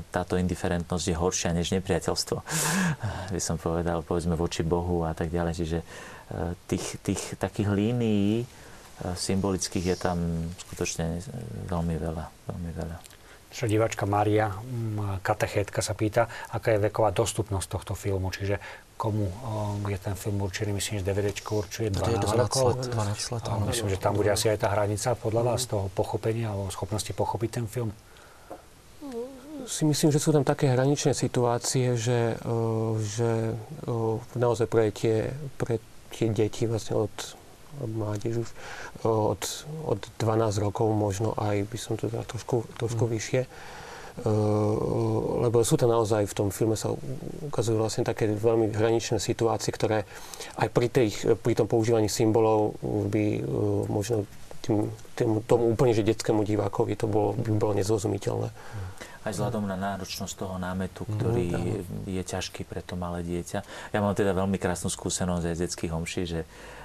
táto 0.09 0.41
indiferentnosť 0.41 1.05
je 1.13 1.21
horšia 1.21 1.53
než 1.53 1.77
nepriateľstvo, 1.77 2.37
by 3.37 3.41
som 3.45 3.61
povedal, 3.61 4.01
povedzme 4.01 4.33
voči 4.33 4.65
Bohu 4.65 5.05
a 5.05 5.13
tak 5.13 5.29
ďalej. 5.29 5.55
Čiže 5.61 5.81
tých, 6.67 6.99
tých 7.07 7.39
takých 7.39 7.71
línií, 7.71 8.43
symbolických 9.03 9.93
je 9.93 9.97
tam 9.97 10.19
skutočne 10.57 11.21
veľmi 11.69 11.97
veľa. 12.01 12.25
Veľmi 12.49 12.71
veľa. 12.73 12.97
Čo 13.57 13.65
diváčka 13.65 14.05
Mária, 14.05 14.53
katechétka 15.25 15.81
sa 15.81 15.97
pýta, 15.97 16.29
aká 16.53 16.77
je 16.77 16.93
veková 16.93 17.09
dostupnosť 17.09 17.69
tohto 17.73 17.93
filmu, 17.97 18.29
čiže 18.29 18.61
komu 18.97 19.29
je 19.89 19.97
ten 20.01 20.17
film 20.17 20.41
určený, 20.45 20.77
myslím, 20.77 21.01
že 21.01 21.05
DVD 21.09 21.33
určuje 21.33 21.89
12, 21.93 22.21
12 22.21 22.37
rokov. 22.37 22.65
12 22.85 23.33
let, 23.37 23.45
áno. 23.49 23.65
Myslím, 23.69 23.89
že 23.93 23.99
tam 24.01 24.13
bude 24.17 24.33
asi 24.33 24.49
aj 24.49 24.61
tá 24.61 24.69
hranica 24.73 25.13
podľa 25.17 25.43
vás 25.53 25.69
toho 25.69 25.93
pochopenia 25.93 26.53
alebo 26.53 26.73
schopnosti 26.73 27.13
pochopiť 27.13 27.51
ten 27.61 27.67
film. 27.69 27.93
si 29.69 29.85
myslím, 29.85 30.13
že 30.13 30.21
sú 30.21 30.37
tam 30.37 30.45
také 30.45 30.73
hraničné 30.73 31.13
situácie, 31.13 31.97
že, 31.97 32.37
že 33.05 33.57
naozaj 34.37 34.67
pre 34.69 34.93
tie, 34.93 35.33
pre 35.61 35.81
tie 36.13 36.33
deti 36.33 36.65
vlastne 36.65 37.09
od 37.09 37.15
mládež 37.85 38.47
už 38.47 38.51
od, 39.05 39.43
od 39.85 40.01
12 40.19 40.65
rokov, 40.65 40.89
možno 40.97 41.37
aj 41.37 41.69
by 41.69 41.79
som 41.79 42.01
to 42.01 42.09
dal 42.09 42.25
trošku, 42.25 42.65
trošku 42.81 43.05
mm. 43.05 43.11
vyššie. 43.13 43.43
Uh, 44.17 45.45
lebo 45.45 45.61
sú 45.61 45.77
tam 45.77 45.93
naozaj 45.93 46.25
v 46.25 46.33
tom 46.33 46.49
filme 46.49 46.73
sa 46.73 46.89
ukazujú 47.53 47.77
vlastne 47.77 48.01
také 48.01 48.25
veľmi 48.33 48.73
hraničné 48.73 49.21
situácie, 49.21 49.69
ktoré 49.69 50.09
aj 50.57 50.73
pri, 50.73 50.89
tých, 50.89 51.21
pri 51.45 51.53
tom 51.53 51.69
používaní 51.69 52.09
symbolov 52.09 52.81
by 53.13 53.45
uh, 53.45 53.85
možno 53.93 54.25
tým, 54.65 54.89
tým, 55.21 55.45
tomu 55.45 55.69
úplne, 55.69 55.93
že 55.93 56.01
detskému 56.01 56.49
divákovi 56.49 56.97
to 56.97 57.05
bolo, 57.05 57.37
by 57.37 57.61
bolo 57.61 57.73
nezrozumiteľné. 57.77 58.49
Aj 59.27 59.33
vzhľadom 59.35 59.69
na 59.69 59.77
náročnosť 59.77 60.33
toho 60.33 60.57
námetu, 60.57 61.05
ktorý 61.05 61.47
mm, 61.53 62.09
je 62.09 62.23
ťažký 62.25 62.65
pre 62.65 62.81
to 62.81 62.97
malé 62.97 63.21
dieťa. 63.21 63.59
Ja 63.93 63.99
mám 64.01 64.17
teda 64.17 64.33
veľmi 64.33 64.57
krásnu 64.57 64.89
skúsenosť 64.89 65.45
aj 65.45 65.55
z 65.55 65.63
detských 65.67 65.93
homší, 65.93 66.23
že 66.25 66.41
Mm, 66.41 66.76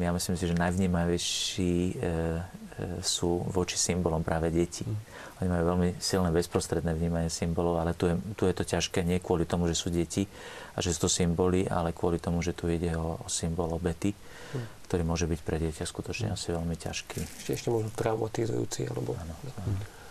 ja 0.00 0.12
myslím 0.12 0.36
si, 0.36 0.44
že 0.44 0.60
najvnímavejší 0.60 1.72
e, 1.72 1.92
e, 1.96 2.02
sú 3.00 3.48
voči 3.48 3.80
symbolom 3.80 4.20
práve 4.20 4.52
deti. 4.52 4.84
Mm. 4.84 4.96
Oni 5.40 5.48
majú 5.48 5.64
veľmi 5.72 5.88
silné 5.96 6.28
bezprostredné 6.36 6.92
vnímanie 6.92 7.32
symbolov, 7.32 7.80
ale 7.80 7.96
tu 7.96 8.04
je, 8.04 8.14
tu 8.36 8.44
je 8.44 8.52
to 8.52 8.64
ťažké 8.68 9.00
nie 9.00 9.24
kvôli 9.24 9.48
tomu, 9.48 9.64
že 9.64 9.74
sú 9.74 9.88
deti 9.88 10.28
a 10.76 10.84
že 10.84 10.92
sú 10.92 11.08
to 11.08 11.10
symboly, 11.10 11.64
ale 11.64 11.96
kvôli 11.96 12.20
tomu, 12.20 12.44
že 12.44 12.52
tu 12.52 12.68
ide 12.68 12.92
o, 12.92 13.16
o 13.24 13.28
symbol 13.32 13.72
obety, 13.72 14.12
mm. 14.12 14.84
ktorý 14.84 15.02
môže 15.08 15.24
byť 15.24 15.40
pre 15.40 15.56
dieťa 15.56 15.88
skutočne 15.88 16.28
mm. 16.28 16.34
asi 16.36 16.46
veľmi 16.52 16.76
ťažký. 16.76 17.18
Ešte, 17.24 17.52
ešte 17.56 17.68
možno 17.72 17.88
traumatizujúci, 17.96 18.84
alebo... 18.92 19.16
Áno, 19.16 19.32
áno. 19.64 20.03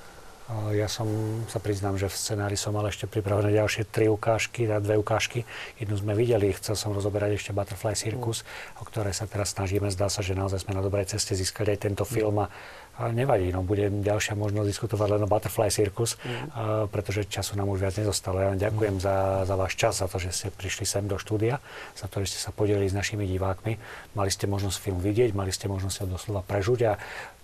Ja 0.51 0.91
som 0.91 1.07
sa 1.47 1.55
priznám, 1.63 1.95
že 1.95 2.11
v 2.11 2.19
scenári 2.19 2.59
som 2.59 2.75
mal 2.75 2.83
ešte 2.91 3.07
pripravené 3.07 3.55
ďalšie 3.55 3.87
tri 3.87 4.11
ukážky, 4.11 4.67
teda 4.67 4.83
dve 4.83 4.99
ukážky. 4.99 5.47
Jednu 5.79 5.95
sme 5.95 6.11
videli, 6.19 6.51
chcel 6.51 6.75
som 6.75 6.91
rozoberať 6.91 7.39
ešte 7.39 7.55
Butterfly 7.55 7.95
Circus, 7.95 8.43
mm. 8.43 8.83
o 8.83 8.83
ktorej 8.83 9.15
sa 9.15 9.23
teraz 9.23 9.55
snažíme. 9.55 9.87
Zdá 9.87 10.11
sa, 10.11 10.19
že 10.19 10.35
naozaj 10.35 10.67
sme 10.67 10.75
na 10.75 10.83
dobrej 10.83 11.15
ceste 11.15 11.31
získať 11.31 11.71
aj 11.71 11.79
tento 11.87 12.03
film 12.03 12.43
a 12.43 12.51
a 12.93 13.09
nevadí, 13.09 13.49
no 13.49 13.65
bude 13.65 13.89
ďalšia 13.89 14.37
možnosť 14.37 14.69
diskutovať 14.69 15.07
len 15.17 15.25
o 15.25 15.29
Butterfly 15.29 15.73
Circus, 15.73 16.13
mm. 16.21 16.93
pretože 16.93 17.25
času 17.25 17.57
nám 17.57 17.65
už 17.73 17.89
viac 17.89 17.97
nezostalo. 17.97 18.37
Ja 18.37 18.53
ďakujem 18.53 19.01
mm. 19.01 19.01
za, 19.01 19.15
za 19.49 19.55
váš 19.57 19.73
čas, 19.73 19.93
za 19.97 20.05
to, 20.05 20.21
že 20.21 20.29
ste 20.29 20.47
prišli 20.53 20.85
sem 20.85 21.09
do 21.09 21.17
štúdia, 21.17 21.57
za 21.97 22.05
to, 22.05 22.21
že 22.21 22.37
ste 22.37 22.39
sa 22.45 22.53
podelili 22.53 22.85
s 22.85 22.93
našimi 22.93 23.25
divákmi. 23.25 23.81
Mali 24.13 24.29
ste 24.29 24.45
možnosť 24.45 24.77
film 24.77 25.01
vidieť, 25.01 25.33
mali 25.33 25.49
ste 25.49 25.65
možnosť 25.65 26.05
ho 26.05 26.17
doslova 26.21 26.45
prežuť 26.45 26.79
a 26.85 26.93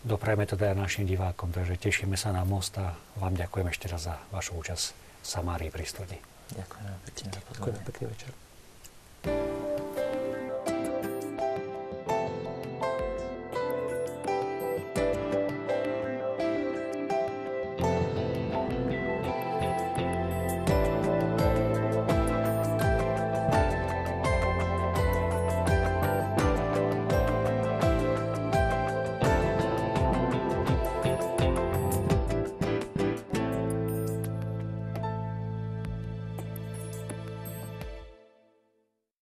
doprajeme 0.05 0.45
to 0.45 0.53
teda 0.53 0.77
našim 0.77 1.09
divákom. 1.09 1.49
Takže 1.49 1.81
tešíme 1.81 2.13
sa 2.13 2.29
na 2.29 2.45
most 2.45 2.77
a 2.77 2.93
vám 3.17 3.33
ďakujem 3.33 3.73
ešte 3.73 3.89
raz 3.89 4.05
za 4.05 4.21
vašu 4.29 4.53
účasť 4.61 4.85
v 4.93 5.25
Samárii 5.25 5.73
pri 5.73 5.85
Ďakujem 5.89 6.93
pekne. 7.09 7.29
Ďakujem 7.57 7.77
pekný 7.89 8.05
večer. 8.05 8.29